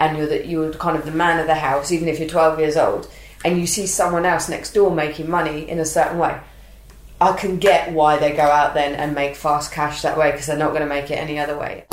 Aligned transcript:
and 0.00 0.16
you're 0.16 0.26
the, 0.26 0.46
you're 0.46 0.72
kind 0.74 0.96
of 0.96 1.04
the 1.04 1.10
man 1.10 1.38
of 1.40 1.46
the 1.46 1.54
house 1.54 1.92
even 1.92 2.08
if 2.08 2.18
you're 2.18 2.28
12 2.28 2.58
years 2.58 2.76
old 2.76 3.10
and 3.44 3.58
you 3.58 3.66
see 3.66 3.86
someone 3.86 4.24
else 4.24 4.48
next 4.48 4.72
door 4.72 4.90
making 4.90 5.30
money 5.30 5.68
in 5.68 5.78
a 5.78 5.84
certain 5.84 6.18
way 6.18 6.38
i 7.20 7.32
can 7.36 7.58
get 7.58 7.92
why 7.92 8.16
they 8.16 8.32
go 8.32 8.42
out 8.42 8.74
then 8.74 8.94
and 8.94 9.14
make 9.14 9.34
fast 9.34 9.72
cash 9.72 10.02
that 10.02 10.16
way 10.16 10.30
because 10.30 10.46
they're 10.46 10.56
not 10.56 10.70
going 10.70 10.82
to 10.82 10.86
make 10.86 11.10
it 11.10 11.14
any 11.14 11.38
other 11.38 11.58
way 11.58 11.84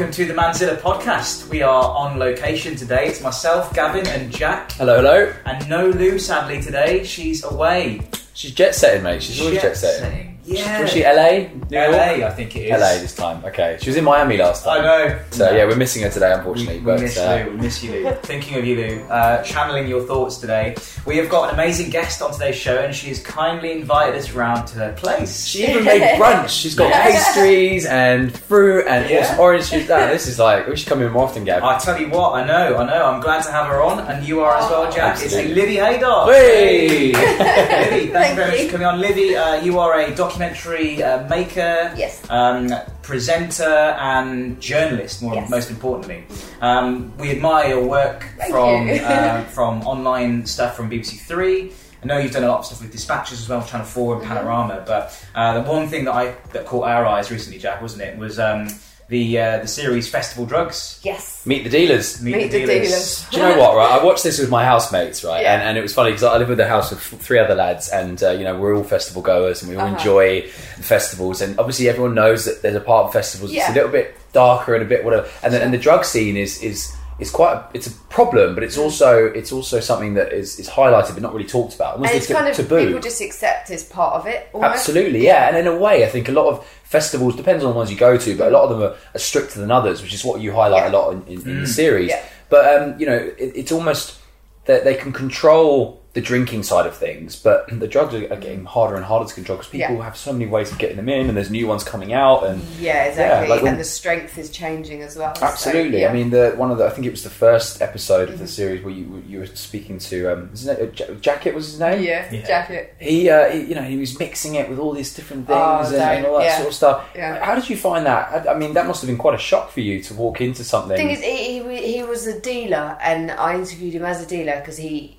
Welcome 0.00 0.14
to 0.14 0.24
the 0.24 0.32
Manzilla 0.32 0.78
podcast. 0.78 1.50
We 1.50 1.60
are 1.60 1.90
on 1.94 2.18
location 2.18 2.74
today. 2.74 3.08
It's 3.08 3.20
myself, 3.20 3.74
Gavin, 3.74 4.06
and 4.06 4.32
Jack. 4.32 4.72
Hello, 4.72 4.96
hello. 4.96 5.30
And 5.44 5.68
no 5.68 5.90
Lou, 5.90 6.18
sadly, 6.18 6.62
today. 6.62 7.04
She's 7.04 7.44
away. 7.44 8.00
She's 8.32 8.52
jet 8.52 8.74
setting, 8.74 9.02
mate. 9.02 9.22
She's 9.22 9.38
always 9.42 9.60
jet 9.60 9.76
setting. 9.76 10.39
Setting. 10.44 10.56
Yeah. 10.56 10.80
Was 10.80 10.90
she 10.90 11.02
LA? 11.04 11.30
New 11.30 11.78
York? 11.78 11.92
LA, 11.92 12.26
I 12.26 12.30
think 12.30 12.56
it 12.56 12.60
is. 12.66 12.70
LA 12.80 12.94
this 13.00 13.14
time. 13.14 13.44
Okay. 13.44 13.78
She 13.80 13.90
was 13.90 13.96
in 13.96 14.04
Miami 14.04 14.36
last 14.36 14.64
time. 14.64 14.80
I 14.80 14.82
know. 14.84 15.18
So 15.30 15.50
yeah, 15.54 15.64
we're 15.66 15.76
missing 15.76 16.02
her 16.02 16.10
today, 16.10 16.32
unfortunately. 16.32 16.78
We, 16.78 16.80
we 16.80 16.84
but 16.86 17.00
miss 17.00 17.16
uh, 17.18 17.44
Lou. 17.46 17.50
We 17.52 17.56
miss 17.58 17.82
you, 17.84 17.92
Lou. 17.92 18.10
Thinking 18.22 18.58
of 18.58 18.64
you, 18.64 18.76
Lou. 18.76 19.02
Uh, 19.04 19.42
channeling 19.42 19.86
your 19.86 20.02
thoughts 20.02 20.38
today. 20.38 20.74
We 21.06 21.16
have 21.18 21.28
got 21.28 21.48
an 21.48 21.54
amazing 21.54 21.90
guest 21.90 22.20
on 22.22 22.32
today's 22.32 22.56
show, 22.56 22.78
and 22.78 22.94
she 22.94 23.08
has 23.08 23.20
kindly 23.22 23.72
invited 23.72 24.16
us 24.16 24.32
round 24.32 24.66
to 24.68 24.74
her 24.78 24.92
place. 24.94 25.46
she 25.46 25.66
even 25.68 25.84
made 25.84 26.00
brunch. 26.20 26.48
She's 26.48 26.74
got 26.74 26.88
Yes. 26.90 27.26
pastries 27.34 27.86
and 27.86 28.36
fruit 28.36 28.86
and 28.88 29.08
Yeah. 29.08 29.20
awesome 29.20 29.40
orange 29.40 29.70
juice. 29.70 29.88
No, 29.88 30.08
this 30.08 30.26
is 30.26 30.38
like 30.38 30.66
we 30.66 30.76
should 30.76 30.88
come 30.88 31.00
in 31.02 31.12
more 31.12 31.24
often, 31.24 31.44
Gav. 31.44 31.62
I 31.62 31.78
tell 31.78 32.00
you 32.00 32.08
what, 32.10 32.32
I 32.34 32.44
know, 32.46 32.76
I 32.78 32.84
know. 32.86 33.04
I'm 33.06 33.20
glad 33.20 33.42
to 33.44 33.52
have 33.52 33.66
her 33.66 33.80
on, 33.82 34.00
and 34.00 34.26
you 34.26 34.40
are 34.40 34.56
as 34.56 34.68
well, 34.70 34.90
Jack. 34.90 35.12
Absolutely. 35.22 35.50
It's 35.50 35.56
Livvy 35.56 35.76
Haydock. 35.76 36.28
Hey! 36.30 36.88
Livvy, 37.12 37.12
thank, 37.12 38.06
you 38.06 38.12
Thank 38.12 38.36
very 38.36 38.50
much 38.50 38.60
for 38.66 38.72
coming 38.72 38.86
on. 38.86 39.00
Livvy, 39.00 39.36
uh, 39.36 39.60
you 39.62 39.78
are 39.78 39.98
a 40.00 40.14
documentary 40.14 40.39
uh, 40.44 41.26
maker, 41.28 41.92
Yes. 41.96 42.22
um, 42.30 42.72
presenter, 43.02 43.64
and 43.98 44.60
journalist. 44.60 45.22
More, 45.22 45.34
Yes. 45.34 45.50
most 45.50 45.70
importantly, 45.70 46.24
um, 46.60 47.12
we 47.18 47.30
admire 47.30 47.68
your 47.70 47.84
work 47.86 48.24
Thank 48.38 48.50
from 48.52 48.88
you. 48.88 48.94
uh, 49.02 49.42
from 49.44 49.82
online 49.86 50.46
stuff 50.46 50.76
from 50.76 50.88
BBC 50.90 51.16
Three. 51.26 51.72
I 52.02 52.06
know 52.06 52.16
you've 52.16 52.32
done 52.32 52.44
a 52.44 52.48
lot 52.48 52.60
of 52.60 52.66
stuff 52.66 52.80
with 52.80 52.92
Dispatches 52.92 53.40
as 53.40 53.48
well, 53.48 53.62
Channel 53.62 53.84
Four 53.86 54.14
and 54.14 54.22
Mm-hmm. 54.22 54.32
Panorama. 54.34 54.82
But 54.86 55.22
uh, 55.34 55.60
the 55.60 55.70
one 55.70 55.86
thing 55.88 56.04
that 56.06 56.14
I 56.14 56.34
that 56.52 56.64
caught 56.66 56.88
our 56.88 57.04
eyes 57.06 57.30
recently, 57.30 57.58
Jack, 57.58 57.82
wasn't 57.82 58.02
it, 58.02 58.16
was 58.16 58.38
um, 58.38 58.68
the 59.10 59.38
uh, 59.38 59.58
the 59.58 59.66
series 59.68 60.08
Festival 60.08 60.46
Drugs. 60.46 60.98
yes 61.02 61.44
Meet 61.46 61.64
the 61.64 61.70
dealers. 61.70 62.22
Meet, 62.22 62.36
Meet 62.36 62.50
the 62.52 62.66
dealers. 62.66 63.26
Do 63.30 63.36
you 63.38 63.42
know 63.42 63.58
what? 63.58 63.74
Right, 63.76 63.90
I 64.00 64.04
watched 64.04 64.22
this 64.24 64.38
with 64.38 64.50
my 64.50 64.64
housemates, 64.64 65.22
right, 65.24 65.42
Yeah. 65.42 65.54
and, 65.54 65.62
and 65.62 65.78
it 65.78 65.82
was 65.82 65.92
funny 65.94 66.10
because 66.10 66.22
I 66.22 66.36
live 66.38 66.48
with 66.48 66.60
a 66.60 66.68
house 66.68 66.90
with 66.90 67.00
three 67.00 67.38
other 67.38 67.54
lads, 67.54 67.88
and 67.88 68.22
uh, 68.22 68.30
you 68.30 68.44
know 68.44 68.58
we're 68.58 68.74
all 68.76 68.84
festival 68.84 69.20
goers, 69.22 69.62
and 69.62 69.70
we 69.70 69.76
all 69.76 69.84
Uh-huh. 69.86 69.96
enjoy 69.96 70.42
the 70.42 70.82
festivals, 70.82 71.40
and 71.42 71.58
obviously 71.58 71.88
everyone 71.88 72.14
knows 72.14 72.44
that 72.46 72.62
there's 72.62 72.76
a 72.76 72.80
part 72.80 73.06
of 73.06 73.12
festivals 73.12 73.50
Yeah. 73.52 73.62
that's 73.66 73.72
a 73.72 73.74
little 73.74 73.90
bit 73.90 74.14
darker 74.32 74.74
and 74.74 74.82
a 74.82 74.86
bit 74.86 75.04
whatever, 75.04 75.28
and 75.42 75.52
the, 75.52 75.62
and 75.62 75.74
the 75.74 75.78
drug 75.78 76.04
scene 76.04 76.36
is 76.36 76.62
is 76.62 76.94
is 77.20 77.30
quite 77.30 77.52
a, 77.54 77.68
it's 77.74 77.86
a 77.86 77.90
problem, 78.08 78.54
but 78.54 78.64
it's 78.64 78.76
Mm. 78.76 78.82
also 78.84 79.26
it's 79.26 79.52
also 79.52 79.78
something 79.80 80.14
that 80.14 80.32
is, 80.32 80.58
is 80.58 80.68
highlighted 80.68 81.14
but 81.14 81.22
not 81.22 81.32
really 81.34 81.46
talked 81.48 81.74
about. 81.74 81.96
And 81.96 82.06
it's 82.06 82.26
kind 82.26 82.48
of 82.48 82.56
taboo. 82.56 82.86
people 82.86 83.00
just 83.00 83.20
accept 83.20 83.70
as 83.70 83.84
part 83.84 84.14
of 84.14 84.26
it 84.26 84.48
almost. 84.52 84.72
Absolutely, 84.74 85.24
yeah. 85.24 85.48
And 85.48 85.56
in 85.56 85.66
a 85.66 85.76
way, 85.76 86.04
I 86.04 86.08
think 86.08 86.28
a 86.28 86.32
lot 86.32 86.46
of 86.48 86.66
festivals 86.84 87.36
depends 87.36 87.62
on 87.64 87.70
the 87.72 87.76
ones 87.76 87.90
you 87.90 87.96
go 87.96 88.16
to, 88.16 88.36
but 88.36 88.48
a 88.48 88.50
lot 88.50 88.64
of 88.64 88.70
them 88.70 88.82
are, 88.82 88.96
are 89.14 89.18
stricter 89.18 89.60
than 89.60 89.70
others, 89.70 90.02
which 90.02 90.14
is 90.14 90.24
what 90.24 90.40
you 90.40 90.52
highlight 90.52 90.84
Yeah. 90.84 90.90
a 90.90 90.98
lot 90.98 91.12
in, 91.12 91.22
in, 91.26 91.48
in 91.48 91.60
the 91.60 91.66
series. 91.66 92.08
Yeah. 92.10 92.22
But 92.48 92.82
um, 92.82 92.98
you 92.98 93.06
know, 93.06 93.16
it, 93.16 93.52
it's 93.54 93.70
almost 93.72 94.18
that 94.64 94.84
they 94.84 94.94
can 94.94 95.12
control 95.12 95.99
the 96.12 96.20
drinking 96.20 96.64
side 96.64 96.86
of 96.86 96.96
things, 96.96 97.36
but 97.40 97.66
the 97.78 97.86
drugs 97.86 98.12
are, 98.14 98.24
are 98.32 98.36
getting 98.36 98.64
harder 98.64 98.96
and 98.96 99.04
harder 99.04 99.28
to 99.28 99.32
control 99.34 99.56
because 99.58 99.70
people 99.70 99.94
Yeah. 99.96 100.02
have 100.02 100.16
so 100.16 100.32
many 100.32 100.46
ways 100.46 100.72
of 100.72 100.78
getting 100.78 100.96
them 100.96 101.08
in, 101.08 101.28
and 101.28 101.36
there's 101.36 101.50
new 101.52 101.68
ones 101.68 101.84
coming 101.84 102.12
out, 102.12 102.42
and 102.44 102.60
yeah 102.80 103.04
exactly 103.04 103.48
like 103.48 103.62
when- 103.62 103.72
and 103.74 103.80
the 103.80 103.84
strength 103.84 104.36
is 104.36 104.50
changing 104.50 105.02
as 105.02 105.16
well 105.16 105.34
so, 105.36 105.46
Absolutely. 105.46 106.00
yeah. 106.00 106.08
Mm-hmm. 106.08 106.16
I 106.16 106.18
mean, 106.18 106.30
the 106.30 106.52
one 106.56 106.70
of 106.72 106.78
the 106.78 106.86
I 106.86 106.90
think 106.90 107.06
it 107.06 107.10
was 107.10 107.22
the 107.22 107.30
first 107.30 107.80
episode 107.80 108.28
of 108.28 108.38
the 108.40 108.48
series 108.48 108.82
where 108.82 108.92
you 108.92 109.22
you 109.28 109.38
were 109.38 109.46
speaking 109.46 109.98
to 110.00 110.32
um, 110.32 110.50
is 110.52 110.66
it, 110.66 110.98
Ja- 110.98 111.14
Jacket 111.20 111.54
was 111.54 111.66
his 111.70 111.78
name. 111.78 112.02
yeah, 112.02 112.26
Yeah. 112.32 112.44
jacket 112.46 112.94
He, 112.98 113.30
uh, 113.30 113.48
he, 113.50 113.60
you 113.66 113.74
know, 113.76 113.82
he 113.82 113.96
was 113.96 114.18
mixing 114.18 114.56
it 114.56 114.68
with 114.68 114.78
all 114.80 114.92
these 114.92 115.14
different 115.14 115.46
things 115.46 115.58
Oh, 115.60 115.94
and, 115.94 116.02
and 116.02 116.26
all 116.26 116.38
that 116.38 116.44
yeah. 116.46 116.56
sort 116.56 116.68
of 116.68 116.74
stuff. 116.74 117.08
Yeah. 117.14 117.44
How 117.44 117.54
did 117.54 117.70
you 117.70 117.76
find 117.76 118.04
that? 118.06 118.48
I, 118.48 118.52
I 118.54 118.58
mean, 118.58 118.74
that 118.74 118.86
must 118.88 119.00
have 119.02 119.08
been 119.08 119.18
quite 119.18 119.34
a 119.36 119.38
shock 119.50 119.70
for 119.70 119.80
you 119.80 120.02
to 120.02 120.14
walk 120.14 120.40
into 120.40 120.64
something. 120.64 120.96
thing 120.96 121.10
is, 121.10 121.20
he, 121.20 121.62
he, 121.62 121.92
he 121.98 122.02
was 122.02 122.26
a 122.26 122.40
dealer, 122.40 122.98
and 123.00 123.30
I 123.30 123.54
interviewed 123.54 123.94
him 123.94 124.04
as 124.04 124.20
a 124.20 124.26
dealer 124.26 124.58
because 124.58 124.76
he 124.76 125.16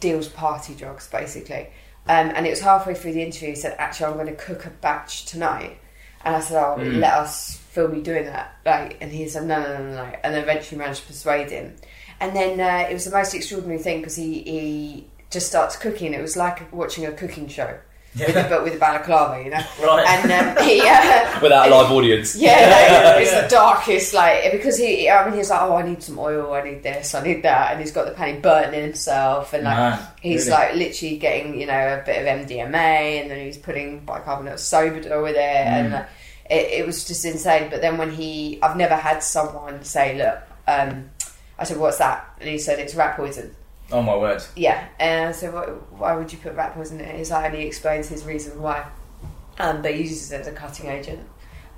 deals 0.00 0.28
party 0.28 0.74
drugs 0.74 1.08
basically. 1.08 1.68
Um, 2.08 2.32
and 2.34 2.46
it 2.46 2.50
was 2.50 2.60
halfway 2.60 2.94
through 2.94 3.12
the 3.12 3.22
interview, 3.22 3.50
he 3.50 3.54
said, 3.54 3.76
"Actually, 3.78 4.06
I'm 4.06 4.14
going 4.14 4.26
to 4.26 4.34
cook 4.34 4.66
a 4.66 4.70
batch 4.70 5.26
tonight." 5.26 5.78
And 6.24 6.34
I 6.34 6.40
said, 6.40 6.60
"Oh, 6.62 6.76
let 6.80 7.14
us 7.14 7.56
film 7.56 7.94
you 7.94 8.02
doing 8.02 8.24
that." 8.24 8.56
Like, 8.66 8.98
and 9.00 9.12
he 9.12 9.28
said, 9.28 9.44
"No, 9.44 9.62
no, 9.62 9.78
no, 9.78 9.84
no." 9.84 9.94
no." 9.94 10.16
And 10.24 10.34
eventually 10.34 10.78
managed 10.78 11.02
to 11.02 11.06
persuade 11.06 11.50
him. 11.50 11.76
And 12.20 12.34
then 12.34 12.60
uh, 12.60 12.88
it 12.88 12.92
was 12.92 13.04
the 13.04 13.16
most 13.16 13.34
extraordinary 13.34 13.80
thing 13.80 13.98
because 14.00 14.16
he 14.16 14.42
he 14.42 15.06
just 15.30 15.46
starts 15.48 15.76
cooking. 15.76 16.12
It 16.12 16.20
was 16.20 16.36
like 16.36 16.72
watching 16.72 17.06
a 17.06 17.12
cooking 17.12 17.48
show. 17.48 17.78
With, 18.18 18.34
but 18.34 18.62
with 18.62 18.74
a 18.74 18.78
balaclava, 18.78 19.42
you 19.42 19.50
know. 19.50 19.62
Right. 19.82 20.06
And 20.06 20.30
um, 20.58 20.64
he, 20.64 20.80
uh, 20.82 21.40
Without 21.42 21.68
a 21.68 21.70
live 21.74 21.90
audience. 21.90 22.36
yeah, 22.36 23.12
like, 23.16 23.22
it's 23.22 23.32
the 23.40 23.48
darkest. 23.48 24.12
Like 24.12 24.52
because 24.52 24.76
he, 24.76 25.08
I 25.08 25.26
mean, 25.28 25.38
he's 25.38 25.48
like, 25.48 25.62
oh, 25.62 25.76
I 25.76 25.82
need 25.82 26.02
some 26.02 26.18
oil, 26.18 26.52
I 26.52 26.62
need 26.62 26.82
this, 26.82 27.14
I 27.14 27.22
need 27.22 27.42
that, 27.44 27.72
and 27.72 27.80
he's 27.80 27.90
got 27.92 28.04
the 28.06 28.12
penny 28.12 28.38
burning 28.38 28.82
himself, 28.82 29.54
and 29.54 29.64
like 29.64 29.98
he's 30.20 30.46
really? 30.46 30.58
like 30.58 30.74
literally 30.74 31.16
getting, 31.16 31.58
you 31.58 31.66
know, 31.66 31.72
a 32.00 32.02
bit 32.04 32.20
of 32.20 32.46
MDMA, 32.46 32.74
and 33.22 33.30
then 33.30 33.46
he's 33.46 33.56
putting 33.56 34.00
bicarbonate 34.00 34.54
of 34.54 34.60
soda 34.60 35.22
with 35.22 35.36
it, 35.36 35.38
Mm. 35.38 35.66
and 35.66 35.92
like, 35.94 36.08
it, 36.50 36.80
it 36.80 36.86
was 36.86 37.04
just 37.06 37.24
insane. 37.24 37.70
But 37.70 37.80
then 37.80 37.96
when 37.96 38.10
he, 38.10 38.58
I've 38.62 38.76
never 38.76 38.94
had 38.96 39.22
someone 39.22 39.84
say, 39.84 40.18
look, 40.18 40.38
um, 40.68 41.08
I 41.58 41.64
said, 41.64 41.78
what's 41.78 41.96
that? 41.98 42.28
And 42.40 42.48
he 42.48 42.58
said, 42.58 42.78
it's 42.78 42.94
rat 42.94 43.16
poison. 43.16 43.54
Oh 43.92 44.02
my 44.02 44.16
word. 44.16 44.42
Yeah, 44.56 44.86
and 44.98 45.28
I 45.28 45.32
said, 45.32 45.52
"Wh- 45.52 46.00
why 46.00 46.14
would 46.16 46.32
you 46.32 46.38
put 46.38 46.54
rat 46.54 46.74
poison 46.74 47.00
in 47.00 47.06
it? 47.06 47.16
He's 47.16 47.30
like, 47.30 47.46
and 47.46 47.54
he 47.54 47.66
explains 47.66 48.08
his 48.08 48.24
reason 48.24 48.60
why. 48.60 48.84
Um, 49.58 49.82
but 49.82 49.94
he 49.94 50.02
uses 50.02 50.32
it 50.32 50.40
as 50.40 50.46
a 50.46 50.52
cutting 50.52 50.86
agent. 50.88 51.28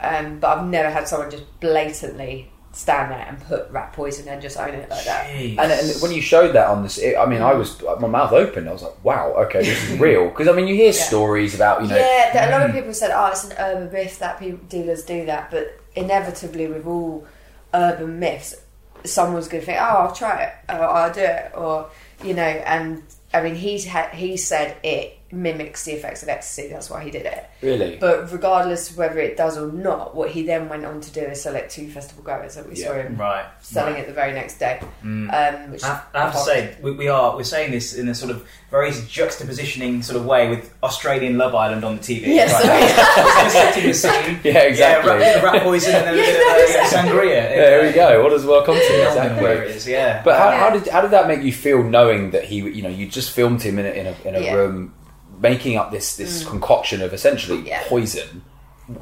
Um, 0.00 0.38
but 0.38 0.58
I've 0.58 0.66
never 0.66 0.90
had 0.90 1.08
someone 1.08 1.31
just 1.31 1.44
blatantly 1.61 2.50
stand 2.72 3.11
there 3.12 3.25
and 3.28 3.40
put 3.40 3.70
rat 3.70 3.93
poison 3.93 4.26
and 4.28 4.43
just 4.43 4.58
own 4.58 4.70
it 4.75 4.90
like 4.90 5.05
that. 5.05 5.26
Jeez. 5.28 5.58
And, 5.58 5.70
and 5.72 6.02
when 6.02 6.11
you 6.12 6.20
showed 6.20 6.52
that 6.55 6.66
on 6.69 6.82
this, 6.82 6.99
it, 6.99 7.16
I 7.16 7.25
mean, 7.26 7.40
I 7.40 7.55
was 7.55 7.81
my 8.00 8.08
mouth 8.08 8.32
open. 8.32 8.69
I 8.69 8.72
was 8.72 8.82
like, 8.82 9.05
"Wow, 9.05 9.32
okay, 9.46 9.60
this 9.60 9.90
is 9.90 9.99
real." 10.08 10.28
Because 10.28 10.49
I 10.49 10.52
mean, 10.52 10.67
you 10.69 10.75
hear 10.75 10.93
stories 10.93 11.55
about 11.55 11.82
you 11.82 11.88
know, 11.88 11.96
yeah, 11.96 12.31
that 12.32 12.49
a 12.49 12.58
lot 12.58 12.69
of 12.69 12.75
people 12.75 12.93
said, 12.94 13.10
oh, 13.14 13.26
it's 13.28 13.44
an 13.44 13.52
urban 13.58 13.93
myth 13.93 14.19
that 14.19 14.38
people, 14.38 14.58
dealers 14.69 15.05
do 15.05 15.25
that. 15.26 15.50
But 15.50 15.81
inevitably, 15.94 16.67
with 16.67 16.87
all 16.87 17.26
urban 17.72 18.19
myths, 18.19 18.56
someone's 19.05 19.49
going 19.49 19.60
to 19.62 19.67
think, 19.67 19.78
oh, 19.81 19.84
I'll 19.84 20.14
try 20.14 20.43
it, 20.44 20.55
or 20.69 20.84
I'll 20.84 21.12
do 21.12 21.20
it, 21.20 21.52
or 21.55 21.90
you 22.22 22.34
know. 22.34 22.43
And 22.43 23.02
I 23.32 23.43
mean, 23.43 23.55
he's 23.55 23.87
ha- 23.87 24.11
he 24.12 24.37
said 24.37 24.76
it 24.82 25.19
mimics 25.34 25.84
the 25.84 25.92
effects 25.92 26.22
of 26.22 26.28
ecstasy. 26.28 26.69
That's 26.69 26.88
why 26.88 27.02
he 27.04 27.10
did 27.10 27.26
it. 27.26 27.44
Really? 27.60 27.96
But 27.96 28.31
regardless 28.32 28.90
of 28.90 28.96
whether 28.96 29.19
it 29.19 29.36
does 29.36 29.58
or 29.58 29.70
not, 29.72 30.14
what 30.14 30.31
he 30.31 30.42
then 30.44 30.69
went 30.69 30.84
on 30.84 31.00
to 31.00 31.10
do 31.12 31.20
is 31.20 31.42
sell 31.42 31.54
it 31.56 31.69
to 31.70 31.88
festival 31.90 32.22
goers 32.25 32.54
that 32.54 32.69
we 32.69 32.75
saw 32.76 32.94
him 32.94 33.16
Right. 33.16 33.44
selling 33.60 33.94
right. 33.94 34.02
it 34.04 34.06
the 34.06 34.12
very 34.12 34.32
next 34.32 34.58
day. 34.58 34.81
Um, 35.02 35.70
which 35.72 35.82
I 35.84 35.88
have, 35.88 36.06
I 36.14 36.20
have 36.22 36.32
to 36.32 36.38
say, 36.38 36.76
we, 36.81 36.92
we 36.92 37.08
are 37.08 37.36
we're 37.36 37.42
saying 37.44 37.70
this 37.72 37.94
in 37.94 38.08
a 38.08 38.14
sort 38.14 38.31
of 38.31 38.46
very 38.70 38.90
juxtapositioning 38.90 40.02
sort 40.04 40.16
of 40.19 40.26
way 40.26 40.48
with 40.48 40.72
Australian 40.82 41.38
Love 41.38 41.54
Island 41.54 41.84
on 41.84 41.96
the 41.96 42.02
TV. 42.02 42.26
Yes, 42.28 42.52
right 42.52 42.62
sorry. 42.62 42.81
now. 42.81 43.44
It's 43.44 43.54
just 43.54 43.54
setting 43.54 43.88
the 43.88 43.94
scene. 43.94 44.40
Yeah, 44.54 44.62
exactly. 44.62 45.12
Yeah, 45.20 45.40
rat, 45.42 45.52
rat 45.54 45.62
poison 45.62 45.94
and 45.94 46.04
then 46.06 46.14
a 46.14 46.16
bit 46.16 46.76
of 46.76 46.82
uh, 46.82 46.96
sangria. 46.96 47.26
Yeah, 47.34 47.48
there 47.48 47.86
we 47.86 47.92
go. 47.92 48.22
What 48.22 48.31
does 48.31 48.44
welcome 48.44 48.75
to? 48.75 48.81
Exactly. 49.08 49.42
Where 49.42 49.62
it 49.64 49.70
is, 49.76 49.86
yeah. 49.88 50.22
But 50.22 50.38
how, 50.38 50.50
how 50.50 50.70
did 50.70 50.88
how 50.88 51.00
did 51.00 51.10
that 51.12 51.28
make 51.28 51.42
you 51.42 51.52
feel 51.52 51.82
knowing 51.82 52.31
that 52.32 52.44
he 52.44 52.56
you 52.56 52.82
know 52.82 52.88
you 52.88 53.06
just 53.08 53.31
filmed 53.31 53.62
him 53.62 53.78
in 53.78 53.86
a 53.86 53.90
in 53.90 54.06
a, 54.06 54.28
in 54.28 54.34
a 54.34 54.40
Yeah. 54.40 54.54
room 54.54 54.94
making 55.40 55.76
up 55.76 55.90
this 55.90 56.16
this 56.16 56.44
concoction 56.44 57.02
of 57.02 57.12
essentially 57.12 57.66
Yeah. 57.66 57.82
poison? 57.88 58.42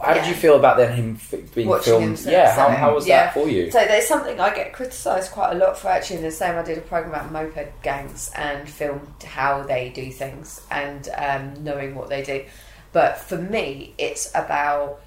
How 0.00 0.14
did 0.14 0.26
you 0.29 0.34
feel 0.34 0.55
about 0.56 0.76
then 0.76 0.93
him 0.93 1.19
f- 1.20 1.52
being 1.56 1.67
Watching 1.67 1.84
filmed? 1.99 2.19
him 2.20 2.31
yeah, 2.32 2.55
how, 2.55 2.69
how 2.69 2.94
was 2.94 3.05
Yeah. 3.05 3.25
that 3.25 3.34
for 3.34 3.49
you? 3.49 3.69
So 3.73 3.84
there's 3.84 4.06
something 4.06 4.38
I 4.38 4.55
get 4.55 4.73
criticised 4.73 5.32
quite 5.32 5.50
a 5.50 5.55
lot 5.56 5.76
for 5.76 5.88
actually 5.88 6.19
in 6.19 6.23
the 6.23 6.31
same. 6.31 6.56
I 6.56 6.62
did 6.62 6.79
a 6.79 6.82
program 6.82 7.11
about 7.12 7.32
moped 7.32 7.82
gangs 7.82 8.31
and 8.37 8.69
filmed 8.69 9.25
how 9.25 9.64
they 9.64 9.88
do 9.88 10.12
things 10.12 10.61
and 10.70 11.08
um, 11.17 11.64
knowing 11.64 11.96
what 11.96 12.08
they 12.11 12.23
do. 12.23 12.44
But 12.93 13.19
for 13.19 13.38
me, 13.38 13.94
it's 13.99 14.31
about 14.37 15.00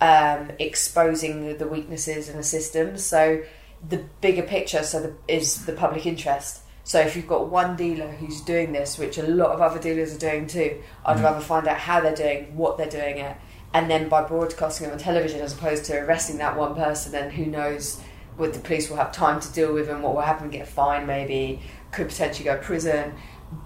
um, 0.00 0.50
exposing 0.58 1.58
the 1.58 1.68
weaknesses 1.68 2.30
in 2.30 2.38
the 2.38 2.42
system. 2.42 2.96
So 2.96 3.42
the 3.86 3.98
bigger 4.22 4.42
picture, 4.44 4.82
so 4.82 5.00
the, 5.02 5.12
is 5.28 5.66
the 5.66 5.72
public 5.74 6.06
interest. 6.06 6.60
So 6.84 7.00
if 7.00 7.14
you've 7.14 7.28
got 7.28 7.48
one 7.48 7.76
dealer 7.76 8.08
who's 8.08 8.40
doing 8.40 8.72
this, 8.72 8.98
which 8.98 9.18
a 9.18 9.22
lot 9.22 9.50
of 9.50 9.60
other 9.60 9.78
dealers 9.78 10.14
are 10.14 10.18
doing 10.18 10.46
too, 10.46 10.82
I'd 11.06 11.20
rather 11.20 11.40
find 11.40 11.68
out 11.68 11.78
how 11.78 12.00
they're 12.00 12.14
doing, 12.14 12.56
what 12.56 12.76
they're 12.76 12.90
doing 12.90 13.18
it, 13.18 13.36
and 13.72 13.90
then 13.90 14.08
by 14.08 14.22
broadcasting 14.22 14.88
it 14.88 14.92
on 14.92 14.98
television 14.98 15.40
as 15.40 15.52
opposed 15.54 15.84
to 15.86 15.96
arresting 15.98 16.38
that 16.38 16.56
one 16.56 16.74
person 16.74 17.12
Then 17.12 17.30
who 17.30 17.46
knows 17.46 18.00
what 18.36 18.52
the 18.52 18.60
police 18.60 18.90
will 18.90 18.96
have 18.96 19.12
time 19.12 19.40
to 19.40 19.52
deal 19.52 19.72
with 19.72 19.88
and 19.88 20.02
what 20.02 20.14
will 20.14 20.22
happen, 20.22 20.50
get 20.50 20.62
a 20.62 20.70
fine 20.70 21.06
maybe, 21.06 21.60
could 21.90 22.08
potentially 22.08 22.44
go 22.44 22.56
to 22.56 22.62
prison. 22.62 23.14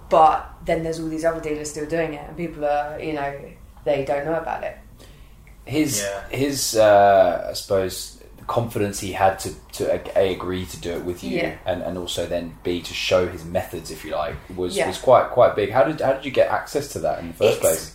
But 0.09 0.47
then 0.65 0.83
there's 0.83 0.99
all 0.99 1.07
these 1.07 1.25
other 1.25 1.41
dealers 1.41 1.71
still 1.71 1.85
doing 1.85 2.13
it 2.13 2.27
and 2.27 2.37
people 2.37 2.65
are, 2.65 2.99
you 2.99 3.13
know, 3.13 3.39
they 3.83 4.05
don't 4.05 4.25
know 4.25 4.35
about 4.35 4.63
it. 4.63 4.77
his 5.65 6.01
Yeah. 6.01 6.29
his 6.29 6.75
uh, 6.75 7.47
I 7.49 7.53
suppose 7.53 8.15
the 8.15 8.16
confidence 8.47 8.99
he 8.99 9.11
had 9.11 9.37
to 9.39 9.53
to 9.73 10.01
a, 10.17 10.33
agree 10.33 10.65
to 10.65 10.79
do 10.79 10.91
it 10.91 11.03
with 11.03 11.23
you, 11.23 11.37
Yeah. 11.37 11.55
and, 11.65 11.81
and 11.83 11.97
also 11.97 12.25
then 12.25 12.55
b 12.63 12.81
to 12.81 12.93
show 12.93 13.27
his 13.27 13.43
methods, 13.45 13.91
if 13.91 14.03
you 14.05 14.11
like, 14.11 14.35
was 14.55 14.75
Yeah. 14.75 14.87
was 14.87 14.97
quite 14.97 15.29
quite 15.31 15.55
big. 15.55 15.71
How 15.71 15.83
did 15.83 15.99
how 16.01 16.13
did 16.13 16.25
you 16.25 16.31
get 16.31 16.49
access 16.49 16.87
to 16.93 16.99
that 16.99 17.19
in 17.19 17.27
the 17.29 17.33
first 17.33 17.57
It's- 17.59 17.61
place? 17.61 17.93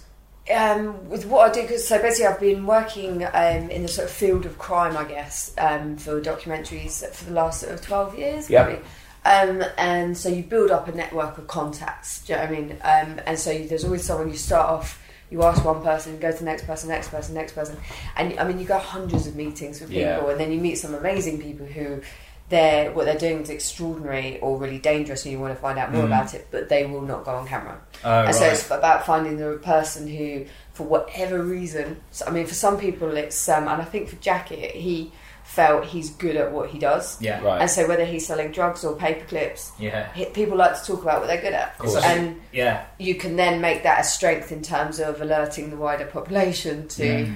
um, 0.55 1.09
with 1.09 1.25
what 1.27 1.49
I 1.51 1.53
do, 1.63 1.67
cause, 1.69 1.87
so 1.87 2.03
basically 2.03 2.27
I've 2.27 2.41
been 2.41 2.67
working 2.67 3.25
um, 3.25 3.71
in 3.71 3.83
the 3.83 3.89
sort 3.89 4.07
of 4.09 4.13
field 4.13 4.45
of 4.45 4.59
crime, 4.59 4.97
I 4.97 5.05
guess, 5.05 5.53
um, 5.57 5.97
for 5.97 6.21
documentaries 6.21 7.07
for 7.15 7.25
the 7.27 7.31
last 7.33 7.61
sort 7.61 7.73
of 7.73 7.81
12 7.81 8.19
years. 8.19 8.51
Yeah. 8.51 8.67
maybe. 8.67 8.81
Um, 9.25 9.63
and 9.79 10.19
so 10.19 10.29
you 10.29 10.43
build 10.43 10.73
up 10.73 10.89
a 10.89 10.93
network 10.93 11.39
of 11.39 11.47
contacts, 11.47 12.25
do 12.27 12.33
you 12.33 12.39
know 12.39 12.45
what 12.45 12.53
I 12.53 12.61
mean? 12.61 12.71
Um, 12.83 13.21
and 13.25 13.39
so 13.39 13.57
there's 13.57 13.85
always 13.85 14.03
someone 14.05 14.29
you 14.31 14.37
start 14.37 14.69
off, 14.69 15.01
you 15.33 15.43
ask 15.43 15.65
one 15.65 15.83
person, 15.83 16.19
go 16.19 16.31
to 16.31 16.39
the 16.39 16.45
next 16.45 16.67
person, 16.67 16.89
next 16.91 17.09
person, 17.09 17.35
next 17.35 17.53
person. 17.55 17.77
And 18.17 18.39
I 18.39 18.45
mean, 18.47 18.59
you 18.59 18.67
go 18.67 18.79
hundreds 18.79 19.27
of 19.27 19.35
meetings 19.35 19.81
with 19.81 19.89
people, 19.91 20.03
Yeah. 20.03 20.31
and 20.31 20.39
then 20.39 20.53
you 20.53 20.61
meet 20.61 20.77
some 20.77 20.95
amazing 20.95 21.41
people 21.41 21.67
who 21.67 22.03
they're, 22.51 22.93
what 22.93 23.07
they're 23.07 23.17
doing 23.19 23.41
is 23.41 23.49
extraordinary 23.49 24.39
or 24.41 24.59
really 24.59 24.79
dangerous, 24.79 25.25
and 25.25 25.33
you 25.33 25.41
want 25.41 25.55
to 25.55 25.61
find 25.61 25.79
out 25.79 25.91
more 25.91 26.05
about 26.05 26.35
it, 26.35 26.49
but 26.51 26.69
they 26.69 26.85
will 26.85 27.01
not 27.01 27.25
go 27.25 27.31
on 27.31 27.47
camera. 27.47 27.81
Oh, 28.05 28.25
and 28.25 28.35
so 28.35 28.45
it's 28.45 28.71
about 28.71 29.07
finding 29.07 29.39
the 29.39 29.59
person 29.63 30.07
who, 30.07 30.45
for 30.75 30.85
whatever 30.85 31.43
reason, 31.43 32.03
so, 32.11 32.27
I 32.27 32.31
mean, 32.31 32.45
for 32.47 32.55
some 32.55 32.77
people 32.79 33.17
it's, 33.17 33.49
um, 33.49 33.69
and 33.69 33.81
I 33.81 33.85
think 33.87 34.11
for 34.11 34.17
Jacket, 34.17 34.73
he 34.75 35.13
felt 35.55 35.85
he's 35.85 36.09
good 36.11 36.35
at 36.37 36.51
what 36.51 36.71
he 36.71 36.79
does. 36.79 37.21
Yeah. 37.21 37.43
Right. 37.43 37.61
And 37.61 37.71
so 37.71 37.87
whether 37.87 38.07
he's 38.07 38.27
selling 38.27 38.53
drugs 38.53 38.85
or 38.85 38.97
paper 38.97 39.27
clips, 39.27 39.71
Yeah. 39.79 40.11
he- 40.15 40.25
people 40.27 40.57
like 40.57 40.81
to 40.81 40.87
talk 40.87 41.03
about 41.03 41.21
what 41.21 41.27
they're 41.27 41.43
good 41.43 41.53
at. 41.53 41.75
It's 41.85 41.95
And 41.97 42.41
yeah. 42.53 42.85
you 42.99 43.17
can 43.17 43.37
then 43.37 43.61
make 43.61 43.83
that 43.83 44.01
a 44.01 44.05
strength 44.05 44.51
in 44.51 44.63
terms 44.63 44.99
of 44.99 45.21
alerting 45.21 45.69
the 45.69 45.77
wider 45.77 46.07
population 46.07 46.89
to 46.89 47.29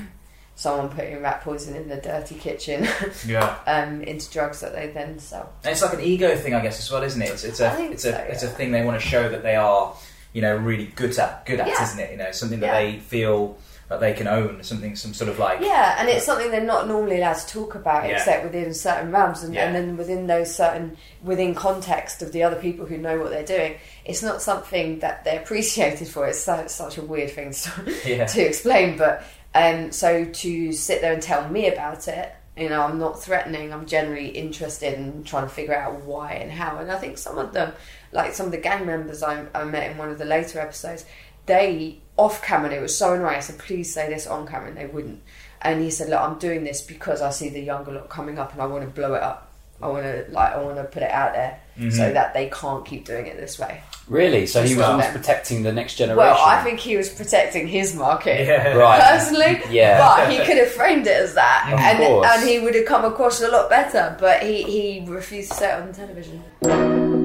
someone 0.55 0.89
putting 0.89 1.21
rat 1.21 1.43
poison 1.43 1.77
in 1.77 1.89
the 1.91 1.97
dirty 1.97 2.35
kitchen 2.37 2.89
Yeah. 3.27 3.59
um, 3.67 4.01
into 4.03 4.31
drugs 4.33 4.61
that 4.61 4.75
they 4.75 4.87
then 4.87 5.19
sell. 5.19 5.53
And 5.63 5.73
it's 5.73 5.83
like 5.83 5.93
an 5.93 6.01
ego 6.01 6.35
thing, 6.37 6.55
I 6.55 6.61
guess, 6.63 6.79
as 6.79 6.91
well, 6.91 7.03
isn't 7.03 7.21
it? 7.21 7.29
It's, 7.29 7.45
it's 7.45 7.61
I 7.61 7.67
a 7.75 7.77
think 7.77 7.93
it's 7.93 8.05
a 8.07 8.13
so, 8.13 8.19
it's 8.31 8.43
a 8.43 8.47
yeah. 8.47 8.53
thing 8.53 8.73
they 8.73 8.83
want 8.83 8.99
to 8.99 9.07
show 9.07 9.29
that 9.29 9.43
they 9.43 9.57
are, 9.57 9.95
you 10.33 10.41
know, 10.41 10.57
really 10.57 10.87
good 10.87 11.19
at 11.19 11.45
good 11.45 11.61
at, 11.61 11.67
Yeah. 11.69 11.83
isn't 11.83 11.99
it? 11.99 12.11
You 12.13 12.17
know, 12.17 12.33
something 12.33 12.61
that 12.61 12.67
Yeah. 12.67 12.81
they 12.93 12.99
feel 13.01 13.59
that 13.89 14.01
they 14.01 14.13
can 14.13 14.27
own, 14.27 14.63
something, 14.65 14.97
some 14.97 15.15
sort 15.15 15.31
of 15.31 15.39
like 15.39 15.61
Yeah, 15.61 15.97
and 15.99 16.09
it's 16.09 16.27
something 16.27 16.51
they're 16.51 16.61
not 16.61 16.89
normally 16.89 17.19
allowed 17.19 17.35
to 17.35 17.47
talk 17.47 17.75
about 17.77 18.09
Yeah. 18.09 18.17
except 18.17 18.43
within 18.45 18.75
certain 18.75 19.13
realms, 19.13 19.45
and, 19.45 19.55
Yeah. 19.55 19.67
and 19.67 19.75
then 19.77 19.97
within 19.97 20.27
those 20.27 20.53
certain 20.55 20.97
within 21.23 21.55
context 21.55 22.21
of 22.23 22.33
the 22.33 22.43
other 22.43 22.57
people 22.57 22.85
who 22.87 22.99
know 22.99 23.19
what 23.21 23.31
they're 23.31 23.45
doing. 23.45 23.77
It's 24.05 24.23
not 24.23 24.43
something 24.43 24.99
that 25.01 25.23
they're 25.25 25.41
appreciated 25.45 26.09
for. 26.09 26.27
It's, 26.27 26.41
so, 26.41 26.65
such 26.67 26.99
a 26.99 27.03
weird 27.03 27.31
thing 27.31 27.53
to, 27.53 27.71
Yeah. 28.05 28.27
to 28.27 28.41
explain, 28.43 28.97
but 28.99 29.23
um, 29.55 29.93
so 29.93 30.25
to 30.25 30.73
sit 30.73 31.01
there 31.01 31.13
and 31.13 31.23
tell 31.23 31.49
me 31.49 31.69
about 31.69 32.09
it. 32.09 32.33
You 32.59 32.71
know, 32.71 32.81
I'm 32.83 32.99
not 32.99 33.23
threatening. 33.23 33.71
I'm 33.73 33.85
generally 33.85 34.29
interested 34.29 34.95
in 34.95 35.25
trying 35.25 35.45
to 35.45 35.51
figure 35.51 35.77
out 35.77 36.01
why 36.05 36.33
and 36.33 36.51
how. 36.51 36.79
And 36.79 36.91
I 36.91 36.97
think 36.99 37.19
some 37.19 37.37
of 37.37 37.53
them, 37.53 37.73
like 38.13 38.33
some 38.33 38.47
of 38.47 38.53
the 38.53 38.57
gang 38.59 38.87
members 38.87 39.23
I, 39.23 39.45
I 39.55 39.65
met 39.65 39.91
in 39.91 39.99
one 39.99 40.09
of 40.11 40.17
the 40.19 40.25
later 40.25 40.59
episodes, 40.61 41.05
they 41.47 41.99
off 42.17 42.43
camera 42.43 42.73
it 42.73 42.81
was 42.81 42.97
so 42.97 43.15
annoying. 43.15 43.37
I 43.37 43.41
said, 43.41 43.59
"Please 43.59 43.93
say 43.93 44.09
this 44.09 44.27
on 44.27 44.47
camera," 44.47 44.69
and 44.69 44.77
they 44.77 44.87
wouldn't. 44.87 45.23
And 45.63 45.83
he 45.83 45.91
said, 45.91 46.09
"Look, 46.09 46.21
I'm 46.21 46.39
doing 46.39 46.65
this 46.65 46.83
because 46.83 47.23
I 47.23 47.31
see 47.31 47.49
the 47.49 47.61
younger 47.61 47.93
lot 47.93 48.09
coming 48.09 48.39
up, 48.39 48.53
and 48.53 48.63
I 48.63 48.67
want 48.67 48.85
to 48.85 48.91
blow 48.91 49.15
it 49.15 49.23
up. 49.23 49.53
I 49.83 49.89
want 49.89 50.05
to 50.05 50.27
like 50.31 50.53
I 50.53 50.63
want 50.63 50.77
to 50.77 50.85
put 50.85 51.03
it 51.03 51.11
out 51.11 51.35
there 51.35 51.61
so 51.77 51.83
mm-hmm. 51.83 52.15
that 52.15 52.33
they 52.33 52.49
can't 52.49 52.85
keep 52.87 53.05
doing 53.05 53.27
it 53.27 53.37
this 53.37 53.59
way." 53.59 53.83
Really? 54.09 54.47
So 54.47 54.63
he 54.63 54.75
was 54.77 54.85
almost 54.85 55.11
protecting 55.11 55.65
the 55.65 55.73
next 55.73 55.97
generation. 55.97 56.19
Well, 56.19 56.39
I 56.41 56.63
think 56.63 56.79
he 56.79 56.97
was 56.97 57.09
protecting 57.09 57.67
his 57.67 57.95
market. 57.95 58.47
Yeah. 58.47 58.77
Right. 58.77 59.01
Personally, 59.01 59.61
Yeah. 59.71 59.99
but 59.99 60.31
he 60.31 60.39
could 60.39 60.59
have 60.59 60.71
framed 60.71 61.07
it 61.07 61.17
as 61.17 61.35
that, 61.35 61.71
Of 61.73 61.81
and 61.81 61.99
course. 61.99 62.27
and 62.31 62.49
he 62.49 62.61
would 62.61 62.75
have 62.75 62.85
come 62.85 63.05
across 63.05 63.41
a 63.41 63.49
lot 63.49 63.69
better. 63.69 64.17
But 64.21 64.43
he, 64.43 64.63
he 64.63 65.05
refused 65.07 65.51
to 65.53 65.57
say 65.57 65.73
it 65.73 65.83
on 65.83 65.93
television. 65.93 67.16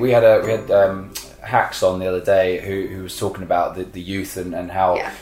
We 0.00 0.10
had 0.10 0.24
a 0.24 0.40
we 0.44 0.50
had 0.50 0.70
um, 0.70 1.12
hacks 1.42 1.82
on 1.82 1.98
the 1.98 2.06
other 2.06 2.24
day 2.24 2.60
who, 2.60 2.86
who 2.94 3.02
was 3.02 3.18
talking 3.18 3.42
about 3.42 3.74
the, 3.76 3.84
the 3.84 4.00
youth 4.00 4.36
and, 4.36 4.54
and 4.54 4.70
how 4.70 4.96
Yeah. 4.96 5.12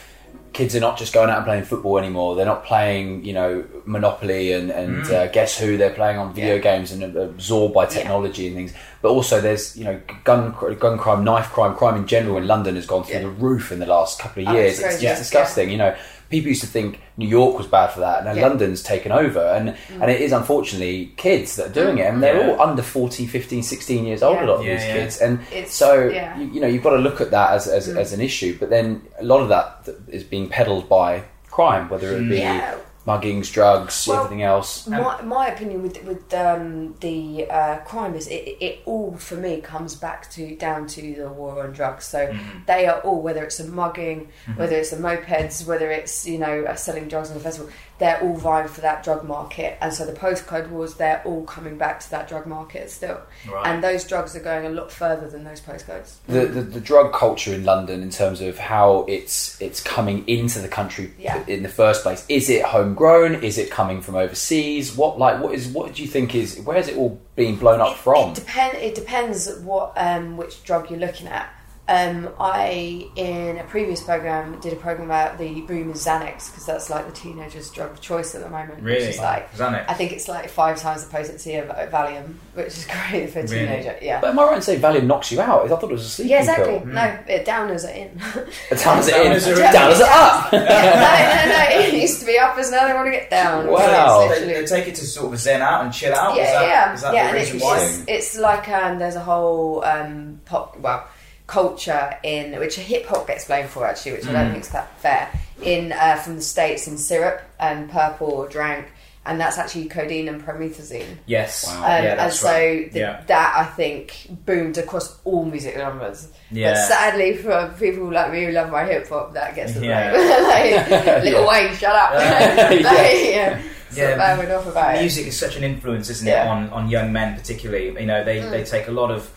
kids 0.53 0.75
are 0.75 0.81
not 0.81 0.99
just 0.99 1.13
going 1.13 1.31
out 1.31 1.37
and 1.39 1.45
playing 1.47 1.65
football 1.65 1.99
anymore. 1.99 2.35
They're 2.37 2.47
not 2.55 2.65
playing 2.65 3.25
you 3.25 3.33
know 3.33 3.65
Monopoly 3.85 4.53
and 4.53 4.71
and 4.71 5.05
uh, 5.11 5.27
Guess 5.29 5.59
Who. 5.59 5.77
They're 5.77 5.91
playing 5.95 6.19
on 6.19 6.33
video 6.35 6.55
Yeah. 6.57 6.61
games 6.71 6.93
and 6.93 7.03
absorbed 7.17 7.75
by 7.75 7.87
technology 7.87 8.47
and 8.49 8.57
things. 8.57 8.73
But 9.03 9.11
also 9.11 9.41
there's 9.41 9.77
you 9.77 9.85
know 9.85 10.01
gun 10.25 10.55
gun 10.79 10.99
crime, 10.99 11.23
knife 11.25 11.51
crime, 11.53 11.75
crime 11.75 11.97
in 11.97 12.07
general 12.07 12.37
in 12.39 12.47
London 12.47 12.75
has 12.77 12.87
gone 12.87 13.05
through 13.05 13.15
Yeah. 13.17 13.21
the 13.23 13.31
roof 13.31 13.71
in 13.73 13.79
the 13.79 13.87
last 13.87 14.19
couple 14.21 14.43
of 14.43 14.49
Oh, 14.49 14.53
years. 14.55 14.73
it's 14.73 14.79
It's 14.81 14.87
crazy. 14.89 15.07
just 15.07 15.23
disgusting. 15.23 15.71
You 15.71 15.79
know, 15.79 15.95
people 16.31 16.49
used 16.49 16.61
to 16.61 16.67
think 16.67 17.01
New 17.17 17.27
York 17.29 17.57
was 17.59 17.67
bad 17.67 17.89
for 17.89 18.01
that, 18.01 18.19
and 18.19 18.27
now 18.27 18.33
Yeah. 18.35 18.43
Mm. 18.43 18.49
London's 18.51 18.83
taken 18.83 19.13
over, 19.13 19.41
and 19.41 19.75
and 20.01 20.11
it 20.11 20.21
is 20.21 20.33
unfortunately 20.33 21.13
kids 21.17 21.57
that 21.57 21.67
are 21.69 21.73
doing 21.83 21.99
it, 21.99 22.07
and 22.07 22.23
they're 22.23 22.37
Yeah. 22.41 22.53
all 22.53 22.61
under 22.61 22.83
14, 22.83 23.27
15, 23.29 23.63
16 23.63 24.05
years 24.07 24.23
old. 24.23 24.37
Yeah. 24.37 24.45
A 24.45 24.49
lot 24.51 24.61
of 24.61 24.67
Yeah, 24.67 24.75
these 24.77 24.85
yeah. 24.87 24.93
kids, 24.95 25.21
and 25.21 25.41
It's- 25.53 25.73
so 25.75 26.09
yeah. 26.09 26.35
Mm. 26.35 26.41
you, 26.41 26.47
you 26.55 26.61
know 26.61 26.67
you've 26.67 26.83
got 26.83 26.91
to 26.91 27.03
look 27.09 27.21
at 27.21 27.31
that 27.31 27.53
as 27.53 27.67
as, 27.67 27.89
as 27.89 28.13
an 28.13 28.21
issue. 28.21 28.57
But 28.61 28.71
then 28.71 29.03
a 29.21 29.25
lot 29.25 29.41
of 29.41 29.49
that 29.49 29.89
is 30.11 30.23
being 30.25 30.49
peddled 30.49 30.89
by 30.89 31.23
crime, 31.51 31.89
whether 31.89 32.09
it 32.17 32.29
be 32.29 32.39
Yeah. 32.39 32.75
Muggings, 33.07 33.51
drugs, 33.53 34.07
Well, 34.07 34.19
everything 34.25 34.43
else. 34.43 34.87
My, 34.87 35.23
my 35.23 35.49
opinion 35.49 35.83
with 35.83 36.03
with 36.05 36.33
um, 36.35 36.95
the 37.01 37.47
uh, 37.51 37.79
crime 37.79 38.15
is 38.15 38.27
it, 38.29 38.57
it 38.61 38.81
all 38.85 39.17
for 39.17 39.37
me 39.37 39.61
comes 39.63 39.95
back 39.95 40.31
to 40.33 40.55
down 40.57 40.87
to 40.89 41.15
the 41.15 41.29
war 41.31 41.63
on 41.65 41.73
drugs. 41.73 42.05
So 42.05 42.19
Mm-hmm. 42.29 42.59
they 42.67 42.87
are 42.87 43.01
all 43.01 43.23
whether 43.23 43.43
it's 43.45 43.61
a 43.61 43.67
mugging, 43.67 44.29
whether 44.57 44.77
it's 44.77 44.91
the 44.91 44.97
mopeds, 44.99 45.67
whether 45.67 45.91
it's 45.91 46.27
you 46.27 46.39
know 46.39 46.65
uh, 46.65 46.75
selling 46.75 47.09
drugs 47.09 47.31
on 47.31 47.35
the 47.39 47.43
festival, 47.43 47.71
they're 47.99 48.21
all 48.23 48.37
vying 48.37 48.69
for 48.69 48.81
that 48.81 49.03
drug 49.03 49.25
market. 49.25 49.77
And 49.81 49.93
so 49.93 50.07
the 50.07 50.13
postcode 50.13 50.69
wars, 50.71 50.95
they're 50.95 51.21
all 51.25 51.45
coming 51.45 51.77
back 51.77 52.01
to 52.01 52.11
that 52.11 52.29
drug 52.29 52.47
market 52.47 52.91
still. 52.91 53.21
Right. 53.51 53.67
And 53.67 53.83
those 53.83 54.05
drugs 54.05 54.37
are 54.37 54.41
going 54.41 54.67
a 54.67 54.71
lot 54.71 54.93
further 54.93 55.29
than 55.29 55.45
those 55.45 55.61
postcodes. 55.61 56.17
The, 56.29 56.47
the 56.47 56.63
the 56.63 56.81
drug 56.81 57.13
culture 57.13 57.53
in 57.53 57.65
London, 57.65 58.03
in 58.03 58.11
terms 58.11 58.41
of 58.41 58.59
how 58.59 59.05
it's 59.09 59.61
it's 59.61 59.83
coming 59.83 60.27
into 60.29 60.61
the 60.61 60.69
country 60.69 61.13
Yeah. 61.19 61.45
in 61.47 61.63
the 61.63 61.69
first 61.69 62.03
place, 62.03 62.25
is 62.29 62.49
it 62.49 62.63
homegrown? 62.65 63.43
Is 63.43 63.59
it 63.59 63.71
coming 63.71 64.01
from 64.01 64.15
overseas? 64.15 64.97
What 64.97 65.19
like 65.19 65.43
what 65.43 65.55
is 65.55 65.69
what 65.69 65.95
do 65.95 66.03
you 66.03 66.09
think 66.09 66.35
is 66.35 66.61
where 66.61 66.77
is 66.79 66.89
it 66.89 66.97
all 66.97 67.21
being 67.35 67.57
blown 67.57 67.81
up 67.81 67.97
from? 67.97 68.31
It, 68.31 68.35
depend, 68.37 68.79
it 68.79 68.95
depends 68.95 69.53
what 69.61 69.93
um, 69.97 70.37
which 70.37 70.63
drug 70.65 70.91
you're 70.91 71.01
looking 71.01 71.27
at. 71.27 71.53
Um, 71.89 72.29
I 72.39 73.09
in 73.17 73.57
a 73.57 73.65
previous 73.65 74.03
program 74.03 74.61
did 74.61 74.75
a 74.75 74.77
program 74.77 75.07
about 75.09 75.39
the 75.39 75.63
boom 75.63 75.89
of 75.89 75.97
Xanax 75.97 76.51
because 76.51 76.67
that's 76.67 76.91
like 76.91 77.07
the 77.07 77.13
teenagers' 77.13 77.71
drug 77.71 77.93
of 77.93 78.01
choice 78.03 78.35
at 78.35 78.43
the 78.43 78.51
moment. 78.51 78.83
Really? 78.83 79.01
which 79.07 79.15
is 79.15 79.19
like 79.19 79.51
Xanax? 79.55 79.87
I 79.89 79.95
think 79.95 80.13
it's 80.13 80.29
like 80.29 80.51
five 80.51 80.79
times 80.79 81.05
the 81.05 81.11
potency 81.11 81.55
of 81.55 81.69
Valium, 81.91 82.35
which 82.53 82.67
is 82.67 82.87
great 83.11 83.31
for 83.31 83.39
a 83.39 83.43
Really? 83.45 83.55
teenager. 83.67 83.97
Yeah. 84.03 84.21
But 84.21 84.31
am 84.31 84.39
I 84.39 84.45
right 84.45 84.57
in 84.57 84.63
saying 84.63 84.81
Valium 84.83 85.07
knocks 85.07 85.33
you 85.33 85.41
out? 85.41 85.65
I 85.65 85.69
thought 85.69 85.83
it 85.85 85.89
was 85.91 86.05
a 86.05 86.09
sleeping 86.11 86.31
yeah, 86.33 86.41
exactly. 86.41 86.79
pill. 86.79 86.87
No, 86.87 87.19
it 87.27 87.47
downers 87.47 87.85
are 87.89 87.95
in. 87.95 88.11
Downers 88.19 89.09
it 89.09 89.15
Downers 89.15 89.47
in. 89.47 89.53
are 89.55 89.67
in. 89.67 89.73
Downers 89.73 90.01
it 90.01 90.09
up. 90.09 90.53
no, 90.53 90.59
no, 90.59 90.65
no. 90.65 91.65
It 91.87 91.95
used 91.95 92.21
to 92.21 92.27
be 92.27 92.39
uppers. 92.39 92.71
Now 92.71 92.87
they 92.87 92.93
want 92.93 93.07
to 93.07 93.13
get 93.13 93.31
down. 93.31 93.67
Wow. 93.67 94.29
it's 94.31 94.41
They, 94.41 94.53
they 94.53 94.67
take 94.67 94.89
it 94.89 94.95
to 94.97 95.07
sort 95.07 95.33
of 95.33 95.39
zen 95.41 95.63
out 95.63 95.85
and 95.85 95.93
chill 95.93 96.15
out. 96.15 96.37
yeah, 96.37 96.43
is 96.45 96.53
that, 96.53 96.63
yeah, 96.69 96.95
is 96.95 97.01
that 97.03 97.15
yeah. 97.15 97.23
the 97.23 97.29
and 97.31 97.39
reason 97.39 97.57
it's, 97.57 97.65
why? 97.65 97.79
it's, 97.83 98.05
it's 98.09 98.39
like 98.39 98.69
um, 98.69 98.99
there's 98.99 99.17
a 99.17 99.21
whole 99.21 99.83
um, 99.85 100.41
pop, 100.45 100.79
well, 100.81 101.07
culture 101.49 102.17
in 102.23 102.57
which 102.61 102.77
hip 102.77 103.07
hop 103.07 103.27
gets 103.27 103.47
blamed 103.47 103.69
for 103.71 103.85
actually, 103.87 104.13
which 104.13 104.27
I 104.27 104.29
Mm. 104.29 104.33
don't 104.35 104.51
think 104.53 104.63
is 104.65 104.71
that 104.71 104.89
fair. 105.01 105.29
In 105.63 105.93
uh, 105.93 106.15
from 106.17 106.37
the 106.37 106.43
states 106.43 106.87
in 106.87 106.97
syrup 106.97 107.41
and 107.59 107.91
purple 107.91 108.29
or 108.31 108.49
drank, 108.49 108.87
and 109.27 109.41
that's 109.41 109.59
actually 109.59 109.87
codeine 109.87 110.29
and 110.29 110.41
promethazine. 110.47 111.17
Yes. 111.27 111.67
Wow. 111.67 111.75
Um, 111.85 112.05
yeah, 112.05 112.25
and 112.25 112.33
so 112.33 112.47
right. 112.49 112.93
th- 112.93 112.95
yeah. 112.95 113.23
that 113.27 113.55
I 113.57 113.65
think 113.65 114.29
boomed 114.47 114.79
across 114.79 115.19
all 115.25 115.45
music 115.45 115.75
genres. 115.77 116.29
Yeah. 116.53 116.75
But 116.75 116.77
sadly, 116.87 117.37
for 117.37 117.75
people 117.79 118.13
like 118.13 118.31
me 118.33 118.45
who 118.45 118.53
love 118.53 118.71
my 118.71 118.85
hip 118.85 119.09
hop, 119.09 119.35
that 119.35 119.55
gets 119.57 119.75
the 119.75 119.85
Yeah. 119.87 120.13
blame. 120.13 120.89
like, 120.89 121.25
Lil 121.25 121.49
Wayne, 121.49 121.75
shut 121.75 121.95
up. 121.97 122.13
like, 122.13 122.81
yeah. 122.83 123.61
Yeah, 123.95 124.37
Stop 124.37 124.67
about 124.67 124.97
it. 124.97 125.01
music 125.01 125.27
is 125.27 125.37
such 125.39 125.57
an 125.57 125.65
influence, 125.65 126.11
isn't 126.11 126.29
it, 126.29 126.47
on, 126.47 126.69
on 126.71 126.91
young 126.91 127.11
men 127.11 127.35
particularly. 127.35 127.87
You 127.99 128.07
know, 128.07 128.23
they, 128.23 128.41
Mm. 128.41 128.51
they 128.51 128.63
take 128.63 128.87
a 128.87 128.91
lot 128.93 129.11
of 129.11 129.29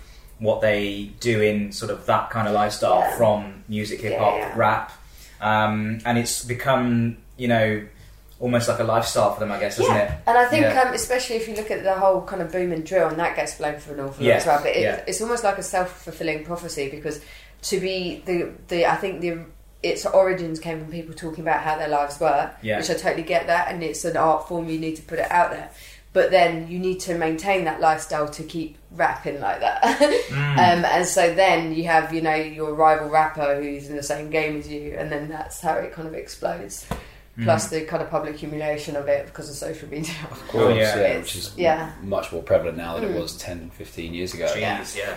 what 0.42 0.60
they 0.60 1.12
do 1.22 1.40
in 1.42 1.72
sort 1.72 1.92
of 1.92 2.06
that 2.08 2.30
kind 2.32 2.48
of 2.48 2.54
lifestyle 2.54 3.00
Yeah. 3.00 3.16
from 3.16 3.64
music, 3.70 4.02
hip 4.02 4.18
hop, 4.20 4.36
Yeah, 4.36 4.54
rap, 4.58 4.92
um, 5.40 6.00
and 6.06 6.18
it's 6.18 6.44
become 6.44 7.18
you 7.38 7.48
know 7.48 7.82
almost 8.40 8.68
like 8.68 8.80
a 8.80 8.84
lifestyle 8.84 9.32
for 9.36 9.40
them, 9.40 9.52
I 9.52 9.60
guess, 9.60 9.80
isn't 9.80 9.94
yeah. 9.96 10.02
it? 10.02 10.12
And 10.26 10.36
I 10.36 10.46
think, 10.46 10.64
Yeah. 10.64 10.82
um, 10.82 10.94
especially 10.96 11.36
if 11.36 11.48
you 11.48 11.54
look 11.54 11.70
at 11.70 11.84
the 11.84 11.94
whole 11.94 12.24
kind 12.24 12.42
of 12.42 12.52
boom 12.52 12.72
and 12.72 12.84
drill, 12.84 13.08
and 13.10 13.20
that 13.20 13.36
gets 13.36 13.54
blamed 13.54 13.84
for 13.84 13.94
an 13.94 14.00
awful 14.00 14.26
lot 14.26 14.34
as 14.34 14.46
well. 14.48 14.60
But 14.64 14.76
it, 14.76 14.82
yeah. 14.82 15.04
it's 15.06 15.22
almost 15.22 15.44
like 15.44 15.60
a 15.60 15.64
self 15.64 16.02
fulfilling 16.04 16.44
prophecy 16.44 16.90
because 16.90 17.22
to 17.64 17.80
be 17.80 18.24
the 18.26 18.50
the 18.68 18.88
I 18.88 18.96
think 18.96 19.22
the 19.22 19.46
its 19.84 20.06
origins 20.08 20.60
came 20.60 20.80
from 20.80 20.92
people 20.92 21.14
talking 21.14 21.44
about 21.44 21.62
how 21.62 21.76
their 21.78 21.88
lives 21.88 22.20
were, 22.20 22.50
which 22.62 22.90
I 22.90 22.94
totally 22.96 23.24
get 23.24 23.46
that, 23.48 23.68
and 23.72 23.84
it's 23.84 24.04
an 24.06 24.18
art 24.18 24.48
form. 24.48 24.70
You 24.70 24.80
need 24.80 24.96
to 24.96 25.02
put 25.04 25.20
it 25.20 25.30
out 25.32 25.52
there. 25.52 25.70
But 26.14 26.30
then 26.30 26.68
you 26.68 26.78
need 26.78 27.00
to 27.02 27.18
maintain 27.18 27.64
that 27.66 27.80
lifestyle 27.80 28.28
to 28.30 28.44
keep 28.44 28.78
rapping 28.92 29.40
like 29.40 29.62
that. 29.62 29.82
Mm. 30.32 30.58
um, 30.58 30.86
and 30.86 31.06
so 31.06 31.34
then 31.34 31.74
you 31.74 31.84
have, 31.86 32.14
you 32.14 32.22
know, 32.22 32.36
your 32.36 32.74
rival 32.74 33.10
rapper 33.10 33.62
who's 33.62 33.90
in 33.90 33.96
the 33.96 34.04
same 34.04 34.30
game 34.30 34.58
as 34.58 34.68
you, 34.68 34.96
and 34.98 35.12
then 35.12 35.28
that's 35.30 35.60
how 35.62 35.74
it 35.76 35.92
kind 35.94 36.08
of 36.08 36.14
explodes. 36.14 36.86
Mm. 37.38 37.44
Plus 37.46 37.70
the 37.70 37.82
kind 37.82 38.02
of 38.04 38.10
public 38.10 38.36
humiliation 38.38 38.96
of 38.96 39.08
it 39.08 39.26
because 39.28 39.50
of 39.50 39.56
social 39.56 39.90
media. 39.90 40.14
Of 40.30 40.48
course, 40.48 40.76
yeah. 40.76 41.00
yeah, 41.00 41.18
which 41.18 41.36
is 41.36 41.54
yeah. 41.58 41.92
much 42.02 42.32
more 42.32 42.42
prevalent 42.44 42.78
now 42.78 42.96
than 43.00 43.10
Mm. 43.10 43.16
it 43.16 43.22
was 43.22 43.38
10, 43.38 43.70
15 43.72 44.14
years 44.14 44.34
ago. 44.34 44.48
Jeez, 44.48 44.98
yeah. 44.98 45.16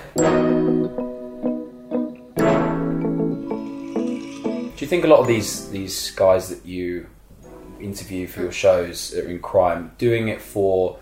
Do 4.76 4.80
you 4.84 4.86
think 4.88 5.04
a 5.04 5.08
lot 5.08 5.20
of 5.20 5.26
these 5.26 5.70
these 5.70 6.10
guys 6.12 6.48
that 6.48 6.66
you 6.66 7.06
interview 7.84 8.26
for 8.26 8.40
your 8.42 8.52
shows 8.52 9.10
that 9.10 9.24
are 9.24 9.28
in 9.28 9.38
crime 9.40 9.92
doing 9.98 10.28
it 10.28 10.40
for 10.40 10.98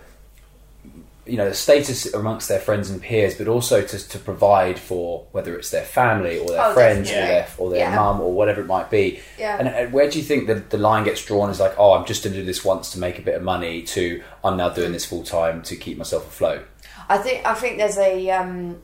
you 1.25 1.37
know 1.37 1.47
the 1.47 1.55
status 1.55 2.13
amongst 2.13 2.49
their 2.49 2.59
friends 2.59 2.89
and 2.89 3.01
peers, 3.01 3.35
but 3.37 3.47
also 3.47 3.81
to, 3.81 4.09
to 4.09 4.19
provide 4.19 4.77
for 4.77 5.25
whether 5.31 5.55
it's 5.57 5.69
their 5.71 5.85
family 5.85 6.37
or 6.37 6.47
their 6.49 6.65
Oh, 6.65 6.73
friends 6.73 7.09
or 7.09 7.13
their 7.13 7.47
or 7.57 7.69
their 7.69 7.79
Yeah. 7.79 7.95
mum 7.95 8.19
or 8.19 8.33
whatever 8.33 8.59
it 8.59 8.67
might 8.67 8.89
be. 8.91 9.21
Yeah. 9.39 9.55
And, 9.57 9.69
and 9.69 9.93
where 9.93 10.09
do 10.11 10.17
you 10.19 10.23
think 10.25 10.47
the, 10.47 10.55
the 10.55 10.77
line 10.77 11.05
gets 11.05 11.23
drawn? 11.23 11.49
Is 11.49 11.61
like, 11.61 11.75
oh, 11.77 11.93
I'm 11.93 12.05
just 12.05 12.25
going 12.25 12.33
to 12.33 12.39
do 12.41 12.45
this 12.45 12.65
once 12.65 12.91
to 12.91 12.99
make 12.99 13.19
a 13.19 13.21
bit 13.21 13.35
of 13.35 13.41
money. 13.41 13.83
To 13.83 14.21
I'm 14.43 14.57
now 14.57 14.67
doing 14.69 14.91
this 14.91 15.05
full 15.05 15.23
time 15.23 15.61
to 15.63 15.77
keep 15.77 15.97
myself 15.97 16.27
afloat. 16.27 16.67
I 17.07 17.17
think 17.17 17.45
I 17.45 17.53
think 17.53 17.77
there's 17.77 17.97
a 17.97 18.29
um, 18.31 18.81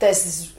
there's 0.00 0.24
this 0.24 0.52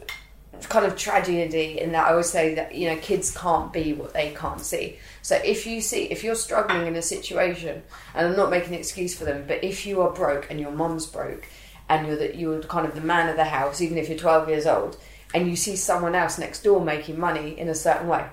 kind 0.70 0.86
of 0.86 0.98
tragedy 0.98 1.42
in 1.80 1.92
that 1.92 2.08
I 2.08 2.12
always 2.12 2.30
say 2.30 2.56
that 2.56 2.76
you 2.76 2.90
know 2.90 2.98
kids 2.98 3.36
can't 3.36 3.72
be 3.72 3.94
what 3.94 4.14
they 4.14 4.32
can't 4.32 4.62
see. 4.62 4.98
So 5.22 5.36
if 5.36 5.66
you 5.66 5.82
see 5.82 6.06
if 6.06 6.24
you're 6.24 6.36
struggling 6.36 6.88
in 6.88 6.96
a 6.96 7.02
situation, 7.02 7.84
and 8.14 8.28
I'm 8.28 8.36
not 8.36 8.50
making 8.50 8.74
an 8.74 8.80
excuse 8.80 9.16
for 9.16 9.26
them, 9.26 9.46
but 9.48 9.64
if 9.64 9.86
you 9.86 10.02
are 10.02 10.12
broke 10.12 10.50
and 10.50 10.60
your 10.60 10.72
mum's 10.72 11.06
broke, 11.06 11.48
and 11.90 12.08
you're 12.08 12.18
the, 12.18 12.36
you're 12.36 12.62
kind 12.64 12.88
of 12.88 12.96
the 12.96 13.02
man 13.02 13.30
of 13.30 13.36
the 13.36 13.46
house, 13.46 13.82
even 13.82 13.98
if 13.98 14.10
you're 14.10 14.18
12 14.18 14.50
years 14.50 14.66
old, 14.66 14.98
and 15.34 15.48
you 15.48 15.56
see 15.56 15.76
someone 15.76 16.16
else 16.16 16.38
next 16.38 16.64
door 16.64 16.84
making 16.84 17.20
money 17.20 17.58
in 17.60 17.70
a 17.70 17.76
certain 17.76 18.08
way. 18.08 18.26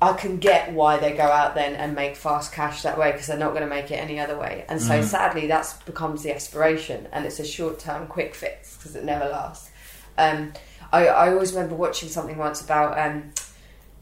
I 0.00 0.12
can 0.12 0.36
get 0.36 0.72
why 0.72 0.98
they 0.98 1.12
go 1.12 1.22
out 1.22 1.54
then 1.54 1.74
and 1.74 1.94
make 1.94 2.16
fast 2.16 2.52
cash 2.52 2.82
that 2.82 2.98
way 2.98 3.12
because 3.12 3.28
they're 3.28 3.38
not 3.38 3.50
going 3.50 3.62
to 3.62 3.68
make 3.68 3.90
it 3.90 3.94
any 3.94 4.20
other 4.20 4.38
way. 4.38 4.66
And 4.68 4.80
so 4.80 5.00
sadly, 5.00 5.46
that 5.46 5.74
becomes 5.86 6.22
the 6.22 6.34
aspiration, 6.34 7.08
and 7.12 7.24
it's 7.24 7.40
a 7.40 7.46
short 7.46 7.78
term 7.78 8.06
quick 8.06 8.34
fix 8.34 8.76
because 8.76 8.94
it 8.94 9.04
never 9.04 9.26
lasts. 9.26 9.70
Um, 10.18 10.52
I, 10.92 11.06
I 11.06 11.32
always 11.32 11.52
remember 11.52 11.74
watching 11.74 12.08
something 12.08 12.36
once 12.36 12.60
about 12.60 12.98
um, 12.98 13.32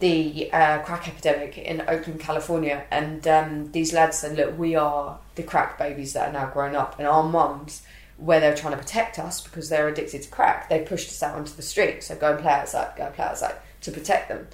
the 0.01 0.51
uh, 0.53 0.79
crack 0.81 1.09
epidemic 1.09 1.57
in 1.59 1.81
Oakland, 1.89 2.21
California, 2.21 2.85
and 2.91 3.27
um, 3.29 3.73
these 3.73 3.93
lads 3.93 4.19
said, 4.19 4.37
"Look, 4.37 4.59
we 4.59 4.75
are 4.77 5.19
the 5.35 5.43
crack 5.43 5.79
babies 5.79 6.13
that 6.15 6.29
are 6.29 6.33
now 6.33 6.47
grown 6.51 6.75
up, 6.77 6.99
and 6.99 7.09
our 7.09 7.23
mums." 7.23 7.83
Where 8.17 8.39
they're 8.39 8.55
trying 8.55 8.75
to 8.75 8.79
protect 8.79 9.19
us 9.19 9.41
because 9.41 9.69
they're 9.69 9.89
addicted 9.89 10.23
to 10.23 10.31
crack, 10.31 10.69
they 10.69 10.83
pushed 10.85 11.09
us 11.09 11.21
out 11.21 11.35
onto 11.35 11.53
the 11.53 11.63
street. 11.63 12.05
So 12.05 12.15
go 12.15 12.31
and 12.31 12.41
play 12.41 12.53
outside, 12.53 12.93
go 12.97 13.07
and 13.07 13.15
play 13.15 13.25
outside 13.25 13.57
to 13.81 13.91
protect 13.91 14.29
them. 14.29 14.47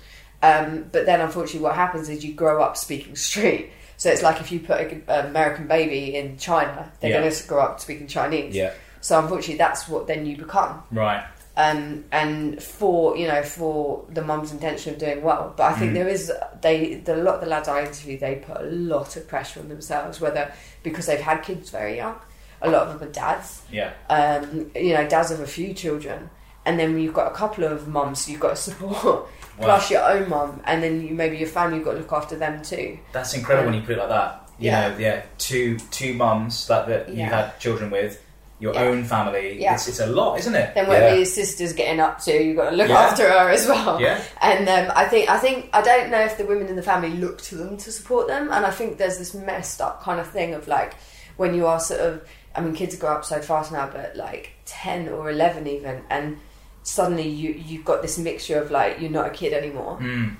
Um, 0.42 0.86
but 0.90 1.04
then, 1.04 1.20
unfortunately, 1.20 1.60
what 1.60 1.74
happens 1.74 2.08
is 2.08 2.24
you 2.24 2.32
grow 2.32 2.62
up 2.62 2.78
speaking 2.78 3.16
street. 3.16 3.70
So 3.98 4.10
it's 4.10 4.22
like 4.22 4.40
if 4.40 4.50
you 4.50 4.60
put 4.60 4.80
an 4.80 5.26
American 5.26 5.66
baby 5.66 6.16
in 6.16 6.38
China, 6.38 6.90
they're 7.00 7.10
Yeah. 7.10 7.20
going 7.20 7.30
to 7.30 7.46
grow 7.46 7.60
up 7.60 7.80
speaking 7.80 8.06
Chinese. 8.06 8.54
Yeah. 8.54 8.72
So 9.02 9.18
unfortunately, 9.18 9.56
that's 9.56 9.86
what 9.86 10.06
then 10.06 10.24
you 10.24 10.38
become. 10.38 10.82
Right. 10.90 11.22
Um, 11.56 12.04
and 12.12 12.62
for 12.62 13.16
you 13.16 13.26
know, 13.26 13.42
for 13.42 14.04
the 14.08 14.22
mum's 14.22 14.52
intention 14.52 14.94
of 14.94 15.00
doing 15.00 15.22
well, 15.22 15.52
but 15.56 15.64
I 15.64 15.78
think 15.78 15.94
there 15.94 16.08
is 16.08 16.32
they 16.62 16.94
the 16.94 17.16
lot 17.16 17.34
of 17.36 17.40
the 17.40 17.46
lads 17.48 17.68
I 17.68 17.80
interview 17.84 18.18
they 18.18 18.36
put 18.36 18.58
a 18.58 18.64
lot 18.64 19.16
of 19.16 19.26
pressure 19.28 19.60
on 19.60 19.68
themselves, 19.68 20.20
whether 20.20 20.52
because 20.82 21.06
they've 21.06 21.20
had 21.20 21.42
kids 21.42 21.70
very 21.70 21.96
young. 21.96 22.16
A 22.62 22.70
lot 22.70 22.86
of 22.86 22.98
them 23.00 23.08
are 23.08 23.12
dads 23.12 23.62
Yeah. 23.70 23.92
um, 24.08 24.70
you 24.74 24.94
know, 24.94 25.08
dads 25.08 25.30
of 25.30 25.40
a 25.40 25.46
few 25.46 25.74
children, 25.74 26.30
and 26.64 26.78
then 26.78 26.98
you've 26.98 27.14
got 27.14 27.32
a 27.32 27.34
couple 27.34 27.64
of 27.64 27.88
mums 27.88 28.28
you've 28.28 28.40
got 28.40 28.50
to 28.50 28.56
support, 28.56 29.26
plus 29.60 29.90
your 29.90 30.02
own 30.08 30.28
mum, 30.28 30.60
and 30.66 30.82
then 30.82 31.00
you, 31.06 31.14
maybe 31.14 31.36
your 31.36 31.48
family 31.48 31.76
you've 31.78 31.84
got 31.86 31.92
to 31.92 31.98
look 31.98 32.12
after 32.12 32.36
them 32.36 32.62
too. 32.62 32.98
That's 33.12 33.34
incredible 33.34 33.70
when 33.70 33.80
you 33.80 33.86
put 33.86 33.96
it 33.96 33.98
like 33.98 34.08
that. 34.10 34.48
You 34.58 34.66
Yeah. 34.70 34.88
know, 34.90 34.98
yeah, 34.98 35.22
two 35.38 35.78
two 35.90 36.14
mums 36.14 36.66
that, 36.68 36.86
that 36.88 37.08
you 37.08 37.24
had 37.24 37.58
children 37.58 37.90
with, 37.90 38.22
your 38.60 38.74
Yeah. 38.74 38.82
own 38.82 39.04
family. 39.04 39.60
Yeah. 39.60 39.74
It's, 39.74 39.88
it's 39.88 40.00
a 40.00 40.06
lot, 40.06 40.38
isn't 40.38 40.54
it? 40.54 40.74
Then 40.74 40.86
whatever 40.86 41.08
Yeah. 41.08 41.14
your 41.14 41.24
sister's 41.24 41.72
getting 41.72 41.98
up 41.98 42.20
to, 42.20 42.32
you've 42.32 42.56
got 42.56 42.70
to 42.70 42.76
look 42.76 42.88
Yeah. 42.88 43.00
after 43.00 43.28
her 43.28 43.48
as 43.50 43.66
well. 43.66 44.00
Yeah. 44.00 44.22
And 44.42 44.68
um, 44.68 44.92
I 44.94 45.06
think 45.06 45.28
I 45.30 45.38
think 45.38 45.70
I 45.72 45.80
don't 45.82 46.10
know 46.10 46.20
if 46.20 46.36
the 46.38 46.44
women 46.44 46.68
in 46.68 46.76
the 46.76 46.82
family 46.82 47.10
look 47.10 47.40
to 47.42 47.56
them 47.56 47.76
to 47.78 47.90
support 47.90 48.28
them, 48.28 48.50
and 48.52 48.64
I 48.66 48.70
think 48.70 48.98
there's 48.98 49.18
this 49.18 49.34
messed 49.34 49.80
up 49.80 50.02
kind 50.02 50.20
of 50.20 50.28
thing 50.30 50.54
of 50.54 50.68
like 50.68 50.94
when 51.36 51.54
you 51.54 51.66
are 51.66 51.80
sort 51.80 52.00
of 52.00 52.22
I 52.54 52.60
mean 52.60 52.74
kids 52.74 52.94
grow 52.96 53.14
up 53.14 53.24
so 53.24 53.40
fast 53.40 53.72
now, 53.72 53.88
but 53.92 54.14
like 54.16 54.50
ten 54.66 55.08
or 55.08 55.30
eleven 55.30 55.66
even, 55.66 56.02
and 56.10 56.38
suddenly 56.82 57.28
you 57.28 57.52
you've 57.52 57.84
got 57.84 58.02
this 58.02 58.18
mixture 58.18 58.60
of 58.60 58.70
like 58.70 59.00
you're 59.00 59.10
not 59.10 59.26
a 59.26 59.30
kid 59.30 59.52
anymore. 59.52 59.98
Mm. 60.00 60.36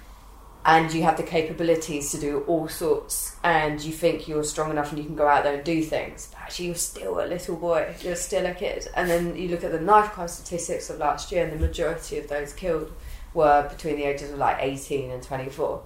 And 0.64 0.92
you 0.92 1.02
have 1.02 1.16
the 1.16 1.22
capabilities 1.22 2.10
to 2.10 2.18
do 2.18 2.40
all 2.46 2.68
sorts 2.68 3.36
and 3.42 3.80
you 3.80 3.92
think 3.92 4.28
you're 4.28 4.44
strong 4.44 4.70
enough 4.70 4.90
and 4.90 4.98
you 4.98 5.04
can 5.04 5.16
go 5.16 5.26
out 5.26 5.42
there 5.44 5.54
and 5.54 5.64
do 5.64 5.82
things. 5.82 6.28
But 6.30 6.42
actually 6.42 6.66
you're 6.66 6.74
still 6.74 7.24
a 7.24 7.26
little 7.26 7.56
boy. 7.56 7.94
You're 8.02 8.16
still 8.16 8.44
a 8.44 8.52
kid. 8.52 8.86
And 8.94 9.08
then 9.08 9.36
you 9.36 9.48
look 9.48 9.64
at 9.64 9.72
the 9.72 9.80
knife 9.80 10.10
crime 10.12 10.28
statistics 10.28 10.90
of 10.90 10.98
last 10.98 11.32
year 11.32 11.44
and 11.44 11.52
the 11.52 11.66
majority 11.66 12.18
of 12.18 12.28
those 12.28 12.52
killed 12.52 12.92
were 13.32 13.68
between 13.70 13.96
the 13.96 14.04
ages 14.04 14.30
of 14.32 14.38
like 14.38 14.58
18 14.60 15.10
and 15.10 15.22
24 15.22 15.82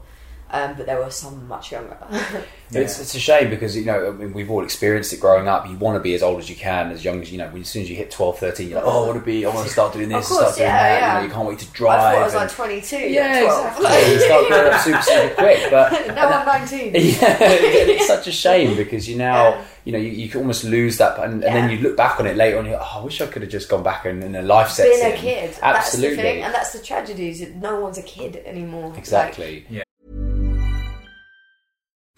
um, 0.54 0.74
but 0.76 0.86
there 0.86 0.98
were 0.98 1.10
some 1.10 1.46
much 1.48 1.72
younger 1.72 1.98
It's, 2.72 2.98
it's 2.98 3.14
a 3.14 3.20
shame 3.20 3.50
because 3.50 3.76
you 3.76 3.84
know 3.84 4.08
I 4.08 4.10
mean, 4.12 4.32
we've 4.32 4.50
all 4.50 4.64
experienced 4.64 5.12
it 5.12 5.20
growing 5.20 5.46
up. 5.46 5.68
You 5.68 5.76
want 5.76 5.96
to 5.96 6.00
be 6.00 6.14
as 6.14 6.22
old 6.22 6.40
as 6.40 6.50
you 6.50 6.56
can, 6.56 6.90
as 6.90 7.04
young 7.04 7.20
as 7.20 7.30
you 7.30 7.38
know. 7.38 7.48
When, 7.48 7.62
as 7.62 7.68
soon 7.68 7.82
as 7.82 7.90
you 7.90 7.94
hit 7.94 8.10
12, 8.10 8.38
13, 8.38 8.68
you're 8.68 8.78
like, 8.80 8.88
oh, 8.92 9.04
I 9.04 9.06
want 9.06 9.18
to 9.20 9.24
be. 9.24 9.46
I 9.46 9.54
want 9.54 9.66
to 9.66 9.72
start 9.72 9.92
doing 9.92 10.08
this. 10.08 10.26
Course, 10.26 10.40
start 10.40 10.54
doing 10.56 10.68
yeah, 10.68 10.82
that. 10.82 11.00
yeah. 11.00 11.14
You, 11.14 11.20
know, 11.20 11.26
you 11.28 11.34
can't 11.34 11.48
wait 11.48 11.58
to 11.60 11.66
I 11.66 11.72
drive. 11.72 12.00
thought 12.00 12.14
I 12.14 12.24
was 12.24 12.34
and- 12.34 12.42
like 12.42 12.50
22 12.50 12.96
yeah, 12.96 13.22
at 13.22 13.44
12 13.44 13.76
exactly. 13.76 14.12
you 14.12 14.20
start 14.20 14.48
growing 14.48 14.72
up 14.72 14.80
super, 14.80 15.02
super 15.02 15.34
quick. 15.38 15.70
But 15.70 16.14
now 16.14 16.28
I'm 16.28 16.46
19 16.46 16.78
yeah, 16.94 17.36
it's 17.40 18.06
such 18.08 18.26
a 18.26 18.32
shame 18.32 18.76
because 18.76 19.08
you 19.08 19.16
now 19.16 19.62
you 19.84 19.92
know 19.92 19.98
you, 19.98 20.10
you 20.10 20.28
can 20.28 20.40
almost 20.40 20.64
lose 20.64 20.96
that, 20.98 21.18
and, 21.20 21.44
and 21.44 21.54
then 21.54 21.70
you 21.70 21.78
look 21.78 21.96
back 21.96 22.18
on 22.18 22.26
it 22.26 22.36
later 22.36 22.58
on. 22.58 22.64
You're 22.64 22.76
like, 22.78 22.86
oh, 22.94 23.00
I 23.00 23.04
wish 23.04 23.20
I 23.20 23.26
could 23.26 23.42
have 23.42 23.50
just 23.50 23.68
gone 23.68 23.82
back 23.82 24.04
and, 24.06 24.24
and 24.24 24.34
a 24.34 24.42
life 24.42 24.70
sets 24.70 24.98
being 24.98 25.12
a 25.12 25.16
kid 25.16 25.56
Absolutely, 25.62 26.16
that's 26.16 26.16
the 26.16 26.22
thing 26.22 26.42
and 26.42 26.54
that's 26.54 26.72
the 26.72 26.82
tragedy 26.82 27.28
is 27.28 27.40
that 27.40 27.54
no 27.56 27.78
one's 27.80 27.98
a 27.98 28.02
kid 28.02 28.36
anymore 28.46 28.88
Like, 28.88 28.98
exactly. 28.98 29.66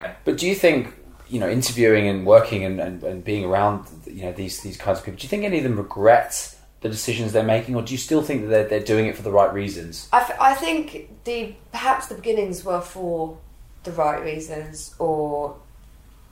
But 0.00 0.38
do 0.38 0.46
you 0.46 0.54
think, 0.54 0.94
you 1.28 1.40
know, 1.40 1.48
interviewing 1.48 2.06
and 2.06 2.24
working 2.24 2.64
and, 2.64 2.80
and, 2.80 3.02
and 3.02 3.24
being 3.24 3.44
around, 3.44 3.86
you 4.06 4.22
know, 4.22 4.32
these 4.32 4.60
these 4.60 4.76
kinds 4.76 4.98
of 4.98 5.04
people, 5.04 5.18
do 5.18 5.24
you 5.24 5.28
think 5.28 5.44
any 5.44 5.58
of 5.58 5.64
them 5.64 5.76
regret 5.76 6.54
the 6.80 6.88
decisions 6.88 7.32
they're 7.32 7.42
making, 7.42 7.74
or 7.74 7.82
do 7.82 7.92
you 7.92 7.98
still 7.98 8.22
think 8.22 8.42
that 8.42 8.48
they're, 8.48 8.68
they're 8.68 8.80
doing 8.80 9.06
it 9.06 9.16
for 9.16 9.22
the 9.22 9.32
right 9.32 9.52
reasons? 9.52 10.08
I, 10.12 10.54
think 10.54 11.24
the 11.24 11.54
perhaps 11.72 12.06
the 12.06 12.14
beginnings 12.14 12.64
were 12.64 12.80
for 12.80 13.38
the 13.82 13.90
right 13.92 14.22
reasons 14.22 14.94
or 15.00 15.56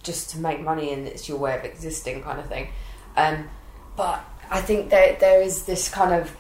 just 0.05 0.31
to 0.31 0.39
make 0.39 0.61
money 0.61 0.93
and 0.93 1.09
it's 1.09 1.29
your 1.29 1.39
way 1.39 1.57
of 1.57 1.65
existing 1.65 2.23
kind 2.23 2.39
of 2.39 2.47
thing. 2.47 2.69
Um, 3.17 3.49
but 3.97 4.25
I 4.51 4.61
think 4.61 4.91
there 4.91 5.17
there 5.19 5.43
is 5.43 5.65
this 5.65 5.89
kind 5.89 6.15
of 6.15 6.37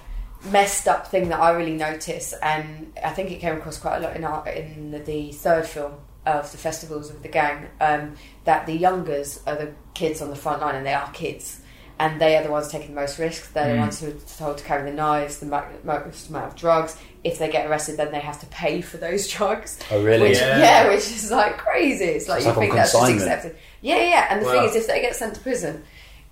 messed 0.52 0.87
up 0.87 1.09
thing 1.09 1.30
that 1.30 1.40
I 1.40 1.50
really 1.50 1.75
notice, 1.75 2.35
and 2.35 2.92
I 3.04 3.11
think 3.11 3.33
it 3.33 3.40
came 3.40 3.56
across 3.56 3.78
quite 3.78 3.97
a 3.97 4.00
lot 4.00 4.14
in 4.14 4.23
our, 4.23 4.47
in 4.49 4.92
the 4.92 5.33
third 5.33 5.66
film 5.66 5.95
of 6.26 6.50
the 6.52 6.59
festivals 6.59 7.09
of 7.11 7.23
the 7.23 7.28
gang. 7.28 7.68
Um, 7.80 8.14
that 8.45 8.66
the 8.66 8.75
youngers 8.75 9.40
are 9.47 9.56
the 9.56 9.73
kids 9.95 10.21
on 10.21 10.28
the 10.30 10.37
front 10.37 10.61
line, 10.61 10.75
and 10.75 10.85
they 10.85 10.92
are 10.95 11.11
kids. 11.12 11.61
And 11.99 12.21
they 12.21 12.37
are 12.37 12.42
the 12.42 12.50
ones 12.50 12.68
taking 12.68 12.95
the 12.95 13.00
most 13.00 13.18
risks. 13.18 13.49
They're 13.49 13.68
the 13.68 13.76
Mm. 13.78 13.80
ones 13.80 14.00
who 14.00 14.09
are 14.09 14.12
told 14.37 14.59
to 14.59 14.64
carry 14.64 14.90
the 14.90 14.95
knives, 14.95 15.38
the 15.38 15.47
most 15.47 16.28
amount 16.28 16.45
of 16.47 16.54
drugs. 16.54 16.95
If 17.25 17.38
they 17.38 17.49
get 17.49 17.66
arrested, 17.66 17.97
then 17.97 18.12
they 18.12 18.21
have 18.21 18.38
to 18.40 18.47
pay 18.47 18.83
for 18.83 18.99
those 18.99 19.26
drugs. 19.35 19.78
Oh, 19.90 20.02
really? 20.02 20.28
Which, 20.28 20.38
Yeah. 20.38 20.59
yeah. 20.59 20.88
which 20.88 20.99
is 21.11 21.30
like 21.30 21.56
crazy. 21.56 22.04
It's 22.04 22.28
like 22.28 22.38
It's 22.38 22.45
you 22.47 22.50
like 22.52 22.59
think 22.61 22.75
that's 22.75 22.92
just 22.92 23.02
consignment. 23.06 23.33
accepted. 23.33 23.56
Yeah, 23.80 23.97
yeah. 24.02 24.26
And 24.28 24.42
the 24.42 24.47
Wow. 24.47 24.52
thing 24.52 24.64
is, 24.68 24.76
if 24.76 24.87
they 24.87 25.00
get 25.00 25.16
sent 25.16 25.35
to 25.37 25.40
prison, 25.40 25.85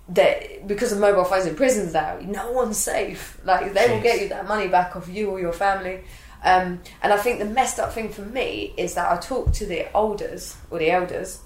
that 0.09 0.67
because 0.67 0.91
of 0.91 0.99
mobile 0.99 1.23
phones 1.23 1.47
in 1.47 1.55
prisons 1.55 1.93
now, 1.93 2.17
no 2.21 2.51
one's 2.51 2.77
safe. 2.77 3.39
Like 3.43 3.73
they 3.73 3.89
will 3.89 4.01
get 4.01 4.21
you 4.21 4.29
that 4.29 4.47
money 4.47 4.67
back 4.67 4.95
off 4.95 5.07
you 5.09 5.31
or 5.31 5.39
your 5.39 5.53
family. 5.53 6.01
Um, 6.45 6.79
and 7.01 7.11
I 7.11 7.17
think 7.17 7.39
the 7.39 7.45
messed 7.45 7.79
up 7.79 7.91
thing 7.91 8.09
for 8.09 8.21
me 8.21 8.73
is 8.77 8.93
that 8.93 9.11
I 9.11 9.17
talk 9.17 9.51
to 9.53 9.65
the 9.65 9.91
elders 9.93 10.55
or 10.69 10.77
the 10.79 10.91
elders 10.91 11.41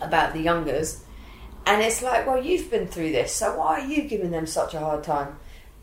about 0.00 0.32
the 0.32 0.40
youngers, 0.40 1.04
and 1.66 1.82
it's 1.82 2.02
like, 2.02 2.26
well, 2.26 2.42
you've 2.42 2.70
been 2.70 2.86
through 2.86 3.12
this, 3.12 3.34
so 3.34 3.58
why 3.58 3.80
are 3.80 3.86
you 3.86 4.02
giving 4.02 4.30
them 4.30 4.46
such 4.46 4.74
a 4.74 4.78
hard 4.78 5.02
time? 5.04 5.36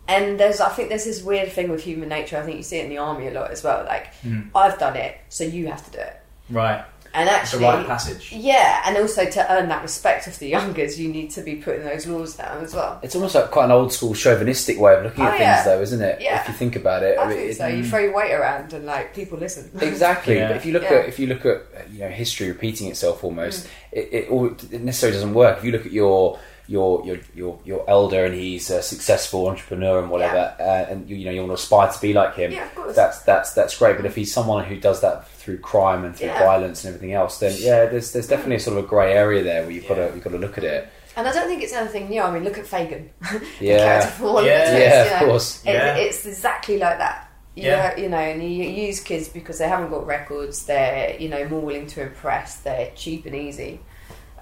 And 0.07 0.39
there's, 0.39 0.59
I 0.59 0.69
think, 0.69 0.89
there's 0.89 1.05
this 1.05 1.21
weird 1.21 1.51
thing 1.51 1.69
with 1.69 1.83
human 1.83 2.09
nature. 2.09 2.37
I 2.37 2.41
think 2.41 2.57
you 2.57 2.63
see 2.63 2.79
it 2.79 2.85
in 2.85 2.89
the 2.89 2.97
army 2.97 3.27
a 3.27 3.31
lot 3.31 3.51
as 3.51 3.63
well. 3.63 3.85
Like, 3.85 4.07
I've 4.55 4.79
done 4.79 4.95
it, 4.95 5.17
so 5.29 5.43
you 5.43 5.67
have 5.67 5.85
to 5.85 5.91
do 5.91 5.99
it. 5.99 6.19
Right. 6.49 6.83
And 7.13 7.27
It's 7.27 7.37
a 7.37 7.39
actually, 7.41 7.63
rite 7.63 7.79
of 7.79 7.87
passage. 7.87 8.31
yeah, 8.31 8.83
and 8.85 8.95
also 8.97 9.25
to 9.25 9.51
earn 9.53 9.67
that 9.69 9.81
respect 9.81 10.27
of 10.27 10.37
the 10.37 10.47
youngers, 10.47 10.99
you 10.99 11.09
need 11.09 11.31
to 11.31 11.41
be 11.41 11.55
putting 11.55 11.83
those 11.83 12.05
laws 12.05 12.35
down 12.35 12.63
as 12.63 12.73
well. 12.75 12.99
It's 13.01 13.15
almost 13.15 13.33
like 13.35 13.49
quite 13.49 13.65
an 13.65 13.71
old 13.71 13.91
school 13.91 14.13
chauvinistic 14.13 14.79
way 14.79 14.95
of 14.95 15.03
looking 15.03 15.23
at 15.23 15.29
Oh, 15.29 15.31
things, 15.31 15.41
yeah. 15.41 15.63
though, 15.63 15.81
isn't 15.81 16.01
it? 16.01 16.21
Yeah. 16.21 16.41
If 16.41 16.47
you 16.49 16.53
think 16.53 16.75
about 16.75 17.01
it, 17.03 17.17
I, 17.17 17.27
mean, 17.27 17.37
think 17.37 17.49
it- 17.51 17.57
so. 17.57 17.67
You 17.67 17.83
throw 17.83 17.99
your 17.99 18.13
weight 18.15 18.31
around 18.31 18.73
and 18.73 18.85
like 18.85 19.15
people 19.15 19.37
listen. 19.39 19.71
Exactly, 19.81 20.35
Yeah. 20.35 20.49
but 20.49 20.57
if 20.57 20.65
you 20.65 20.73
look 20.73 20.83
Yeah. 20.83 20.93
at 20.97 21.05
if 21.09 21.17
you 21.19 21.27
look 21.27 21.45
at 21.45 21.57
uh, 21.57 21.81
you 21.91 21.99
know 22.01 22.09
history 22.09 22.47
repeating 22.47 22.87
itself 22.89 23.23
almost, 23.23 23.65
Mm. 23.65 23.69
it, 23.93 24.09
it, 24.11 24.29
all, 24.29 24.45
it 24.71 24.81
necessarily 24.81 25.15
doesn't 25.17 25.33
work. 25.33 25.57
If 25.57 25.63
you 25.63 25.71
look 25.71 25.85
at 25.85 25.91
your 25.91 26.37
your 26.69 27.03
your 27.05 27.17
your, 27.35 27.59
your 27.65 27.89
elder 27.89 28.25
and 28.25 28.35
he's 28.35 28.69
a 28.69 28.81
successful 28.81 29.47
entrepreneur 29.47 29.99
and 29.99 30.09
whatever, 30.11 30.55
uh, 30.59 30.85
and 30.91 31.09
you, 31.09 31.15
you 31.15 31.25
know 31.25 31.31
you 31.31 31.39
want 31.41 31.49
to 31.49 31.55
aspire 31.55 31.91
to 31.91 31.99
be 31.99 32.13
like 32.13 32.35
him, 32.35 32.51
Yeah, 32.51 32.65
of 32.67 32.75
course. 32.75 32.95
that's 32.95 33.19
that's 33.23 33.53
that's 33.53 33.77
great. 33.77 33.97
But 33.97 34.05
if 34.05 34.15
he's 34.15 34.31
someone 34.33 34.63
who 34.65 34.79
does 34.79 35.01
that 35.01 35.27
through 35.29 35.57
crime 35.59 36.05
and 36.05 36.15
through 36.15 36.27
Yeah. 36.27 36.39
violence 36.45 36.85
and 36.85 36.93
everything 36.93 37.13
else, 37.15 37.39
then 37.39 37.53
yeah, 37.57 37.85
there's 37.87 38.11
there's 38.13 38.27
definitely 38.27 38.57
a 38.57 38.59
sort 38.59 38.77
of 38.77 38.85
a 38.85 38.87
grey 38.87 39.13
area 39.13 39.43
there 39.43 39.63
where 39.63 39.71
you've 39.71 39.87
got 39.87 39.95
to 39.95 40.11
you've 40.13 40.23
got 40.23 40.31
to 40.31 40.37
look 40.37 40.57
at 40.59 40.63
it. 40.63 40.87
And 41.15 41.27
I 41.27 41.33
don't 41.33 41.47
think 41.47 41.63
it's 41.63 41.73
anything 41.73 42.07
new. 42.09 42.21
I 42.21 42.31
mean, 42.31 42.43
look 42.43 42.57
at 42.59 42.65
Fagin. 42.65 43.09
the 43.31 43.41
Yeah. 43.59 43.77
character 43.79 44.11
from 44.11 44.25
All 44.27 44.45
Yeah. 44.45 44.63
of 44.63 44.71
the 44.73 44.79
Yeah, 44.79 45.19
of 45.21 45.27
course. 45.27 45.63
It- 45.65 45.73
Yeah. 45.73 45.95
It's 45.95 46.25
exactly 46.25 46.77
like 46.77 46.97
that. 46.99 47.25
You, 47.55 47.63
Yeah. 47.63 47.89
know, 47.97 48.03
you 48.03 48.09
know, 48.09 48.17
and 48.17 48.41
you, 48.43 48.49
you 48.49 48.85
use 48.87 48.99
kids 49.01 49.27
because 49.27 49.57
they 49.57 49.67
haven't 49.67 49.89
got 49.89 50.05
records. 50.05 50.65
They're 50.67 51.17
you 51.19 51.27
know 51.27 51.45
more 51.49 51.61
willing 51.61 51.87
to 51.87 52.01
impress. 52.03 52.57
They're 52.57 52.91
cheap 52.95 53.25
and 53.25 53.35
easy, 53.35 53.79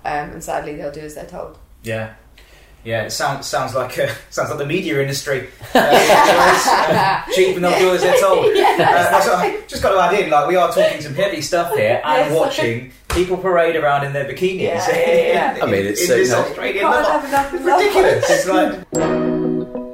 um, 0.05 0.31
and 0.31 0.43
sadly 0.43 0.75
they'll 0.75 0.91
do 0.91 0.99
as 0.99 1.15
they're 1.15 1.25
told. 1.25 1.57
Yeah. 1.87 2.13
Yeah, 2.83 3.03
it 3.03 3.11
sounds 3.11 3.47
sounds 3.47 3.73
like 3.75 3.97
uh, 3.99 4.07
sounds 4.29 4.49
like 4.49 4.59
the 4.59 4.65
media 4.65 5.01
industry. 5.01 5.49
Uh, 5.73 7.21
cheap 7.33 7.55
and 7.55 7.63
they'll 7.65 7.77
do 7.79 7.93
as 7.93 8.01
they're 8.01 8.19
told. 8.19 8.45
Yeah, 8.55 9.09
Uh, 9.11 9.35
I 9.37 9.61
just 9.67 9.83
got 9.83 9.91
to 9.93 9.99
add 9.99 10.19
in, 10.23 10.29
like 10.29 10.47
we 10.47 10.55
are 10.55 10.71
talking 10.71 11.01
some 11.01 11.13
heavy 11.13 11.41
stuff 11.41 11.75
here 11.75 12.01
and 12.05 12.31
Yes. 12.31 12.39
watching 12.39 12.91
people 13.09 13.37
parade 13.37 13.75
around 13.75 14.05
in 14.05 14.13
their 14.13 14.25
bikinis. 14.25 14.59
Yeah, 14.61 14.89
yeah, 14.97 15.15
yeah. 15.15 15.55
in, 15.57 15.61
I 15.63 15.65
mean, 15.65 15.85
it's, 15.85 16.05
in 16.05 16.11
uh, 16.11 16.15
this 16.15 16.29
you 16.29 16.35
Australian 16.35 16.79
Can't 16.85 17.03
love. 17.03 17.53
It's 17.53 17.63
ridiculous. 17.63 18.29
It's 18.29 18.47
like 18.47 19.87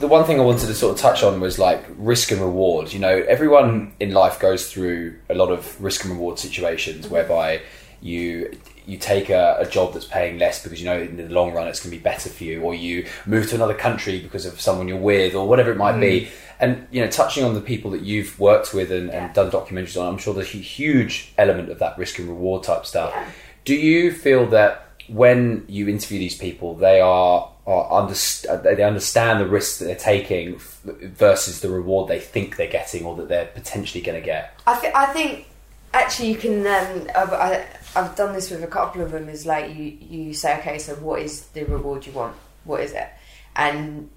the 0.00 0.06
one 0.08 0.24
thing 0.24 0.40
I 0.40 0.42
wanted 0.44 0.66
to 0.66 0.74
sort 0.74 0.94
of 0.94 1.00
touch 1.00 1.22
on 1.22 1.40
was 1.40 1.58
like 1.58 1.84
risk 1.96 2.30
and 2.30 2.40
reward. 2.40 2.92
You 2.92 2.98
know, 3.00 3.24
everyone 3.28 3.92
in 4.00 4.12
life 4.12 4.38
goes 4.40 4.70
through 4.72 5.16
a 5.28 5.34
lot 5.34 5.50
of 5.50 5.80
risk 5.82 6.04
and 6.04 6.12
reward 6.14 6.38
situations 6.38 7.08
whereby 7.08 7.60
you 8.00 8.56
you 8.86 8.96
take 8.96 9.28
a, 9.28 9.58
a 9.60 9.66
job 9.66 9.92
that's 9.92 10.06
paying 10.06 10.38
less 10.38 10.62
because 10.62 10.80
you 10.80 10.86
know 10.86 10.98
in 10.98 11.16
the 11.16 11.28
long 11.28 11.52
run 11.52 11.68
it's 11.68 11.80
going 11.80 11.90
to 11.90 11.96
be 11.96 12.02
better 12.02 12.30
for 12.30 12.44
you, 12.44 12.62
or 12.62 12.74
you 12.74 13.06
move 13.26 13.48
to 13.50 13.54
another 13.54 13.74
country 13.74 14.18
because 14.20 14.46
of 14.46 14.60
someone 14.60 14.88
you're 14.88 14.96
with, 14.96 15.34
or 15.34 15.46
whatever 15.46 15.70
it 15.70 15.76
might 15.76 15.98
be. 16.00 16.28
And 16.60 16.86
you 16.90 17.04
know, 17.04 17.10
touching 17.10 17.44
on 17.44 17.54
the 17.54 17.60
people 17.60 17.90
that 17.92 18.02
you've 18.02 18.38
worked 18.40 18.74
with 18.74 18.90
and, 18.90 19.10
and 19.10 19.32
done 19.32 19.50
documentaries 19.50 20.00
on, 20.00 20.08
I'm 20.08 20.18
sure 20.18 20.34
there's 20.34 20.54
a 20.54 20.58
huge 20.58 21.32
element 21.38 21.70
of 21.70 21.78
that 21.78 21.96
risk 21.98 22.18
and 22.18 22.28
reward 22.28 22.64
type 22.64 22.84
stuff. 22.86 23.12
Yeah. 23.14 23.28
Do 23.64 23.74
you 23.74 24.12
feel 24.12 24.46
that 24.46 24.88
when 25.08 25.64
you 25.68 25.88
interview 25.88 26.18
these 26.18 26.36
people, 26.36 26.74
they 26.74 27.00
are, 27.00 27.50
are 27.66 28.02
underst- 28.02 28.62
they 28.62 28.82
understand 28.82 29.40
the 29.40 29.46
risks 29.46 29.78
that 29.78 29.84
they're 29.84 29.94
taking 29.94 30.56
f- 30.56 30.80
versus 30.84 31.60
the 31.60 31.70
reward 31.70 32.08
they 32.08 32.20
think 32.20 32.56
they're 32.56 32.66
getting 32.66 33.04
or 33.04 33.16
that 33.16 33.28
they're 33.28 33.46
potentially 33.46 34.02
going 34.02 34.20
to 34.20 34.24
get? 34.24 34.58
I, 34.66 34.80
th- 34.80 34.94
I 34.94 35.06
think 35.12 35.46
actually 35.94 36.30
you 36.30 36.36
can. 36.36 36.66
Um, 36.66 37.06
I, 37.14 37.64
I've 37.96 38.14
done 38.16 38.32
this 38.32 38.50
with 38.50 38.62
a 38.62 38.66
couple 38.66 39.02
of 39.02 39.10
them. 39.12 39.28
Is 39.28 39.46
like 39.46 39.74
you 39.74 39.96
you 40.00 40.34
say, 40.34 40.58
okay, 40.58 40.78
so 40.78 40.94
what 40.96 41.20
is 41.22 41.46
the 41.48 41.64
reward 41.64 42.06
you 42.06 42.12
want? 42.12 42.36
What 42.64 42.80
is 42.80 42.92
it? 42.92 43.08
And 43.56 44.10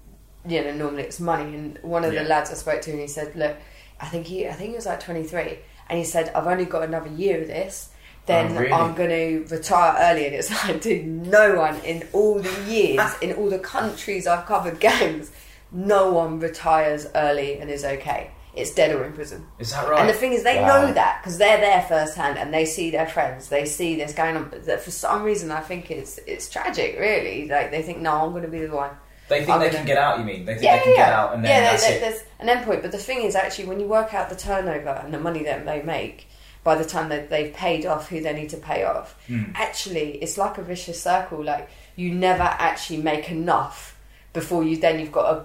you 0.46 0.62
know, 0.62 0.72
normally 0.74 1.04
it's 1.04 1.20
money. 1.20 1.54
And 1.54 1.78
one 1.82 2.04
of 2.04 2.12
Yeah. 2.12 2.22
the 2.24 2.28
lads 2.28 2.50
I 2.50 2.54
spoke 2.54 2.82
to, 2.82 2.90
and 2.90 3.00
he 3.00 3.06
said, 3.06 3.34
look, 3.36 3.56
I 4.00 4.06
think 4.06 4.26
he 4.26 4.48
I 4.48 4.52
think 4.52 4.70
he 4.70 4.76
was 4.76 4.86
like 4.86 5.00
twenty 5.00 5.22
three, 5.24 5.58
and 5.88 5.98
he 5.98 6.04
said, 6.04 6.30
I've 6.34 6.46
only 6.46 6.64
got 6.64 6.82
another 6.82 7.08
year 7.10 7.40
of 7.40 7.46
this. 7.48 7.90
Then 8.24 8.52
Oh, 8.52 8.60
really? 8.60 8.72
I'm 8.72 8.94
going 8.94 9.10
to 9.10 9.52
retire 9.52 9.96
early, 9.98 10.26
and 10.26 10.34
it's 10.36 10.48
like, 10.64 10.80
dude, 10.80 11.06
no 11.06 11.56
one 11.56 11.76
in 11.80 12.06
all 12.12 12.38
the 12.40 12.64
years, 12.70 12.98
ah. 13.00 13.18
in 13.20 13.32
all 13.32 13.50
the 13.50 13.58
countries 13.58 14.28
I've 14.28 14.46
covered 14.46 14.78
gangs, 14.88 15.32
no 15.72 16.12
one 16.12 16.38
retires 16.38 17.06
early 17.16 17.58
and 17.58 17.68
is 17.68 17.84
okay. 17.84 18.30
It's 18.54 18.70
dead 18.74 18.94
or 18.94 19.04
in 19.04 19.12
prison. 19.14 19.46
Is 19.58 19.70
that 19.70 19.88
right? 19.88 20.00
And 20.00 20.08
the 20.08 20.12
thing 20.12 20.32
is, 20.34 20.42
they 20.42 20.60
Wow. 20.60 20.82
know 20.86 20.92
that 20.92 21.20
because 21.22 21.38
they're 21.38 21.58
there 21.58 21.82
firsthand 21.88 22.36
and 22.38 22.52
they 22.52 22.66
see 22.66 22.90
their 22.90 23.06
friends. 23.06 23.48
They 23.48 23.64
see 23.64 23.96
this 23.96 24.12
going 24.12 24.36
on. 24.36 24.50
But 24.66 24.80
for 24.82 24.90
some 24.90 25.22
reason, 25.22 25.50
I 25.50 25.60
think 25.60 25.90
it's 25.90 26.18
it's 26.26 26.50
tragic. 26.50 26.98
Really, 26.98 27.48
like 27.48 27.70
they 27.70 27.82
think, 27.82 27.98
no, 27.98 28.12
I'm 28.12 28.30
going 28.32 28.42
to 28.42 28.48
be 28.48 28.60
the 28.66 28.74
one. 28.76 28.90
they 29.28 29.38
think 29.38 29.48
I'm 29.50 29.60
they 29.60 29.66
gonna- 29.66 29.78
can 29.78 29.86
get 29.86 29.96
out. 29.96 30.18
You 30.18 30.24
mean 30.26 30.44
they 30.44 30.52
think 30.54 30.64
Yeah, 30.64 30.76
they 30.76 30.82
can 30.82 30.90
yeah, 30.92 30.96
get 31.06 31.12
out 31.14 31.34
and 31.34 31.42
then 31.44 31.50
yeah, 31.62 31.70
that's 31.70 31.86
there- 31.86 31.96
it? 31.96 32.00
there's 32.02 32.22
an 32.40 32.48
endpoint. 32.48 32.82
But 32.82 32.92
the 32.92 32.98
thing 32.98 33.22
is, 33.22 33.34
actually, 33.34 33.68
when 33.68 33.80
you 33.80 33.86
work 33.86 34.12
out 34.12 34.28
the 34.28 34.36
turnover 34.36 35.00
and 35.02 35.14
the 35.14 35.18
money 35.20 35.42
that 35.44 35.64
they 35.64 35.80
make, 35.82 36.26
by 36.62 36.74
the 36.74 36.84
time 36.84 37.08
that 37.08 37.30
they've 37.30 37.54
paid 37.54 37.86
off 37.86 38.08
who 38.10 38.20
they 38.20 38.34
need 38.34 38.50
to 38.50 38.58
pay 38.58 38.84
off, 38.84 39.14
Hmm. 39.28 39.44
actually, 39.54 40.18
it's 40.22 40.36
like 40.36 40.58
a 40.58 40.62
vicious 40.62 41.02
circle. 41.02 41.42
Like 41.42 41.70
you 41.96 42.12
never 42.12 42.42
actually 42.42 42.98
make 43.00 43.30
enough 43.30 43.96
before 44.34 44.62
you 44.62 44.76
then 44.76 45.00
you've 45.00 45.12
got 45.12 45.30
to 45.32 45.44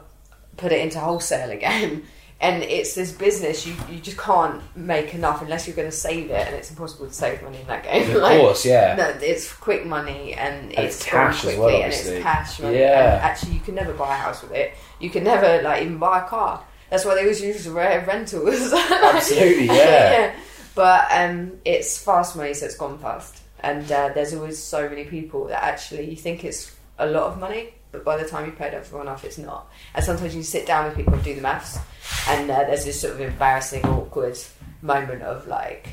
put 0.58 0.72
it 0.74 0.80
into 0.82 1.00
wholesale 1.00 1.52
again. 1.52 2.04
and 2.39 2.62
it's 2.62 2.93
this 2.93 3.12
business 3.12 3.65
you, 3.65 3.76
you 3.89 4.00
just 4.00 4.17
can't 4.17 4.62
make 4.76 5.15
enough 5.15 5.41
unless 5.41 5.67
you're 5.67 5.76
going 5.76 5.89
to 5.89 5.95
save 5.95 6.30
it 6.30 6.47
and 6.47 6.56
it's 6.56 6.69
impossible 6.69 7.08
to 7.08 7.13
save 7.13 7.41
money 7.41 7.60
in 7.60 7.67
that 7.67 7.84
game. 7.84 8.15
Of 8.15 8.21
course, 8.21 8.65
yeah. 8.65 8.95
no, 8.95 9.08
it's 9.26 9.52
quick 9.54 9.86
money 9.86 10.34
and, 10.34 10.71
And 10.73 10.86
it's, 10.86 10.97
it's 10.97 11.06
cash 11.06 11.38
as 11.38 11.41
quickly 11.41 11.60
well, 11.60 11.82
and 11.82 11.93
it's 11.93 12.10
cash 12.21 12.60
money. 12.60 12.80
Yeah. 12.80 13.19
actually 13.23 13.54
you 13.54 13.60
can 13.62 13.73
never 13.73 13.93
buy 13.93 14.15
a 14.15 14.19
house 14.19 14.43
with 14.43 14.52
it. 14.52 14.73
You 15.00 15.10
can 15.10 15.23
never 15.23 15.63
like 15.63 15.82
even 15.82 15.97
buy 15.97 16.19
a 16.19 16.28
car. 16.28 16.63
That's 16.91 17.06
why 17.06 17.15
they 17.15 17.21
always 17.21 17.41
use 17.41 17.67
rare 17.67 18.06
rentals. 18.06 18.71
Absolutely, 18.73 19.65
yeah. 19.65 20.36
but 20.76 21.08
um, 21.12 21.54
it's 21.65 22.02
fast 22.02 22.36
money 22.36 22.54
so 22.54 22.67
it's 22.67 22.78
gone 22.78 23.00
fast. 23.00 23.41
And 23.62 23.91
uh, 23.91 24.12
there's 24.13 24.36
always 24.36 24.62
so 24.62 24.88
many 24.88 25.06
people 25.06 25.45
that 25.47 25.63
actually 25.63 26.08
you 26.12 26.15
think 26.15 26.43
it's 26.43 26.76
a 27.00 27.08
lot 27.08 27.32
of 27.32 27.39
money 27.39 27.73
but 27.97 28.05
by 28.05 28.21
the 28.21 28.27
time 28.29 28.45
you've 28.45 28.57
paid 28.57 28.73
everyone 28.73 29.07
off 29.07 29.23
it's 29.25 29.38
not 29.38 29.67
and 29.95 30.03
sometimes 30.05 30.36
you 30.36 30.43
sit 30.43 30.65
down 30.65 30.86
with 30.86 30.95
people 30.95 31.13
and 31.13 31.23
do 31.23 31.33
the 31.36 31.41
maths 31.41 31.77
and 32.29 32.49
uh, 32.49 32.63
there's 32.65 32.86
this 32.86 32.99
sort 33.01 33.13
of 33.13 33.21
embarrassing 33.21 33.83
awkward 33.86 34.38
moment 34.81 35.21
of 35.23 35.47
like 35.47 35.89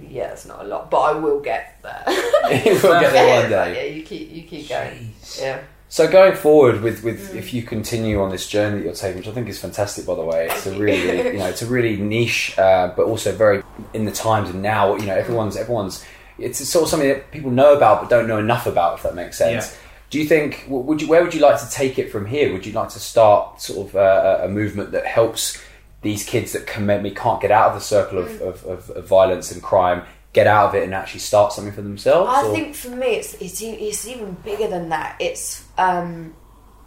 yeah 0.00 0.32
it's 0.32 0.44
not 0.46 0.60
a 0.64 0.68
lot 0.68 0.90
but 0.90 0.98
I 1.00 1.12
will 1.12 1.40
get 1.40 1.78
there 1.82 2.02
we'll 2.06 3.00
get 3.00 3.12
there 3.12 3.40
one 3.42 3.50
But 3.50 3.64
day. 3.72 3.88
yeah 3.90 3.96
you 3.96 4.02
keep 4.02 4.30
you 4.30 4.42
keep 4.42 4.68
going 4.68 5.12
yeah 5.40 5.60
So 5.88 6.08
going 6.10 6.34
forward 6.34 6.80
with, 6.82 7.04
with 7.04 7.30
Mm. 7.32 7.36
if 7.36 7.54
you 7.54 7.62
continue 7.62 8.20
on 8.20 8.30
this 8.30 8.48
journey 8.48 8.78
that 8.78 8.84
you're 8.84 8.94
taking, 8.94 9.18
which 9.18 9.28
I 9.28 9.32
think 9.32 9.48
is 9.48 9.58
fantastic 9.60 10.04
by 10.06 10.14
the 10.16 10.22
way, 10.24 10.48
it's 10.50 10.66
a 10.66 10.72
really, 10.76 11.06
really 11.18 11.32
you 11.34 11.38
know 11.38 11.46
it's 11.46 11.62
a 11.62 11.66
really 11.66 11.96
niche, 11.96 12.58
uh, 12.58 12.92
but 12.96 13.06
also 13.06 13.30
very 13.32 13.62
in 13.92 14.04
the 14.04 14.10
times 14.10 14.50
and 14.50 14.60
now. 14.60 14.96
You 14.96 15.06
know 15.06 15.14
everyone's 15.14 15.56
everyone's 15.56 16.04
it's 16.36 16.58
sort 16.68 16.82
of 16.84 16.88
something 16.88 17.08
that 17.08 17.30
people 17.30 17.52
know 17.52 17.76
about 17.76 18.00
but 18.00 18.10
don't 18.10 18.26
know 18.26 18.38
enough 18.38 18.66
about. 18.66 18.96
If 18.98 19.02
that 19.04 19.14
makes 19.14 19.38
sense. 19.38 19.64
Yeah. 19.70 19.78
Do 20.14 20.20
you 20.20 20.26
think 20.26 20.66
would 20.68 21.02
you 21.02 21.08
where 21.08 21.24
would 21.24 21.34
you 21.34 21.40
like 21.40 21.58
to 21.58 21.68
take 21.68 21.98
it 21.98 22.12
from 22.12 22.24
here? 22.24 22.52
Would 22.52 22.64
you 22.64 22.72
like 22.72 22.90
to 22.90 23.00
start 23.00 23.60
sort 23.60 23.88
of 23.88 23.96
uh, 23.96 24.42
a 24.44 24.48
movement 24.48 24.92
that 24.92 25.04
helps 25.04 25.60
these 26.02 26.24
kids 26.24 26.52
that 26.52 26.80
maybe 26.80 27.10
can't 27.10 27.40
get 27.40 27.50
out 27.50 27.70
of 27.70 27.74
the 27.74 27.80
circle 27.80 28.18
of, 28.18 28.40
of, 28.40 28.64
of, 28.64 28.90
of 28.90 29.08
violence 29.08 29.50
and 29.50 29.60
crime 29.60 30.04
get 30.32 30.46
out 30.46 30.68
of 30.68 30.76
it 30.76 30.84
and 30.84 30.94
actually 30.94 31.18
start 31.18 31.52
something 31.52 31.72
for 31.72 31.82
themselves? 31.82 32.30
I 32.32 32.46
or- 32.46 32.54
think 32.54 32.76
for 32.76 32.90
me, 32.90 33.16
it's 33.16 33.34
it's, 33.42 33.60
it's 33.60 34.06
even 34.06 34.34
bigger 34.44 34.68
than 34.68 34.90
that. 34.90 35.16
It's 35.18 35.66
um, 35.78 36.36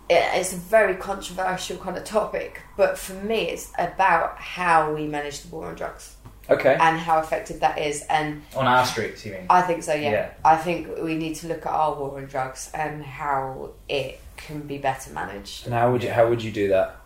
it, 0.09 0.23
it's 0.35 0.53
a 0.53 0.55
very 0.55 0.95
controversial 0.95 1.75
kind 1.79 1.97
of 1.97 2.05
topic, 2.05 2.61
but 2.77 2.97
for 2.97 3.15
me, 3.15 3.49
it's 3.49 3.73
about 3.77 4.37
how 4.37 4.93
we 4.93 5.05
manage 5.05 5.41
the 5.41 5.49
war 5.53 5.67
on 5.67 5.75
drugs 5.75 6.15
okay. 6.49 6.77
and 6.79 6.97
how 6.99 7.19
effective 7.19 7.59
that 7.61 7.77
is. 7.79 8.03
And 8.09 8.41
On 8.55 8.65
our 8.65 8.85
streets, 8.85 9.25
you 9.25 9.33
mean? 9.33 9.45
I 9.49 9.61
think 9.61 9.83
so. 9.83 9.93
Yeah, 9.93 10.11
Yeah. 10.11 10.29
I 10.45 10.57
think 10.57 10.87
we 11.01 11.15
need 11.15 11.35
to 11.35 11.47
look 11.47 11.65
at 11.65 11.71
our 11.71 11.95
war 11.95 12.17
on 12.17 12.25
drugs 12.25 12.69
and 12.73 13.03
how 13.03 13.71
it 13.89 14.19
can 14.37 14.61
be 14.61 14.77
better 14.77 15.11
managed. 15.11 15.65
and 15.65 15.73
how 15.73 15.91
would 15.91 16.03
you 16.03 16.11
how 16.11 16.27
would 16.29 16.41
you 16.43 16.51
do 16.51 16.67
that? 16.69 16.97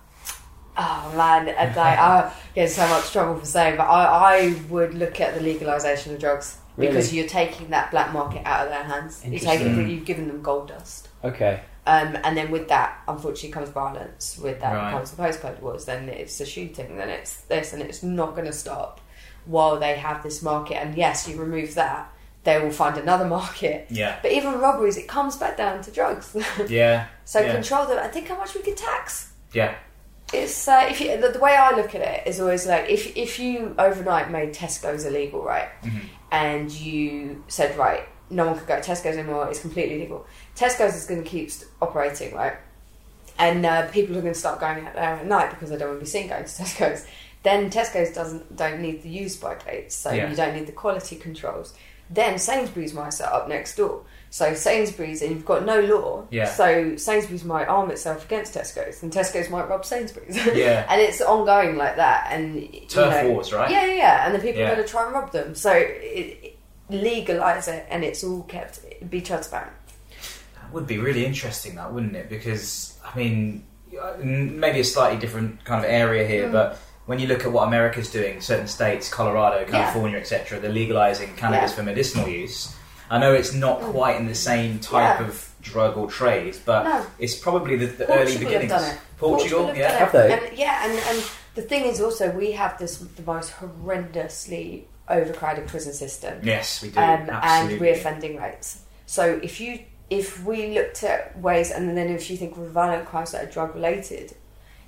Oh 0.77 1.13
man, 1.15 1.49
and 1.49 1.75
like 1.75 1.99
I 2.12 2.34
get 2.56 2.69
so 2.69 2.88
much 2.88 3.12
trouble 3.12 3.39
for 3.39 3.45
saying, 3.45 3.77
but 3.77 3.84
I, 3.84 4.06
I 4.45 4.56
would 4.69 4.93
look 4.93 5.19
at 5.19 5.36
the 5.36 5.41
legalization 5.41 6.13
of 6.13 6.19
drugs 6.19 6.58
because 6.77 7.13
you're 7.13 7.27
taking 7.27 7.69
that 7.71 7.91
black 7.91 8.13
market 8.13 8.43
out 8.45 8.65
of 8.65 8.71
their 8.71 8.84
hands. 8.84 9.23
You're 9.27 9.39
taking, 9.39 9.89
you've 9.89 10.06
given 10.06 10.27
them 10.27 10.41
gold 10.41 10.69
dust. 10.69 11.10
Okay. 11.23 11.62
Um, 11.86 12.17
and 12.23 12.38
then 12.38 12.51
with 12.51 12.69
that, 12.69 13.01
unfortunately, 13.08 13.49
comes 13.51 13.69
violence. 13.69 14.38
With 14.38 14.62
that 14.62 14.73
Right. 14.73 14.91
comes 14.91 15.12
the 15.12 15.21
postcode 15.21 15.60
wars. 15.62 15.86
Then 15.86 16.08
it's 16.10 16.39
a 16.39 16.45
shooting. 16.45 16.95
Then 16.95 17.10
it's 17.10 17.41
this, 17.41 17.73
and 17.73 17.82
it's 17.82 18.01
not 18.04 18.36
going 18.36 18.45
to 18.47 18.54
stop 18.54 19.00
while 19.45 19.80
they 19.80 19.95
have 19.95 20.23
this 20.23 20.41
market. 20.41 20.75
And 20.75 20.95
yes, 20.95 21.27
you 21.27 21.39
remove 21.39 21.75
that, 21.75 22.12
they 22.43 22.62
will 22.62 22.71
find 22.71 22.97
another 22.97 23.25
market. 23.25 23.88
Yeah. 23.89 24.19
But 24.21 24.32
even 24.32 24.60
robberies, 24.60 24.97
it 24.97 25.08
comes 25.08 25.36
back 25.38 25.58
down 25.58 25.82
to 25.84 25.91
drugs. 25.91 26.36
Yeah. 26.67 27.08
so 27.25 27.39
yeah. 27.39 27.54
control 27.54 27.86
that. 27.88 27.97
I 27.97 28.08
think 28.08 28.27
how 28.27 28.38
much 28.38 28.54
we 28.56 28.62
could 28.62 28.77
tax. 28.77 29.32
Yeah. 29.54 29.75
It's 30.34 30.67
uh, 30.67 30.88
if 30.89 31.01
you, 31.01 31.19
the, 31.19 31.30
the 31.30 31.39
way 31.39 31.56
I 31.56 31.75
look 31.75 31.93
at 31.93 32.01
it 32.01 32.27
is 32.27 32.39
always 32.39 32.65
like 32.65 32.89
if 32.89 33.17
if 33.17 33.38
you 33.38 33.75
overnight 33.77 34.32
made 34.32 34.54
Tesco's 34.54 35.04
illegal, 35.04 35.43
right, 35.43 35.67
and 36.32 36.71
you 36.71 37.43
said 37.49 37.77
right, 37.77 38.08
no 38.30 38.45
one 38.45 38.58
could 38.58 38.67
go 38.67 38.80
to 38.80 38.82
Tesco's 38.82 39.17
anymore. 39.17 39.49
It's 39.49 39.60
completely 39.60 39.95
illegal. 39.95 40.25
Tesco's 40.56 40.95
is 40.95 41.06
going 41.06 41.21
to 41.21 41.30
keep 41.30 41.51
operating, 41.82 42.34
right, 42.34 42.54
and 43.38 43.65
uh, 43.65 43.89
people 43.89 44.17
are 44.17 44.21
going 44.21 44.34
to 44.34 44.39
start 44.39 44.62
going 44.62 44.86
out 44.86 44.93
there 44.93 45.04
at 45.04 45.25
night 45.25 45.49
because 45.49 45.69
they 45.69 45.77
don't 45.77 45.89
want 45.89 45.99
to 45.99 46.06
be 46.06 46.10
seen 46.10 46.30
going 46.30 46.45
to 46.45 46.49
Tesco's. 46.49 47.06
Then 47.43 47.69
Tesco's 47.71 48.13
doesn't 48.13 48.56
don't 48.56 48.82
need 48.82 49.01
the 49.04 49.10
use 49.10 49.36
by 49.36 49.56
dates, 49.56 49.95
so 49.95 50.12
Yeah. 50.12 50.30
you 50.30 50.36
don't 50.36 50.56
need 50.56 50.67
the 50.67 50.71
quality 50.73 51.15
controls. 51.15 51.73
Then 52.10 52.38
Sainsbury's 52.38 52.93
might 52.93 53.13
set 53.13 53.32
up 53.32 53.47
next 53.47 53.75
door. 53.77 54.04
So 54.30 54.54
Sainsbury's, 54.54 55.21
and 55.21 55.32
you've 55.32 55.45
got 55.45 55.65
no 55.65 55.80
law. 55.82 56.25
Yeah. 56.30 56.45
So 56.45 56.95
Sainsbury's 56.97 57.43
might 57.45 57.65
arm 57.67 57.89
itself 57.89 58.25
against 58.25 58.54
Tesco's, 58.54 59.01
and 59.01 59.12
Tesco's 59.12 59.49
might 59.49 59.67
rob 59.69 59.86
Sainsbury's. 59.86 60.36
Yeah. 60.56 60.86
and 60.89 60.99
it's 61.01 61.21
ongoing 61.21 61.77
like 61.77 61.95
that. 61.95 62.27
And 62.32 62.62
you 62.62 62.82
Turf 62.88 63.23
know- 63.23 63.30
wars, 63.32 63.51
right? 63.54 63.71
Yeah, 63.71 63.86
yeah. 63.86 64.25
And 64.25 64.36
the 64.36 64.39
people 64.39 64.60
Yeah. 64.62 64.71
are 64.71 64.75
going 64.75 64.86
to 64.86 64.91
try 64.91 65.06
and 65.06 65.13
rob 65.13 65.32
them. 65.32 65.56
So 65.56 65.71
it, 65.71 66.38
it, 66.43 66.58
legalize 66.89 67.67
it, 67.69 67.86
and 67.89 68.04
it's 68.04 68.23
all 68.23 68.43
kept 68.43 68.82
be 69.10 69.21
transparent. 69.21 69.71
That 70.56 70.73
would 70.73 70.88
be 70.88 70.97
really 70.97 71.25
interesting, 71.25 71.75
that 71.75 71.91
wouldn't 71.93 72.15
it? 72.15 72.30
Because 72.30 72.97
I 73.06 73.17
mean, 73.17 73.63
uh, 73.99 74.13
maybe 74.19 74.82
a 74.82 74.84
slightly 74.84 75.17
different 75.17 75.63
kind 75.65 75.84
of 75.84 75.89
area 75.89 76.27
here, 76.27 76.47
Mm. 76.47 76.51
but 76.51 76.77
when 77.12 77.19
you 77.19 77.28
look 77.28 77.43
at 77.43 77.52
what 77.52 77.67
America's 77.67 78.10
doing, 78.10 78.39
certain 78.39 78.67
states, 78.67 79.10
Colorado, 79.10 79.65
California, 79.69 80.17
etc., 80.17 80.62
they're 80.62 80.71
legalizing 80.71 81.36
cannabis 81.36 81.71
Yeah. 81.71 81.76
for 81.76 81.84
medicinal 81.84 82.26
use. 82.30 82.74
I 83.10 83.19
know 83.19 83.34
it's 83.34 83.54
not 83.54 83.82
quite 83.82 84.15
in 84.15 84.28
the 84.28 84.34
same 84.50 84.80
type 84.80 85.19
Yeah. 85.19 85.28
of 85.28 85.50
drug 85.62 85.97
or 85.97 86.08
trade, 86.10 86.56
but 86.65 86.84
No. 86.86 87.06
it's 87.19 87.36
probably 87.36 87.76
the, 87.76 87.88
the 87.88 88.06
Portugal 88.06 88.21
early 88.21 88.32
have 88.32 88.39
beginnings. 88.39 88.71
done 88.71 88.91
it. 88.91 88.97
Portugal, 89.17 89.67
have 89.67 89.78
yeah. 89.78 89.88
done 89.89 89.95
it. 89.95 90.00
Have 90.00 90.12
they? 90.13 90.32
And, 90.47 90.58
yeah, 90.58 90.86
and, 90.86 90.93
and 91.10 91.24
the 91.56 91.62
thing 91.63 91.84
is 91.84 92.00
also 92.00 92.32
we 92.32 92.54
have 92.54 92.78
this 92.78 92.93
the 93.19 93.24
most 93.24 93.52
horrendously 93.60 94.84
overcrowded 95.10 95.67
prison 95.67 95.93
system. 95.93 96.39
Yes, 96.43 96.82
we 96.82 96.91
do. 96.91 96.97
um, 97.00 97.30
Absolutely. 97.30 97.89
and 97.89 97.97
reoffending 97.97 98.41
rates. 98.41 98.84
So 99.06 99.38
if 99.43 99.60
you 99.60 99.80
if 100.10 100.43
we 100.45 100.74
looked 100.78 101.04
at 101.04 101.38
ways, 101.39 101.71
and 101.71 101.97
then 101.97 102.08
if 102.10 102.30
you 102.30 102.38
think 102.38 102.56
of 102.58 102.69
violent 102.71 103.06
crimes 103.06 103.32
that 103.34 103.43
are 103.45 103.52
drug 103.52 103.76
related, 103.76 104.34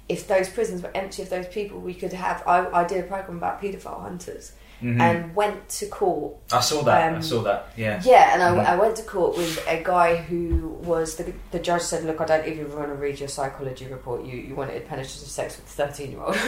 if 0.10 0.28
those 0.28 0.50
prisons 0.50 0.82
were 0.84 0.92
empty 0.96 1.22
of 1.22 1.30
those 1.30 1.48
people, 1.48 1.80
we 1.80 1.94
could 1.94 2.14
have. 2.14 2.44
I, 2.48 2.66
I 2.68 2.84
did 2.86 3.04
a 3.04 3.08
program 3.08 3.38
about 3.38 3.62
paedophile 3.62 4.02
hunters 4.02 4.52
Mhm. 4.82 5.00
and 5.00 5.34
went 5.36 5.70
to 5.70 5.86
court. 5.88 6.36
I 6.52 6.60
saw 6.60 6.82
that. 6.84 7.14
I 7.14 7.16
um, 7.16 7.22
saw 7.22 7.42
that. 7.44 7.70
Yeah. 7.78 8.02
Yeah, 8.04 8.34
and 8.34 8.44
I, 8.44 8.50
Mhm. 8.52 8.66
I 8.66 8.76
went 8.76 8.96
to 8.98 9.04
court 9.04 9.38
with 9.38 9.66
a 9.68 9.82
guy 9.82 10.18
who 10.18 10.68
was 10.84 11.16
the, 11.16 11.32
the 11.52 11.60
judge 11.60 11.84
said, 11.84 12.04
"Look, 12.04 12.20
I 12.20 12.26
don't 12.26 12.46
even 12.48 12.76
want 12.76 12.90
to 12.90 12.96
read 12.96 13.18
your 13.20 13.30
psychology 13.30 13.88
report. 13.88 14.26
You 14.26 14.36
you 14.38 14.56
wanted 14.56 14.86
penetrative 14.88 15.30
sex 15.30 15.56
with 15.56 15.66
a 15.68 15.70
thirteen 15.70 16.12
year 16.12 16.22
old," 16.22 16.36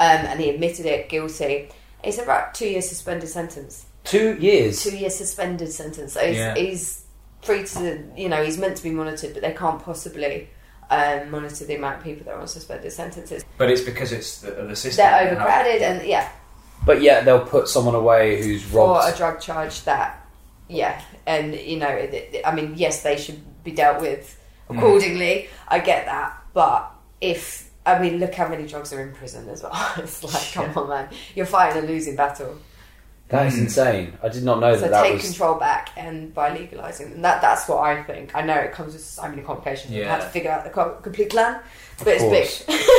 um, 0.00 0.20
and 0.30 0.40
he 0.40 0.48
admitted 0.50 0.86
it 0.86 1.08
guilty. 1.10 1.68
It's 2.02 2.18
about 2.18 2.54
two 2.54 2.68
years 2.68 2.88
suspended 2.88 3.28
sentence." 3.28 3.84
Two 4.04 4.36
years. 4.38 4.82
two 4.82 4.96
years 4.96 5.14
suspended 5.16 5.72
sentence. 5.72 6.12
So 6.14 6.20
he's, 6.20 6.36
Yeah. 6.36 6.54
he's 6.54 7.04
free 7.42 7.64
to, 7.64 8.02
you 8.16 8.28
know, 8.28 8.42
he's 8.44 8.58
meant 8.58 8.76
to 8.76 8.82
be 8.82 8.90
monitored, 8.90 9.32
but 9.34 9.42
they 9.42 9.52
can't 9.52 9.82
possibly 9.82 10.48
um, 10.90 11.30
monitor 11.30 11.64
the 11.64 11.76
amount 11.76 11.98
of 11.98 12.04
people 12.04 12.24
that 12.26 12.34
are 12.34 12.40
on 12.40 12.48
suspended 12.48 12.92
sentences. 12.92 13.44
But 13.58 13.70
it's 13.70 13.80
because 13.82 14.12
it's 14.12 14.40
the, 14.40 14.50
the 14.50 14.76
system. 14.76 15.04
They're 15.04 15.26
overcrowded, 15.32 15.82
and 15.82 16.06
yeah, 16.06 16.30
But 16.86 17.00
yeah, 17.02 17.20
they'll 17.22 17.44
put 17.46 17.68
someone 17.68 17.94
away 17.94 18.42
who's 18.42 18.62
for 18.62 18.78
robbed. 18.88 19.14
a 19.14 19.16
drug 19.16 19.40
charge 19.40 19.82
that, 19.84 20.26
yeah, 20.68 21.00
and 21.26 21.54
you 21.54 21.78
know, 21.78 21.88
it, 21.88 22.12
it- 22.14 22.42
I 22.46 22.54
mean, 22.54 22.74
yes, 22.76 23.02
they 23.02 23.16
should 23.16 23.40
be 23.64 23.72
dealt 23.72 24.00
with 24.00 24.40
Mm. 24.70 24.78
accordingly. 24.78 25.48
I 25.68 25.78
get 25.78 26.06
that, 26.06 26.42
but 26.54 26.90
if 27.20 27.70
I 27.84 27.98
mean, 27.98 28.16
look 28.18 28.32
how 28.34 28.48
many 28.48 28.66
drugs 28.66 28.94
are 28.94 29.02
in 29.02 29.12
prison 29.14 29.46
as 29.50 29.62
well. 29.62 29.92
it's 29.98 30.24
like, 30.24 30.52
come 30.54 30.82
on, 30.82 30.88
man, 30.88 31.08
you're 31.34 31.44
fighting 31.44 31.84
a 31.84 31.86
losing 31.86 32.16
battle. 32.16 32.56
That 33.30 33.46
is 33.46 33.54
Mm. 33.54 33.60
insane. 33.60 34.18
I 34.22 34.28
did 34.28 34.44
not 34.44 34.60
know 34.60 34.74
So 34.76 34.82
that 34.82 34.92
So 34.92 35.02
take 35.02 35.14
was. 35.14 35.22
control 35.24 35.54
back, 35.54 35.88
and 35.96 36.32
by 36.34 36.52
legalizing, 36.54 37.12
and 37.12 37.24
that 37.24 37.40
that's 37.40 37.66
what 37.66 37.78
I 37.78 38.02
think. 38.02 38.30
I 38.34 38.42
know 38.42 38.54
it 38.54 38.72
comes 38.72 38.92
with 38.92 39.02
so 39.02 39.22
many 39.28 39.40
complications. 39.42 39.92
You 39.92 40.02
Yeah. 40.02 40.10
have 40.14 40.24
to 40.24 40.28
figure 40.28 40.50
out 40.50 40.62
the 40.64 40.70
complete 41.02 41.30
plan, 41.30 41.58
but 41.98 42.08
it's 42.08 42.22
course. 42.22 42.64
big. 42.66 42.76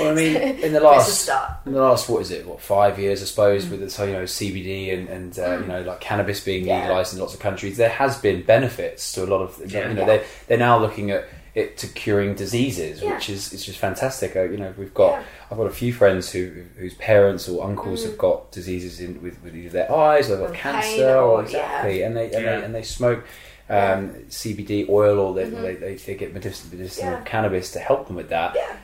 Well, 0.00 0.12
I 0.12 0.14
mean, 0.14 0.36
in 0.36 0.72
the 0.72 0.80
But 0.80 0.96
it's 0.96 1.06
a 1.06 1.10
last 1.10 1.20
start. 1.20 1.50
in 1.66 1.72
the 1.74 1.82
last 1.82 2.08
what 2.08 2.22
is 2.22 2.30
it? 2.30 2.46
What 2.46 2.60
five 2.60 2.98
years, 2.98 3.22
I 3.22 3.26
suppose, 3.26 3.68
with 3.68 3.80
the, 3.80 4.06
you 4.06 4.12
know 4.14 4.22
CBD 4.24 4.90
and 4.94 5.08
and 5.08 5.38
uh, 5.38 5.58
you 5.60 5.66
know 5.66 5.82
like 5.82 6.00
cannabis 6.00 6.40
being 6.40 6.64
Mm. 6.64 6.68
Yeah. 6.68 6.78
legalized 6.80 7.12
in 7.14 7.20
lots 7.20 7.34
of 7.34 7.40
countries, 7.40 7.76
there 7.76 7.90
has 7.90 8.16
been 8.16 8.42
benefits 8.42 9.12
to 9.12 9.24
a 9.24 9.26
lot 9.26 9.42
of 9.42 9.60
Yeah. 9.66 9.88
you 9.88 9.94
know 9.94 10.00
Yeah. 10.00 10.06
they 10.06 10.22
they're 10.48 10.58
now 10.58 10.78
looking 10.78 11.10
at 11.10 11.24
it 11.54 11.76
to 11.78 11.86
curing 11.86 12.34
diseases, 12.34 13.02
Yeah. 13.02 13.14
which 13.14 13.28
is 13.28 13.52
it's 13.52 13.64
just 13.64 13.78
fantastic. 13.78 14.34
Uh, 14.36 14.42
you 14.44 14.56
know, 14.56 14.72
we've 14.78 14.94
got 14.94 15.12
Yeah. 15.12 15.18
Mm. 15.20 15.24
I've 15.52 15.58
got 15.58 15.66
a 15.66 15.70
few 15.70 15.92
friends 15.92 16.30
who 16.32 16.64
whose 16.78 16.94
parents 16.94 17.48
or 17.48 17.62
uncles 17.64 18.04
have 18.04 18.16
got 18.16 18.50
diseases 18.52 19.00
in 19.00 19.22
with, 19.22 19.42
with 19.42 19.54
either 19.54 19.68
their 19.70 19.92
eyes 19.92 20.30
or 20.30 20.36
they've 20.36 20.46
got 20.46 20.54
Or 20.54 20.58
cancer 20.58 21.14
or- 21.16 21.22
or 21.38 21.42
exactly, 21.42 22.02
and 22.02 22.16
they 22.16 22.24
and 22.24 22.32
Yeah. 22.32 22.56
they 22.58 22.64
and 22.64 22.74
they 22.74 22.82
smoke. 22.82 23.24
Um, 23.70 24.14
CBD 24.28 24.86
oil, 24.90 25.18
or 25.18 25.34
they, 25.34 25.44
Mhm. 25.44 25.62
they, 25.62 25.74
they, 25.76 25.94
they 25.94 26.14
get 26.14 26.34
medicinal, 26.34 26.76
medicinal 26.76 27.12
Yeah. 27.12 27.22
cannabis 27.24 27.70
to 27.72 27.78
help 27.78 28.06
them 28.06 28.16
with 28.16 28.28
that 28.28 28.54
Yeah, 28.54 28.76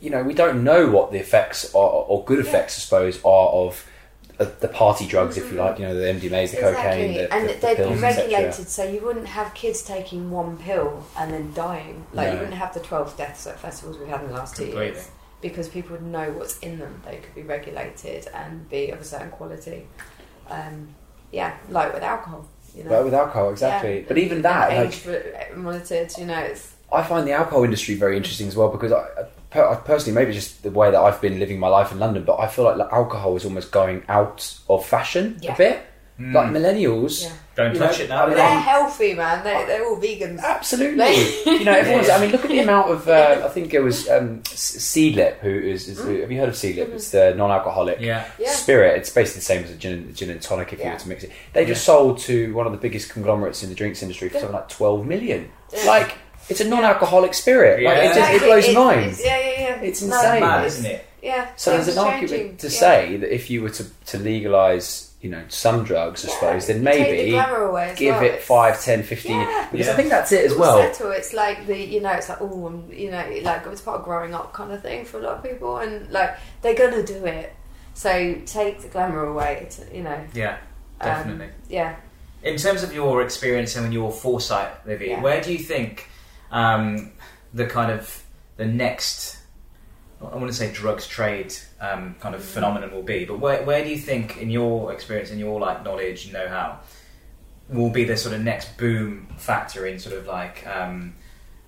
you 0.00 0.10
know, 0.10 0.22
we 0.22 0.34
don't 0.34 0.62
know 0.62 0.88
what 0.88 1.10
the 1.10 1.18
effects 1.18 1.74
are, 1.74 1.80
or 2.10 2.22
good 2.24 2.38
effects, 2.38 2.78
I 2.78 2.80
suppose, 2.82 3.18
are 3.24 3.48
of 3.48 3.84
uh, 4.40 4.46
the 4.60 4.68
party 4.68 5.06
drugs, 5.06 5.36
if 5.36 5.52
you 5.52 5.58
like. 5.58 5.78
You 5.78 5.86
know, 5.86 5.94
the 5.94 6.06
MDMA's, 6.06 6.50
the 6.52 6.56
cocaine, 6.58 7.14
the, 7.14 7.32
and 7.32 7.48
the, 7.48 7.52
the 7.54 7.60
they'd 7.60 7.76
pills, 7.76 7.94
be 7.96 8.00
regulated, 8.00 8.68
so 8.68 8.82
you 8.84 9.00
wouldn't 9.02 9.26
have 9.26 9.52
kids 9.54 9.82
taking 9.82 10.30
one 10.30 10.56
pill 10.56 11.04
and 11.18 11.32
then 11.32 11.52
dying. 11.54 12.04
Like 12.12 12.28
No. 12.28 12.32
you 12.34 12.38
wouldn't 12.40 12.56
have 12.56 12.74
the 12.74 12.80
twelve 12.80 13.16
deaths 13.16 13.46
at 13.46 13.60
festivals 13.60 13.98
we've 13.98 14.08
had 14.08 14.22
in 14.22 14.28
the 14.28 14.34
last 14.34 14.56
two 14.56 14.64
Completely. 14.64 14.92
years. 14.94 15.08
because 15.42 15.68
people 15.68 15.92
would 15.92 16.02
know 16.04 16.30
what's 16.32 16.58
in 16.58 16.78
them. 16.78 17.00
They 17.06 17.16
could 17.16 17.34
be 17.34 17.42
regulated 17.42 18.28
and 18.34 18.68
be 18.68 18.90
of 18.90 19.00
a 19.00 19.04
certain 19.04 19.30
quality. 19.30 19.86
Um, 20.48 20.94
yeah, 21.32 21.56
like 21.70 21.94
with 21.94 22.02
alcohol. 22.02 22.46
You 22.76 22.84
know, 22.84 22.90
Well, 22.90 23.04
with 23.04 23.14
alcohol, 23.14 23.50
exactly. 23.50 24.00
Yeah. 24.00 24.04
But 24.08 24.18
even 24.18 24.42
that, 24.42 24.70
And 24.70 25.06
like, 25.06 25.56
monitored. 25.56 26.12
You 26.18 26.26
know, 26.26 26.38
it's 26.38 26.74
I 26.92 27.02
find 27.02 27.26
the 27.26 27.32
alcohol 27.32 27.64
industry 27.64 27.94
very 27.94 28.16
interesting 28.16 28.48
as 28.48 28.56
well 28.56 28.68
because 28.68 28.92
I, 28.92 29.00
I 29.02 29.24
per- 29.50 29.76
personally, 29.84 30.14
maybe 30.14 30.34
it's 30.36 30.46
just 30.46 30.62
the 30.62 30.70
way 30.70 30.90
that 30.90 30.98
I've 31.00 31.20
been 31.20 31.38
living 31.38 31.58
my 31.58 31.68
life 31.68 31.92
in 31.92 31.98
London, 31.98 32.24
but 32.24 32.38
I 32.38 32.46
feel 32.48 32.64
like, 32.64 32.76
like 32.76 32.92
alcohol 32.92 33.36
is 33.36 33.44
almost 33.44 33.70
going 33.72 34.02
out 34.08 34.58
of 34.68 34.84
fashion 34.86 35.38
Yeah. 35.42 35.54
a 35.54 35.56
bit. 35.56 35.80
Like 36.22 36.48
millennials, 36.50 37.22
Yeah. 37.22 37.32
Don't 37.56 37.74
touch 37.74 37.98
know, 37.98 38.04
it 38.04 38.08
now. 38.10 38.24
I 38.24 38.26
mean, 38.26 38.36
they're 38.36 38.44
I'm- 38.46 38.60
healthy, 38.62 39.14
man. 39.14 39.42
They, 39.42 39.64
they're 39.66 39.86
all 39.86 39.96
vegans. 39.96 40.40
Absolutely. 40.42 41.14
you 41.50 41.64
know, 41.64 41.72
everyone's. 41.72 42.10
I 42.10 42.20
mean, 42.20 42.30
look 42.30 42.44
at 42.44 42.50
the 42.50 42.58
amount 42.68 42.90
of. 42.90 43.08
Uh, 43.08 43.40
I 43.42 43.48
think 43.48 43.72
it 43.72 43.80
was 43.80 44.06
um, 44.10 44.42
S- 44.44 44.76
Seedlip, 44.76 45.38
who 45.38 45.48
is. 45.48 45.88
is 45.88 45.98
Have 45.98 46.30
you 46.30 46.38
heard 46.38 46.50
of 46.50 46.56
Seedlip? 46.56 46.92
It's 46.92 47.10
the 47.10 47.34
non-alcoholic 47.36 48.00
Yeah. 48.00 48.26
Yeah. 48.38 48.50
spirit. 48.52 48.98
It's 48.98 49.08
basically 49.08 49.38
the 49.40 49.44
same 49.46 49.64
as 49.64 49.70
a 49.70 49.76
gin, 49.76 50.14
gin 50.14 50.28
and 50.28 50.42
tonic 50.42 50.74
if 50.74 50.80
you 50.80 50.84
Yeah. 50.84 50.92
were 50.92 50.98
to 50.98 51.08
mix 51.08 51.24
it. 51.24 51.32
They 51.54 51.64
just 51.64 51.84
sold 51.84 52.18
to 52.20 52.52
one 52.52 52.66
of 52.66 52.72
the 52.72 52.78
biggest 52.78 53.08
conglomerates 53.08 53.62
in 53.62 53.70
the 53.70 53.74
drinks 53.74 54.02
industry 54.02 54.28
for 54.28 54.40
something 54.40 54.54
like 54.54 54.68
twelve 54.68 55.06
million. 55.06 55.50
Like, 55.86 56.16
it's 56.50 56.60
a 56.60 56.68
non-alcoholic 56.68 57.32
spirit. 57.34 57.82
Like, 57.82 57.96
it, 57.98 58.04
Yeah. 58.04 58.14
just, 58.14 58.32
it 58.32 58.42
blows 58.42 58.64
It's- 58.68 58.74
minds. 58.76 59.20
it's- 59.20 59.26
Yeah, 59.26 59.38
yeah, 59.38 59.68
yeah. 59.76 59.82
It's 59.88 60.02
No, 60.02 60.16
insane. 60.16 60.40
Mad, 60.40 60.64
isn't 60.66 60.86
it? 60.86 61.06
Yeah. 61.22 61.46
So 61.56 61.70
there's 61.72 61.88
an 61.88 61.98
are 61.98 62.06
argument 62.06 62.30
changing. 62.30 62.56
to 62.58 62.66
Yeah. 62.68 62.80
say 62.80 63.16
that 63.18 63.34
if 63.34 63.50
you 63.50 63.62
were 63.62 63.70
to, 63.70 63.84
to 64.06 64.18
legalise, 64.18 65.10
you 65.20 65.28
know, 65.30 65.42
some 65.48 65.84
drugs, 65.84 66.24
I 66.24 66.28
Yeah, 66.28 66.34
suppose, 66.34 66.66
then 66.66 66.82
take 66.84 66.94
the 67.06 67.12
maybe 67.12 67.30
glamour 67.32 67.62
away 67.64 67.90
as 67.90 67.98
give 67.98 68.14
well. 68.16 68.24
it 68.24 68.28
It's- 68.28 68.44
5, 68.46 68.82
10, 68.82 69.02
15 69.02 69.40
Yeah. 69.40 69.66
Because 69.70 69.86
Yeah. 69.86 69.92
I 69.92 69.96
think 69.96 70.08
that's 70.08 70.32
it 70.32 70.44
as 70.46 70.54
well. 70.54 70.78
settle. 70.78 71.10
It's 71.12 71.32
like 71.34 71.66
the 71.66 71.76
you 71.76 72.00
know, 72.00 72.12
it's 72.12 72.28
like 72.30 72.40
oh, 72.40 72.66
I'm, 72.66 72.90
you 72.92 73.10
know, 73.10 73.22
like 73.42 73.66
it's 73.66 73.82
part 73.82 73.98
of 74.00 74.04
growing 74.06 74.34
up 74.34 74.52
kind 74.54 74.72
of 74.72 74.80
thing 74.82 75.04
for 75.04 75.18
a 75.18 75.22
lot 75.22 75.34
of 75.36 75.42
people, 75.42 75.76
and 75.78 76.10
like 76.10 76.36
they're 76.62 76.74
gonna 76.74 77.02
do 77.02 77.24
it. 77.26 77.52
So 77.94 78.34
take 78.46 78.80
the 78.80 78.88
glamour 78.88 79.24
away. 79.26 79.66
To, 79.72 79.94
you 79.96 80.02
know, 80.02 80.18
Yeah, 80.32 80.56
um, 81.02 81.08
definitely. 81.10 81.48
yeah. 81.68 81.96
In 82.42 82.56
terms 82.56 82.82
of 82.82 82.94
your 82.94 83.20
experience 83.20 83.76
and 83.76 83.92
your 83.92 84.10
foresight, 84.10 84.70
Livvy, 84.86 85.08
Yeah. 85.08 85.20
where 85.20 85.42
do 85.42 85.52
you 85.52 85.58
think 85.58 86.08
um, 86.50 87.12
the 87.54 87.66
kind 87.66 87.90
of 87.90 88.22
the 88.56 88.66
next, 88.66 89.38
I 90.20 90.36
want 90.36 90.48
to 90.48 90.52
say 90.52 90.72
drugs 90.72 91.06
trade 91.06 91.54
um, 91.80 92.14
kind 92.20 92.34
of 92.34 92.44
phenomenon 92.44 92.92
will 92.92 93.02
be, 93.02 93.24
but 93.24 93.38
where, 93.38 93.62
where 93.64 93.82
do 93.82 93.90
you 93.90 93.98
think, 93.98 94.36
in 94.38 94.50
your 94.50 94.92
experience, 94.92 95.30
in 95.30 95.38
your 95.38 95.58
like 95.60 95.84
knowledge 95.84 96.32
know-how, 96.32 96.80
will 97.68 97.90
be 97.90 98.04
the 98.04 98.16
sort 98.16 98.34
of 98.34 98.40
next 98.42 98.76
boom 98.76 99.28
factor 99.36 99.86
in 99.86 99.98
sort 99.98 100.16
of 100.16 100.26
like 100.26 100.66
um, 100.66 101.14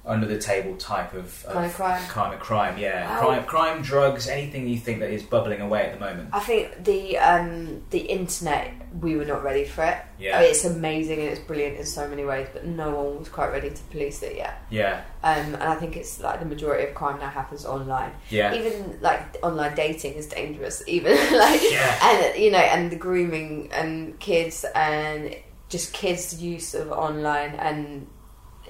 under 0.04 0.26
the 0.26 0.38
table 0.38 0.76
type 0.76 1.14
of, 1.14 1.44
Kind 1.48 1.66
of 1.66 1.74
crime. 1.74 2.02
kind 2.08 2.34
of 2.34 2.40
crime, 2.40 2.76
yeah, 2.76 3.08
Well- 3.08 3.20
crime, 3.20 3.44
crime, 3.44 3.82
drugs, 3.82 4.26
anything 4.26 4.66
you 4.66 4.76
think 4.76 4.98
that 5.00 5.10
is 5.10 5.22
bubbling 5.22 5.60
away 5.60 5.86
at 5.86 5.94
the 5.94 6.00
moment. 6.00 6.30
I 6.32 6.40
think 6.40 6.82
the 6.84 7.18
um, 7.18 7.82
the 7.90 8.00
internet 8.00 8.72
we 9.00 9.16
were 9.16 9.24
not 9.24 9.42
ready 9.42 9.64
for 9.64 9.84
it. 9.84 9.96
Yeah. 10.18 10.36
I 10.36 10.40
mean, 10.42 10.50
it's 10.50 10.64
amazing 10.66 11.20
and 11.20 11.28
it's 11.28 11.40
brilliant 11.40 11.78
in 11.78 11.86
so 11.86 12.06
many 12.08 12.24
ways, 12.24 12.46
but 12.52 12.66
no 12.66 12.90
one 12.90 13.18
was 13.20 13.28
quite 13.28 13.50
ready 13.52 13.70
to 13.70 13.82
police 13.84 14.22
it 14.22 14.36
yet. 14.36 14.60
Yeah, 14.70 15.00
Um, 15.22 15.54
and 15.54 15.62
I 15.62 15.76
think 15.76 15.96
it's 15.96 16.20
like 16.20 16.40
the 16.40 16.46
majority 16.46 16.88
of 16.88 16.94
crime 16.94 17.18
now 17.18 17.28
happens 17.30 17.64
online. 17.64 18.10
Yeah. 18.28 18.52
Even 18.54 18.98
like 19.00 19.38
online 19.42 19.74
dating 19.76 20.14
is 20.14 20.26
dangerous. 20.26 20.82
Even 20.88 21.12
like 21.38 21.60
Yeah. 21.70 21.98
and 22.34 22.42
you 22.42 22.50
know 22.50 22.58
and 22.58 22.90
the 22.90 22.96
grooming 22.96 23.70
and 23.72 24.18
kids 24.20 24.64
and 24.74 25.34
just 25.70 25.94
kids' 25.94 26.42
use 26.42 26.74
of 26.74 26.92
online 26.92 27.54
and 27.54 28.06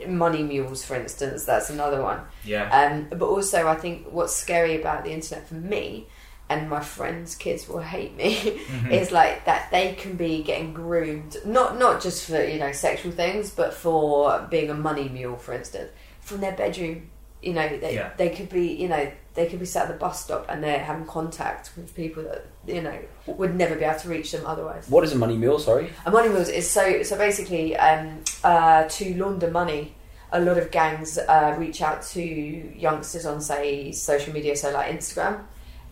money 0.09 0.43
mules, 0.43 0.85
for 0.85 0.95
instance. 0.97 1.45
That's 1.45 1.71
another 1.71 2.03
one. 2.03 2.21
yeah, 2.45 2.69
Um, 2.71 3.09
but 3.19 3.27
also, 3.27 3.69
I 3.69 3.75
think 3.77 4.07
what's 4.11 4.35
scary 4.37 4.81
about 4.81 5.05
the 5.05 5.12
internet 5.12 5.49
for 5.49 5.55
me 5.55 6.07
and 6.49 6.69
my 6.69 6.81
friends' 6.81 7.35
kids 7.35 7.69
will 7.69 7.81
hate 7.81 8.15
me 8.17 8.35
Mm-hmm. 8.37 8.91
is 9.01 9.11
like 9.12 9.45
that 9.47 9.71
they 9.71 9.95
can 9.95 10.17
be 10.17 10.43
getting 10.43 10.75
groomed 10.75 11.37
not 11.47 11.79
not 11.79 12.03
just 12.03 12.27
for 12.29 12.43
you 12.45 12.59
know 12.59 12.73
sexual 12.73 13.12
things, 13.12 13.51
but 13.51 13.73
for 13.73 14.47
being 14.51 14.69
a 14.71 14.75
money 14.75 15.09
mule, 15.09 15.37
for 15.37 15.55
instance, 15.55 15.91
from 16.21 16.41
their 16.41 16.53
bedroom. 16.53 17.09
You 17.43 17.55
know, 17.55 17.69
they 17.79 17.95
Yeah. 17.95 18.11
they 18.17 18.31
could 18.31 18.51
be 18.51 18.69
you 18.75 18.88
know 18.88 19.11
they 19.35 19.47
could 19.47 19.59
be 19.59 19.66
sat 19.66 19.85
at 19.85 19.92
the 19.92 19.99
bus 19.99 20.25
stop 20.25 20.47
and 20.49 20.62
they're 20.62 20.79
having 20.79 21.07
contact 21.07 21.71
with 21.77 21.95
people 21.95 22.23
that 22.23 22.47
you 22.66 22.83
know 22.83 22.99
would 23.27 23.55
never 23.55 23.75
be 23.75 23.85
able 23.85 23.99
to 23.99 24.09
reach 24.09 24.33
them 24.33 24.45
otherwise. 24.47 24.88
What 24.88 25.05
is 25.05 25.12
a 25.12 25.16
money 25.16 25.37
mule, 25.37 25.59
sorry? 25.59 25.90
A 26.05 26.11
money 26.11 26.29
mules 26.29 26.49
is 26.49 26.68
so 26.68 27.03
so 27.03 27.16
basically 27.16 27.77
um, 27.77 28.21
uh, 28.45 28.85
to 28.85 29.14
launder 29.14 29.51
money. 29.51 29.95
A 30.35 30.40
lot 30.40 30.57
of 30.57 30.71
gangs 30.71 31.18
uh, 31.18 31.55
reach 31.59 31.83
out 31.83 32.03
to 32.03 32.23
youngsters 32.23 33.27
on 33.27 33.40
say 33.40 33.92
social 33.92 34.33
media, 34.33 34.57
so 34.57 34.71
like 34.71 34.90
Instagram, 34.90 35.45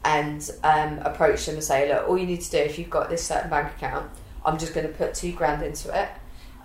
and 0.04 0.50
um, 0.62 0.98
approach 1.00 1.44
them 1.46 1.56
and 1.56 1.64
say, 1.64 1.92
"Look, 1.92 2.08
all 2.08 2.18
you 2.18 2.26
need 2.26 2.40
to 2.40 2.50
do 2.50 2.58
if 2.58 2.78
you've 2.78 2.90
got 2.90 3.10
this 3.10 3.24
certain 3.24 3.50
bank 3.50 3.74
account, 3.76 4.10
I'm 4.44 4.58
just 4.58 4.74
going 4.74 4.86
to 4.86 4.92
put 4.92 5.14
two 5.14 5.32
grand 5.32 5.62
into 5.62 5.88
it." 5.98 6.08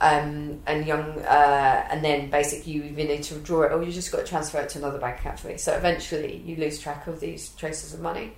Um, 0.01 0.59
and 0.67 0.85
young, 0.85 1.19
uh, 1.21 1.87
and 1.89 2.03
then 2.03 2.29
basically 2.29 2.73
you 2.73 2.83
either 2.83 3.05
need 3.05 3.23
to 3.23 3.35
withdraw 3.35 3.61
it 3.63 3.71
or 3.71 3.81
you 3.81 3.93
just 3.93 4.11
got 4.11 4.17
to 4.19 4.23
transfer 4.25 4.59
it 4.59 4.67
to 4.69 4.79
another 4.79 4.99
bank 4.99 5.19
account 5.19 5.39
for 5.39 5.47
me. 5.47 5.55
So 5.57 5.73
eventually 5.73 6.43
you 6.45 6.57
lose 6.57 6.79
track 6.79 7.07
of 7.07 7.21
these 7.21 7.49
traces 7.51 7.93
of 7.93 8.01
money. 8.01 8.33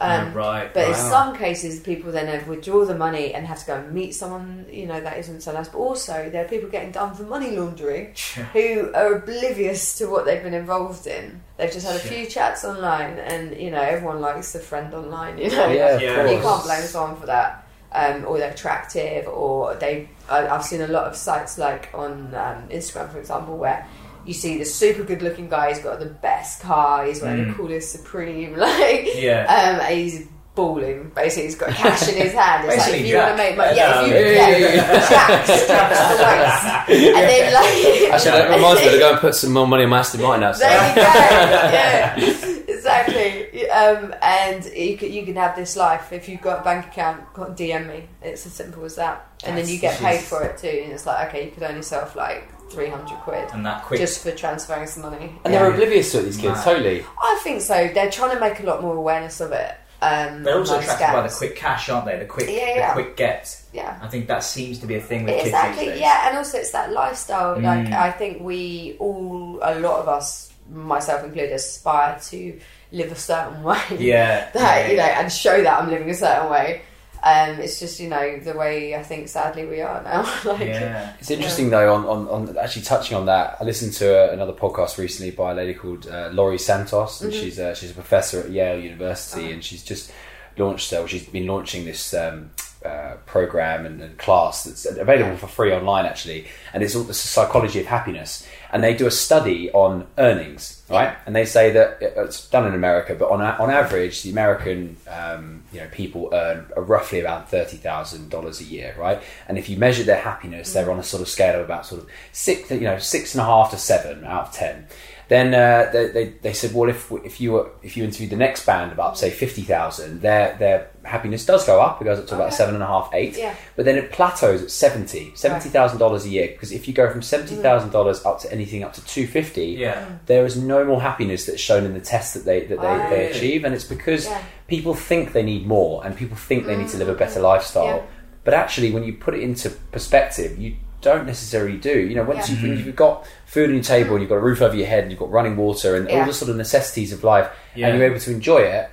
Um, 0.00 0.32
Oh, 0.32 0.34
right, 0.34 0.74
But 0.74 0.88
in 0.88 0.94
some 0.94 1.36
cases, 1.36 1.78
people 1.80 2.10
then 2.12 2.26
have 2.26 2.48
withdraw 2.48 2.84
the 2.84 2.94
money 2.96 3.32
and 3.32 3.46
have 3.46 3.60
to 3.60 3.66
go 3.66 3.76
and 3.76 3.92
meet 3.94 4.14
someone, 4.16 4.66
you 4.70 4.84
know, 4.86 5.00
that 5.00 5.16
isn't 5.18 5.42
so 5.42 5.52
nice. 5.52 5.68
But 5.68 5.78
also, 5.78 6.28
there 6.28 6.44
are 6.44 6.48
people 6.48 6.68
getting 6.68 6.90
done 6.90 7.14
for 7.14 7.22
money 7.22 7.52
laundering 7.56 8.14
who 8.52 8.90
are 8.92 9.14
oblivious 9.14 9.96
to 9.98 10.06
what 10.06 10.24
they've 10.26 10.42
been 10.42 10.54
involved 10.54 11.06
in. 11.06 11.40
They've 11.56 11.72
just 11.72 11.86
had 11.86 11.96
a 11.96 12.00
few 12.00 12.26
chats 12.26 12.64
online, 12.64 13.18
and 13.20 13.56
you 13.58 13.70
know, 13.70 13.80
everyone 13.80 14.20
likes 14.20 14.54
a 14.54 14.58
friend 14.58 14.92
online. 14.92 15.38
You 15.38 15.50
know, 15.50 15.68
Yeah, 15.68 15.98
Yeah. 15.98 16.30
you 16.30 16.40
can't 16.42 16.64
blame 16.64 16.82
someone 16.82 17.18
for 17.18 17.26
that. 17.26 17.65
Um, 17.92 18.24
or 18.26 18.38
they're 18.38 18.50
attractive, 18.50 19.26
or 19.26 19.74
they. 19.76 20.08
I, 20.28 20.46
I've 20.48 20.64
seen 20.64 20.80
a 20.82 20.88
lot 20.88 21.04
of 21.06 21.16
sites 21.16 21.56
like 21.56 21.88
on 21.94 22.34
um, 22.34 22.68
Instagram, 22.68 23.10
for 23.10 23.18
example, 23.18 23.56
where 23.56 23.86
you 24.26 24.34
see 24.34 24.58
the 24.58 24.64
super 24.64 25.04
good-looking 25.04 25.48
guy. 25.48 25.68
He's 25.72 25.82
got 25.82 26.00
the 26.00 26.06
best 26.06 26.60
car. 26.60 27.06
He's 27.06 27.22
wearing 27.22 27.48
the 27.48 27.54
coolest 27.54 27.92
Supreme, 27.92 28.56
like 28.58 29.08
Yeah. 29.14 29.42
Um, 29.44 29.80
and 29.86 29.94
he's 29.94 30.26
balling. 30.56 31.10
Basically, 31.14 31.44
he's 31.44 31.54
got 31.54 31.70
cash 31.70 32.08
in 32.08 32.16
his 32.16 32.32
hand. 32.32 32.66
It's 32.68 32.76
like 32.78 32.94
if 33.00 33.06
you 33.06 33.16
want 33.16 33.30
to 33.30 33.36
make 33.36 33.56
money, 33.56 33.76
yeah, 33.76 34.02
if 34.02 34.08
you, 34.08 34.14
Yeah. 34.14 34.56
yeah, 34.56 35.08
Jack 35.08 35.46
straps 35.46 35.98
the 36.08 36.24
waist, 36.24 37.14
and 37.16 37.28
then 37.28 37.52
like 37.54 38.12
Actually, 38.12 38.30
that 38.32 38.54
reminds 38.56 38.80
me 38.80 38.90
to 38.90 38.98
go 38.98 39.10
and 39.12 39.20
put 39.20 39.34
some 39.36 39.52
more 39.52 39.66
money 39.66 39.84
in 39.84 39.90
my 39.90 39.98
Aston 40.00 40.22
Martin 40.22 40.40
now. 40.40 40.52
So. 40.52 40.60
there 40.60 40.88
you 40.88 40.94
go. 40.96 41.02
Yeah, 41.02 42.64
exactly. 42.86 43.70
Um, 43.70 44.14
and 44.22 44.64
you 44.66 44.96
can, 44.96 45.12
you 45.12 45.24
can 45.24 45.36
have 45.36 45.56
this 45.56 45.76
life 45.76 46.12
if 46.12 46.28
you've 46.28 46.40
got 46.42 46.60
a 46.60 46.64
bank 46.64 46.86
account. 46.86 47.22
DM 47.34 47.86
me. 47.88 48.08
It's 48.22 48.46
as 48.46 48.52
simple 48.52 48.84
as 48.84 48.96
that. 48.96 49.26
And 49.44 49.56
then 49.56 49.68
you 49.68 49.78
get 49.78 49.98
paid 49.98 50.20
for 50.20 50.42
it 50.42 50.58
too. 50.58 50.68
And 50.84 50.92
it's 50.92 51.06
like 51.06 51.28
okay, 51.28 51.46
you 51.46 51.50
could 51.50 51.62
only 51.62 51.82
sell 51.82 52.10
like 52.14 52.48
three 52.70 52.88
hundred 52.88 53.16
quid 53.20 53.48
and 53.52 53.64
that 53.64 53.84
quick. 53.84 54.00
just 54.00 54.22
for 54.22 54.32
transferring 54.32 54.86
some 54.86 55.02
money. 55.02 55.32
And 55.44 55.52
Yeah. 55.54 55.62
they're 55.62 55.70
oblivious 55.72 56.12
to 56.12 56.18
it, 56.20 56.22
these 56.22 56.36
kids, 56.36 56.54
Mad. 56.56 56.64
totally. 56.64 57.04
I 57.22 57.40
think 57.44 57.60
so. 57.62 57.88
They're 57.94 58.10
trying 58.10 58.34
to 58.34 58.40
make 58.40 58.60
a 58.60 58.64
lot 58.64 58.82
more 58.82 58.96
awareness 58.96 59.40
of 59.40 59.52
it. 59.52 59.74
Um, 60.02 60.42
They're 60.42 60.58
also 60.58 60.74
online 60.74 60.90
attracted 60.90 61.14
by 61.22 61.26
the 61.26 61.34
quick 61.34 61.56
cash, 61.56 61.88
aren't 61.88 62.04
they? 62.06 62.18
The 62.18 62.26
quick, 62.26 62.48
Yeah, 62.50 62.74
yeah. 62.74 62.88
the 62.94 63.02
quick 63.02 63.16
get. 63.16 63.62
Yeah. 63.72 63.98
I 64.02 64.08
think 64.08 64.26
that 64.28 64.44
seems 64.44 64.78
to 64.80 64.86
be 64.86 64.96
a 64.96 65.00
thing 65.00 65.24
with 65.24 65.34
kids 65.36 65.46
Exactly. 65.46 65.98
Yeah, 65.98 66.28
and 66.28 66.36
also 66.36 66.58
it's 66.58 66.70
that 66.72 66.92
lifestyle. 66.92 67.54
Like 67.58 67.86
Mm. 67.86 67.92
I 67.94 68.10
think 68.12 68.42
we 68.42 68.96
all, 68.98 69.58
a 69.62 69.78
lot 69.80 70.00
of 70.00 70.08
us, 70.08 70.52
myself 70.70 71.24
included, 71.24 71.52
aspire 71.52 72.18
to 72.28 72.60
live 72.92 73.12
a 73.12 73.16
certain 73.16 73.62
way. 73.62 73.80
Yeah, 73.98 74.50
that 74.52 74.54
yeah, 74.54 74.90
you 74.90 74.96
know, 74.96 75.06
yeah. 75.06 75.20
and 75.20 75.32
show 75.32 75.62
that 75.62 75.82
I'm 75.82 75.90
living 75.90 76.10
a 76.10 76.14
certain 76.14 76.50
way. 76.50 76.82
Um, 77.22 77.58
it's 77.58 77.80
just 77.80 77.98
you 77.98 78.08
know 78.08 78.38
the 78.38 78.52
way 78.52 78.94
I 78.94 79.02
think 79.02 79.28
sadly 79.28 79.64
we 79.66 79.80
are 79.80 80.02
now. 80.02 80.22
like, 80.44 80.60
Yeah. 80.60 81.14
It's 81.18 81.30
interesting 81.30 81.70
though. 81.70 81.92
On, 81.92 82.04
on, 82.04 82.28
on 82.28 82.58
actually 82.58 82.82
touching 82.82 83.16
on 83.16 83.26
that, 83.26 83.56
I 83.60 83.64
listened 83.64 83.94
to 83.94 84.30
a, 84.30 84.32
another 84.32 84.52
podcast 84.52 84.98
recently 84.98 85.32
by 85.32 85.52
a 85.52 85.54
lady 85.54 85.74
called 85.74 86.06
uh, 86.06 86.30
Laurie 86.32 86.58
Santos, 86.58 87.20
and 87.22 87.32
she's 87.32 87.58
uh, 87.58 87.74
she's 87.74 87.90
a 87.90 87.94
professor 87.94 88.40
at 88.40 88.50
Yale 88.50 88.78
University, 88.78 89.50
and 89.50 89.64
she's 89.64 89.82
just 89.82 90.12
launched. 90.56 90.92
Uh, 90.92 91.06
she's 91.06 91.26
been 91.26 91.46
launching 91.46 91.84
this 91.84 92.14
um, 92.14 92.50
uh, 92.84 93.16
program 93.26 93.86
and, 93.86 94.00
and 94.00 94.18
class 94.18 94.64
that's 94.64 94.84
available 94.86 95.36
for 95.36 95.48
free 95.48 95.72
online 95.72 96.06
actually, 96.06 96.46
and 96.72 96.82
it's 96.82 96.94
all 96.94 97.02
the 97.02 97.14
psychology 97.14 97.80
of 97.80 97.86
happiness. 97.86 98.46
And 98.72 98.82
they 98.82 98.94
do 98.94 99.06
a 99.06 99.10
study 99.10 99.70
on 99.72 100.06
earnings, 100.18 100.82
right? 100.88 101.16
And 101.26 101.34
they 101.34 101.44
say 101.44 101.70
that 101.70 101.98
it's 102.00 102.48
done 102.48 102.66
in 102.66 102.74
America, 102.74 103.14
but 103.14 103.30
on 103.30 103.40
on 103.40 103.70
average, 103.70 104.22
the 104.22 104.30
American 104.30 104.96
um, 105.08 105.62
you 105.72 105.80
know 105.80 105.88
people 105.92 106.30
earn 106.32 106.66
roughly 106.76 107.20
about 107.20 107.50
thirty 107.50 107.76
thousand 107.76 108.30
dollars 108.30 108.60
a 108.60 108.64
year, 108.64 108.94
right? 108.98 109.22
And 109.48 109.58
if 109.58 109.68
you 109.68 109.76
measure 109.76 110.04
their 110.04 110.20
happiness, 110.20 110.72
they're 110.72 110.90
on 110.90 110.98
a 110.98 111.02
sort 111.04 111.22
of 111.22 111.28
scale 111.28 111.60
of 111.60 111.64
about 111.64 111.86
sort 111.86 112.02
of 112.02 112.08
six, 112.32 112.70
you 112.70 112.80
know, 112.80 112.98
six 112.98 113.34
and 113.34 113.40
a 113.40 113.44
half 113.44 113.70
to 113.70 113.78
seven 113.78 114.24
out 114.24 114.48
of 114.48 114.52
ten. 114.52 114.86
Then 115.28 115.54
uh, 115.54 115.90
they, 115.92 116.06
they 116.08 116.24
they 116.42 116.52
said, 116.52 116.72
well, 116.72 116.88
if 116.88 117.10
if 117.24 117.40
you 117.40 117.52
were 117.52 117.70
if 117.82 117.96
you 117.96 118.04
interviewed 118.04 118.30
the 118.30 118.36
next 118.36 118.64
band 118.64 118.92
about 118.92 119.18
say 119.18 119.28
fifty 119.30 119.62
thousand, 119.62 120.20
their 120.20 120.56
their 120.56 120.90
happiness 121.02 121.44
does 121.44 121.66
go 121.66 121.80
up. 121.80 122.00
It 122.00 122.04
goes 122.04 122.20
up 122.20 122.28
to 122.28 122.36
about 122.36 122.46
Okay. 122.48 122.56
seven 122.56 122.74
and 122.74 122.82
a 122.84 122.86
half, 122.86 123.10
eight. 123.12 123.36
Yeah. 123.36 123.54
But 123.74 123.86
then 123.86 123.96
it 123.98 124.12
plateaus 124.12 124.62
at 124.62 124.70
seventy, 124.70 125.32
seventy 125.34 125.68
thousand 125.68 125.98
dollars 125.98 126.26
a 126.26 126.28
year. 126.28 126.46
Because 126.48 126.70
if 126.70 126.86
you 126.86 126.94
go 126.94 127.10
from 127.10 127.22
seventy 127.22 127.56
thousand 127.56 127.90
dollars 127.90 128.24
up 128.24 128.38
to 128.42 128.52
anything 128.52 128.84
up 128.84 128.92
to 128.92 129.04
two 129.04 129.26
fifty, 129.26 129.66
Yeah. 129.70 130.06
there 130.26 130.44
is 130.46 130.56
no 130.56 130.84
more 130.84 131.02
happiness 131.02 131.44
that's 131.46 131.60
shown 131.60 131.84
in 131.84 131.94
the 131.94 132.00
tests 132.00 132.34
that 132.34 132.44
they 132.44 132.60
that 132.66 132.80
they, 132.80 132.86
Oh. 132.86 133.10
they 133.10 133.26
achieve, 133.32 133.64
and 133.64 133.74
it's 133.74 133.84
because 133.84 134.26
Yeah. 134.26 134.40
people 134.68 134.94
think 134.94 135.32
they 135.32 135.42
need 135.42 135.66
more, 135.66 136.06
and 136.06 136.16
people 136.16 136.36
think 136.36 136.66
they 136.66 136.76
need 136.76 136.88
to 136.90 136.98
live 136.98 137.08
a 137.08 137.14
better 137.14 137.40
lifestyle. 137.40 137.86
Yeah. 137.96 138.02
But 138.44 138.54
actually, 138.54 138.92
when 138.92 139.02
you 139.02 139.12
put 139.14 139.34
it 139.34 139.40
into 139.40 139.70
perspective, 139.90 140.56
you 140.56 140.76
don't 141.00 141.26
necessarily 141.26 141.76
do. 141.76 141.98
You 141.98 142.14
know, 142.16 142.24
once 142.24 142.48
Yeah. 142.50 142.56
you've, 142.60 142.86
you've 142.86 142.96
got 142.96 143.26
food 143.46 143.68
on 143.70 143.74
your 143.76 143.84
table, 143.84 144.12
and 144.12 144.20
you've 144.22 144.28
got 144.30 144.36
a 144.36 144.40
roof 144.40 144.60
over 144.62 144.74
your 144.76 144.86
head, 144.86 145.02
and 145.04 145.10
you've 145.12 145.20
got 145.20 145.30
running 145.30 145.56
water, 145.56 145.96
and 145.96 146.08
all 146.08 146.24
the 146.26 146.32
sort 146.32 146.50
of 146.50 146.56
necessities 146.56 147.12
of 147.12 147.22
life, 147.24 147.48
Yeah. 147.74 147.88
and 147.88 147.98
you're 147.98 148.06
able 148.06 148.20
to 148.20 148.30
enjoy 148.30 148.58
it, 148.62 148.90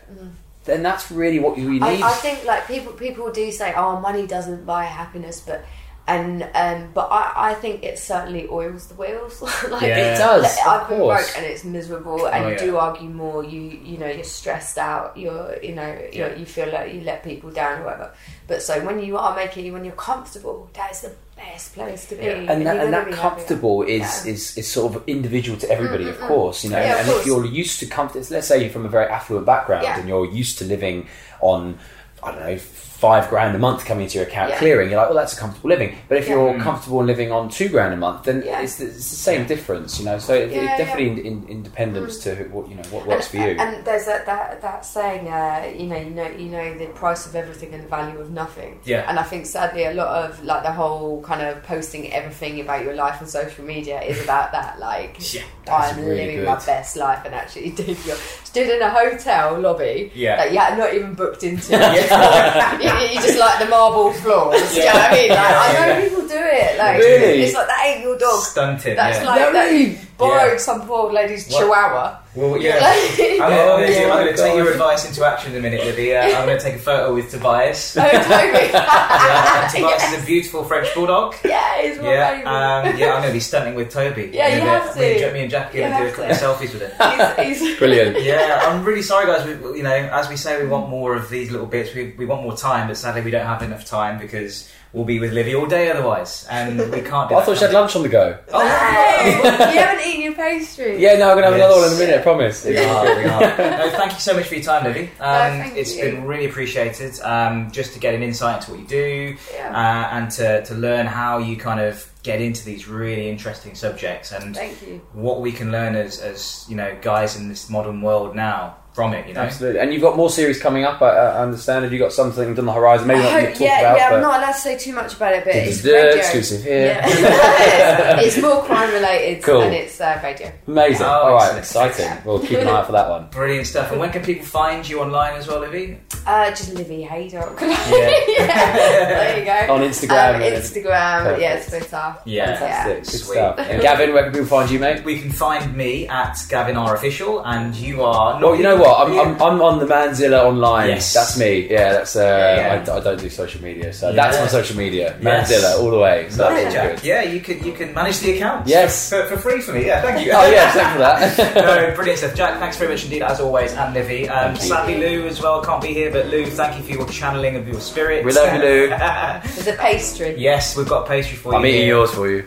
then 0.65 0.83
that's 0.83 1.11
really 1.11 1.39
what 1.39 1.57
you 1.57 1.69
need. 1.69 1.81
I, 1.81 2.09
I 2.09 2.13
think 2.13 2.45
like 2.45 2.67
people 2.67 2.93
people 2.93 3.31
do 3.31 3.51
say, 3.51 3.73
"Oh, 3.75 3.99
money 3.99 4.25
doesn't 4.27 4.65
buy 4.65 4.85
happiness," 4.85 5.41
but 5.45 5.63
and 6.05 6.43
um, 6.53 6.89
but 6.93 7.07
I, 7.11 7.51
I 7.51 7.53
think 7.55 7.83
it 7.83 7.97
certainly 7.97 8.47
oils 8.49 8.87
the 8.87 8.95
wheels. 8.95 9.41
like 9.69 9.81
Yeah. 9.81 10.13
It 10.15 10.17
does, 10.17 10.43
like, 10.43 10.67
of 10.67 10.81
I've 10.83 10.89
been 10.89 10.97
broke 10.99 11.37
and 11.37 11.45
it's 11.45 11.63
miserable, 11.63 12.25
and 12.27 12.45
Oh, 12.45 12.47
you 12.49 12.53
yeah. 12.55 12.59
do 12.59 12.77
argue 12.77 13.09
more. 13.09 13.43
You 13.43 13.59
you 13.61 13.97
know 13.97 14.07
you're 14.07 14.23
stressed 14.23 14.77
out. 14.77 15.17
You're 15.17 15.57
you 15.63 15.73
know 15.75 15.97
you're, 16.13 16.33
you 16.35 16.45
feel 16.45 16.69
like 16.71 16.93
you 16.93 17.01
let 17.01 17.23
people 17.23 17.51
down 17.51 17.81
or 17.81 17.85
whatever. 17.85 18.11
But 18.47 18.61
so 18.61 18.85
when 18.85 18.99
you 19.01 19.17
are 19.17 19.35
making 19.35 19.71
when 19.73 19.83
you're 19.85 19.93
comfortable, 19.95 20.69
that 20.73 20.91
is 20.91 21.01
the 21.01 21.11
best 21.51 21.73
place 21.73 22.05
to 22.07 22.15
be. 22.15 22.25
Yeah. 22.25 22.51
and 22.51 22.65
that, 22.65 22.77
and 22.83 22.93
that 22.93 23.11
comfortable 23.11 23.83
is, 23.83 24.01
Yeah. 24.25 24.33
is 24.33 24.57
is 24.57 24.67
sort 24.71 24.95
of 24.95 25.03
individual 25.07 25.57
to 25.59 25.69
everybody, 25.69 26.07
of 26.09 26.19
course. 26.19 26.63
You 26.63 26.69
know, 26.71 26.79
Yeah, 26.79 26.99
of 27.01 27.09
and 27.09 27.09
if 27.19 27.25
you're 27.25 27.45
used 27.45 27.79
to 27.81 27.85
comfort, 27.85 28.29
let's 28.31 28.47
say 28.47 28.61
you're 28.61 28.69
from 28.69 28.85
a 28.85 28.89
very 28.89 29.07
affluent 29.07 29.45
background 29.45 29.85
and 29.85 30.07
you're 30.09 30.25
used 30.25 30.57
to 30.59 30.65
living 30.65 31.07
on, 31.41 31.77
I 32.23 32.31
don't 32.31 32.39
know, 32.39 32.57
five 33.03 33.27
grand 33.29 33.53
a 33.53 33.59
month 33.59 33.83
coming 33.89 34.05
into 34.05 34.17
your 34.17 34.25
account 34.25 34.49
Yeah. 34.51 34.59
clearing, 34.59 34.87
you're 34.89 34.97
like, 35.01 35.09
well, 35.09 35.17
that's 35.21 35.33
a 35.37 35.39
comfortable 35.43 35.69
living. 35.69 35.91
But 36.07 36.19
if 36.19 36.25
Yeah. 36.29 36.35
you're 36.35 36.57
comfortable 36.67 37.03
living 37.03 37.29
on 37.37 37.49
two 37.49 37.67
grand 37.67 37.93
a 37.93 37.97
month, 37.97 38.23
then 38.23 38.37
Yeah. 38.45 38.61
it's, 38.61 38.75
the, 38.77 38.85
it's 38.85 39.09
the 39.15 39.21
same 39.31 39.45
difference. 39.45 39.99
You 39.99 40.05
know, 40.05 40.17
so 40.19 40.33
it, 40.33 40.51
Yeah, 40.51 40.57
it 40.59 40.63
yeah. 40.63 40.77
definitely 40.77 41.09
in, 41.09 41.17
in, 41.31 41.37
independence 41.49 42.13
to 42.19 42.29
what 42.55 42.69
you 42.69 42.75
know 42.75 42.87
what 42.91 43.05
works 43.05 43.27
for 43.27 43.37
you. 43.43 43.51
And 43.63 43.83
there's 43.83 44.05
that 44.05 44.25
that, 44.31 44.61
that 44.61 44.85
saying, 44.85 45.27
uh, 45.27 45.69
you 45.77 45.87
know, 45.91 45.97
you 45.97 46.11
know, 46.19 46.29
you 46.43 46.49
know, 46.55 46.67
the 46.77 46.85
price 47.01 47.25
of 47.25 47.35
everything 47.35 47.73
and 47.73 47.83
the 47.83 47.89
value 47.89 48.17
of 48.25 48.31
nothing. 48.31 48.79
Yeah. 48.85 49.03
And 49.09 49.19
I 49.19 49.23
think 49.23 49.47
sadly, 49.47 49.83
a 49.83 49.93
lot 49.93 50.11
of 50.23 50.41
like 50.51 50.63
the 50.63 50.71
whole 50.71 51.21
kind 51.23 51.41
of 51.41 51.61
posting 51.63 52.03
everything 52.13 52.61
about 52.61 52.85
your 52.85 52.95
life 52.95 53.17
on 53.21 53.27
social 53.27 53.65
media 53.65 54.01
is 54.01 54.23
about 54.23 54.53
that. 54.53 54.79
Like, 54.79 55.17
Yeah, 55.35 55.41
I'm 55.69 55.97
really 55.97 56.15
living 56.21 56.35
good. 56.37 56.47
my 56.47 56.59
best 56.73 56.95
life, 56.95 57.21
and 57.25 57.33
actually 57.35 57.69
did 57.81 57.97
your 58.05 58.15
stood 58.45 58.69
in 58.69 58.81
a 58.81 58.89
hotel 58.89 59.59
lobby. 59.59 60.09
Yeah. 60.15 60.37
That 60.37 60.53
you 60.53 60.59
had 60.59 60.77
not 60.77 60.93
even 60.93 61.13
booked 61.15 61.43
into. 61.43 61.73
you, 63.01 63.07
you 63.09 63.15
just 63.21 63.39
like 63.39 63.59
the 63.59 63.65
marble 63.65 64.11
floors. 64.13 64.61
Do 64.73 64.79
you 64.79 64.85
know 64.85 64.93
what 64.93 65.11
I 65.11 65.13
mean? 65.15 65.29
Like, 65.29 65.39
I 65.39 65.73
know 65.73 66.01
people 66.09 66.27
do 66.27 66.35
it. 66.37 66.77
Like, 66.77 66.97
Really? 66.99 67.41
it's 67.43 67.53
like 67.55 67.67
that 67.67 67.83
ain't 67.85 68.01
your 68.03 68.17
dog. 68.17 68.41
Stunted. 68.43 68.97
That's 68.97 69.19
yeah. 69.19 69.25
like 69.25 69.39
Yeah, 69.39 69.51
that 69.51 69.65
really? 69.71 69.97
You 70.23 70.29
borrowed 70.31 70.51
Yeah. 70.53 70.57
some 70.57 70.87
poor 70.87 71.11
lady's 71.11 71.47
What? 71.49 71.59
chihuahua. 71.61 72.17
Well, 72.35 72.57
yeah. 72.57 72.79
Like- 72.81 73.39
I'm 73.41 73.53
Oh, 73.53 73.77
going 73.77 74.27
to 74.27 74.35
take 74.35 74.55
your 74.55 74.71
advice 74.71 75.05
into 75.07 75.23
action 75.23 75.51
in 75.51 75.59
a 75.59 75.61
minute, 75.61 75.85
Livvy. 75.85 76.15
Uh, 76.15 76.21
I'm 76.23 76.45
going 76.47 76.57
to 76.57 76.63
take 76.63 76.75
a 76.75 76.79
photo 76.79 77.13
with 77.13 77.29
Tobias. 77.29 77.95
Oh, 78.01 78.01
Toby. 78.09 78.69
Yeah, 78.73 79.69
Tobias 79.71 80.01
yes. 80.01 80.13
is 80.17 80.23
a 80.23 80.25
beautiful 80.25 80.63
French 80.63 80.93
bulldog. 80.95 81.35
Yeah, 81.45 81.81
he's 81.81 81.97
my 81.99 82.11
Yeah, 82.13 82.31
um, 82.45 82.97
yeah, 82.97 83.13
I'm 83.13 83.21
going 83.21 83.27
to 83.27 83.33
be 83.33 83.39
stunting 83.39 83.75
with 83.75 83.91
Toby. 83.91 84.31
Yeah, 84.33 84.47
you 84.47 84.53
In 84.55 84.59
bit. 84.61 84.67
have 84.67 84.97
Me 84.97 85.11
and, 85.11 85.19
to. 85.21 85.33
Me 85.33 85.41
and 85.41 85.51
Jack 85.51 85.73
are 85.73 85.77
You 85.77 85.83
going 85.83 85.91
to 85.93 85.99
do 85.99 86.07
a 86.07 86.11
couple 86.11 86.31
of 86.31 86.37
selfies 86.37 86.73
with 86.73 86.81
him. 86.91 87.45
he's, 87.45 87.59
he's 87.59 87.77
Brilliant. 87.77 88.21
Yeah, 88.23 88.61
I'm 88.63 88.83
really 88.83 89.01
sorry, 89.03 89.25
guys. 89.27 89.45
We, 89.45 89.77
you 89.77 89.83
know, 89.83 89.91
as 89.93 90.27
we 90.29 90.35
say, 90.37 90.61
we 90.61 90.67
want 90.67 90.89
more 90.89 91.15
of 91.15 91.29
these 91.29 91.51
little 91.51 91.67
bits. 91.67 91.93
We, 91.93 92.13
we 92.17 92.25
want 92.25 92.41
more 92.43 92.55
time, 92.57 92.87
but 92.87 92.97
sadly, 92.97 93.21
we 93.21 93.31
don't 93.31 93.45
have 93.45 93.61
enough 93.61 93.85
time 93.85 94.17
because 94.19 94.71
we'll 94.93 95.05
be 95.05 95.19
with 95.19 95.33
Livvy 95.33 95.55
all 95.55 95.65
day 95.65 95.91
otherwise, 95.91 96.47
and 96.49 96.77
we 96.91 97.01
can't. 97.01 97.29
Do 97.29 97.35
I 97.35 97.39
that. 97.39 97.45
thought 97.45 97.57
she 97.57 97.65
had 97.65 97.73
lunch 97.73 97.95
on 97.95 98.03
the 98.03 98.09
go. 98.09 98.37
Hey, 98.51 99.37
you 99.73 99.79
haven't 99.79 100.05
eaten 100.07 100.21
your 100.21 100.33
pastry. 100.35 101.01
Yeah, 101.01 101.17
no, 101.17 101.29
I'm 101.31 101.35
gonna 101.37 101.47
have 101.47 101.57
Yes. 101.57 101.65
another 101.65 101.81
one 101.81 101.89
in 101.91 101.95
a 101.95 101.99
minute. 101.99 102.19
I 102.19 102.23
promise. 102.23 102.65
We 102.65 102.77
are, 102.77 103.03
we 103.03 103.23
are. 103.25 103.41
No, 103.83 103.89
thank 103.91 104.13
you 104.13 104.19
so 104.19 104.33
much 104.33 104.45
for 104.47 104.55
your 104.55 104.63
time, 104.63 104.83
Livvy. 104.85 105.03
Um, 105.19 105.59
thank 105.59 105.77
it's 105.77 105.95
you. 105.95 106.03
been 106.03 106.25
really 106.25 106.45
appreciated. 106.45 107.19
Um, 107.21 107.71
just 107.71 107.93
to 107.93 107.99
get 107.99 108.13
an 108.13 108.23
insight 108.23 108.57
into 108.61 108.71
what 108.71 108.79
you 108.79 108.87
do, 108.87 109.35
Yeah. 109.53 109.69
uh, 109.71 110.15
and 110.17 110.31
to, 110.31 110.63
to 110.65 110.75
learn 110.75 111.05
how 111.05 111.37
you 111.39 111.57
kind 111.57 111.79
of 111.79 112.09
get 112.23 112.39
into 112.41 112.63
these 112.63 112.87
really 112.87 113.29
interesting 113.29 113.75
subjects, 113.75 114.31
and 114.31 114.55
Thank 114.55 114.81
you. 114.87 115.01
what 115.13 115.41
we 115.41 115.51
can 115.51 115.71
learn 115.71 115.95
as, 115.95 116.19
as 116.21 116.65
you 116.69 116.75
know, 116.75 116.95
guys 117.01 117.35
in 117.35 117.49
this 117.49 117.69
modern 117.69 118.01
world 118.01 118.35
now 118.35 118.77
from 118.93 119.13
it. 119.13 119.27
You 119.27 119.33
know, 119.33 119.41
Absolutely. 119.41 119.79
And 119.79 119.91
you've 119.91 120.01
got 120.03 120.15
more 120.15 120.29
series 120.29 120.61
coming 120.61 120.83
up. 120.85 121.01
I, 121.01 121.09
I 121.09 121.41
understand. 121.41 121.83
Have 121.83 121.93
you 121.93 121.99
got 121.99 122.13
something 122.13 122.57
on 122.57 122.65
the 122.65 122.71
horizon? 122.71 123.07
Maybe 123.07 123.21
I 123.21 123.23
not 123.23 123.31
hope- 123.41 123.49
talk 123.53 123.59
yeah, 123.61 123.79
about. 123.81 123.97
yeah, 123.97 124.09
but 124.09 124.15
I'm 124.17 124.21
not 124.21 124.39
allowed 124.39 124.51
to 124.53 124.59
say 124.59 124.77
too 124.77 124.93
much 124.93 125.15
about 125.15 125.33
it, 125.33 125.43
but 125.45 125.55
it's 125.55 125.83
radio. 125.83 126.15
exclusive 126.19 126.63
here. 126.63 126.85
Yeah. 126.85 128.19
it's 128.21 128.39
more 128.41 128.61
crime 128.63 128.91
related, 128.93 129.43
Cool. 129.43 129.61
and 129.63 129.73
it's 129.73 129.99
uh, 129.99 130.19
radio. 130.23 130.51
Amazing. 130.67 131.05
Oh, 131.05 131.09
All 131.09 131.33
right, 131.35 131.55
excellent. 131.55 131.91
exciting. 131.91 132.23
We'll 132.25 132.39
keep 132.39 132.59
an 132.59 132.67
eye 132.67 132.71
out 132.71 132.85
for 132.85 132.91
that 132.93 133.09
one. 133.09 133.27
brilliant 133.29 133.67
stuff. 133.67 133.91
And 133.91 133.99
when 133.99 134.11
can 134.11 134.23
people 134.23 134.45
find 134.45 134.87
you 134.87 135.01
online 135.01 135.35
as 135.35 135.47
well, 135.47 135.59
Livvy? 135.59 135.99
Uh, 136.25 136.49
just 136.51 136.73
Livvy 136.73 137.01
Haydock. 137.03 137.59
Yeah. 137.61 138.23
yeah. 138.27 138.75
There 139.07 139.39
you 139.39 139.45
go. 139.67 139.73
On 139.73 139.81
Instagram 139.81 140.35
Um, 140.35 140.41
Instagram, 140.41 141.23
Perfect. 141.23 141.41
yeah, 141.41 141.63
Twitter. 141.63 142.15
Yeah. 142.25 142.45
Fantastic. 142.57 142.95
Good 142.97 143.05
Sweet. 143.07 143.33
stuff. 143.35 143.59
And 143.59 143.81
Gavin, 143.81 144.13
where 144.13 144.23
can 144.23 144.31
people 144.31 144.47
find 144.47 144.69
you, 144.71 144.79
mate? 144.79 145.03
We 145.03 145.19
can 145.19 145.31
find 145.31 145.75
me 145.75 146.07
at 146.07 146.37
Gavin 146.49 146.77
R 146.77 146.95
Official, 146.95 147.43
and 147.45 147.75
you 147.75 148.03
are. 148.03 148.39
Well, 148.41 148.55
you 148.55 148.63
know 148.63 148.77
what? 148.77 148.82
I'm, 148.85 149.19
I'm, 149.19 149.41
I'm 149.41 149.61
on 149.61 149.79
the 149.79 149.85
Manzilla 149.85 150.43
online. 150.45 150.89
Yes. 150.89 151.13
That's 151.13 151.37
me. 151.37 151.67
Yeah, 151.69 151.93
that's. 151.93 152.15
Uh, 152.15 152.19
Yeah, 152.21 152.55
yeah. 152.83 152.93
I, 152.93 152.97
I 152.97 152.99
don't 152.99 153.19
do 153.19 153.29
social 153.29 153.61
media, 153.61 153.93
so 153.93 154.09
Yeah. 154.09 154.15
that's 154.15 154.39
my 154.39 154.47
social 154.47 154.77
media. 154.77 155.17
Yes. 155.21 155.51
Manzilla 155.51 155.79
all 155.79 155.91
the 155.91 155.97
way. 155.99 156.27
So 156.29 156.47
Brilliant, 156.47 156.73
that's 156.73 156.75
Jack. 156.75 156.95
good. 156.97 157.05
Yeah, 157.07 157.21
you 157.23 157.39
can 157.41 157.63
you 157.63 157.73
can 157.73 157.93
manage 157.93 158.19
the 158.19 158.35
account. 158.35 158.67
Yes. 158.67 159.09
for, 159.09 159.25
for 159.25 159.37
free 159.37 159.61
for 159.61 159.73
me. 159.73 159.85
Yeah, 159.85 160.01
thank 160.01 160.25
you. 160.25 160.31
Oh 160.43 160.49
yeah, 160.51 160.71
thanks 160.71 160.91
for 160.93 160.99
that. 160.99 161.55
no, 161.89 161.95
brilliant 161.95 162.19
stuff, 162.19 162.35
Jack. 162.35 162.59
Thanks 162.59 162.77
very 162.77 162.91
much 162.91 163.03
indeed, 163.03 163.21
as 163.21 163.39
always, 163.39 163.73
and 163.73 163.93
Livvy. 163.93 164.27
Um, 164.29 164.55
sadly, 164.55 164.97
Lou 164.97 165.27
as 165.27 165.41
well 165.41 165.61
can't 165.63 165.81
be 165.81 165.93
here, 165.93 166.11
but 166.11 166.27
Lou, 166.27 166.45
thank 166.45 166.77
you 166.77 166.83
for 166.83 166.91
your 166.91 167.07
channeling 167.09 167.55
of 167.55 167.67
your 167.67 167.79
spirit. 167.79 168.25
We 168.25 168.31
love 168.33 168.53
you, 168.55 168.59
Lou. 168.61 168.87
There's 169.53 169.67
a 169.67 169.73
pastry. 169.73 170.35
yes, 170.37 170.75
we've 170.75 170.87
got 170.89 171.05
a 171.05 171.07
pastry 171.07 171.37
for 171.37 171.53
you. 171.53 171.59
I'm 171.59 171.65
eating 171.65 171.81
here. 171.81 171.87
yours 171.95 172.11
for 172.11 172.29
you. 172.29 172.41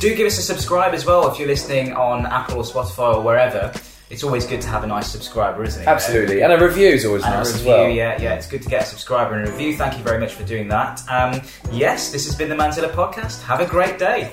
do 0.00 0.14
give 0.14 0.26
us 0.26 0.38
a 0.38 0.42
subscribe 0.42 0.92
as 0.94 1.04
well 1.06 1.30
if 1.30 1.38
you're 1.38 1.48
listening 1.48 1.92
on 1.94 2.26
Apple 2.26 2.58
or 2.58 2.64
Spotify 2.64 3.14
or 3.14 3.22
wherever. 3.22 3.72
It's 4.10 4.24
always 4.24 4.44
good 4.44 4.60
to 4.62 4.68
have 4.68 4.82
a 4.82 4.88
nice 4.88 5.06
subscriber, 5.08 5.62
isn't 5.62 5.82
it? 5.82 5.86
Absolutely, 5.86 6.42
and 6.42 6.52
a 6.52 6.58
review 6.62 6.88
is 6.88 7.04
always 7.04 7.22
And 7.24 7.32
nice 7.32 7.52
a 7.52 7.54
as 7.54 7.62
well. 7.64 7.88
yeah, 7.88 8.20
yeah, 8.20 8.34
it's 8.34 8.48
good 8.48 8.60
to 8.62 8.68
get 8.68 8.82
a 8.82 8.86
subscriber 8.86 9.34
and 9.34 9.48
a 9.48 9.52
review. 9.52 9.76
Thank 9.76 9.96
you 9.96 10.02
very 10.02 10.18
much 10.18 10.34
for 10.34 10.42
doing 10.42 10.66
that. 10.68 11.00
Um, 11.08 11.40
yes, 11.70 12.10
this 12.10 12.26
has 12.26 12.34
been 12.34 12.48
the 12.48 12.56
Manzilla 12.56 12.90
podcast. 12.90 13.40
Have 13.44 13.60
a 13.60 13.66
great 13.66 13.98
day. 14.00 14.32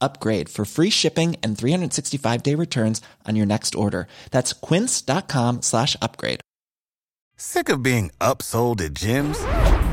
upgrade 0.00 0.48
for 0.48 0.64
free 0.64 0.90
shipping 0.90 1.36
and 1.42 1.56
365 1.56 2.42
day 2.42 2.54
returns 2.54 3.00
on 3.26 3.36
your 3.36 3.46
next 3.46 3.74
order. 3.74 4.06
That's 4.30 4.52
quince.com 4.52 5.62
slash 5.62 5.96
upgrade. 6.00 6.40
Sick 7.36 7.70
of 7.70 7.82
being 7.82 8.10
upsold 8.20 8.82
at 8.82 8.92
gyms? 8.92 9.38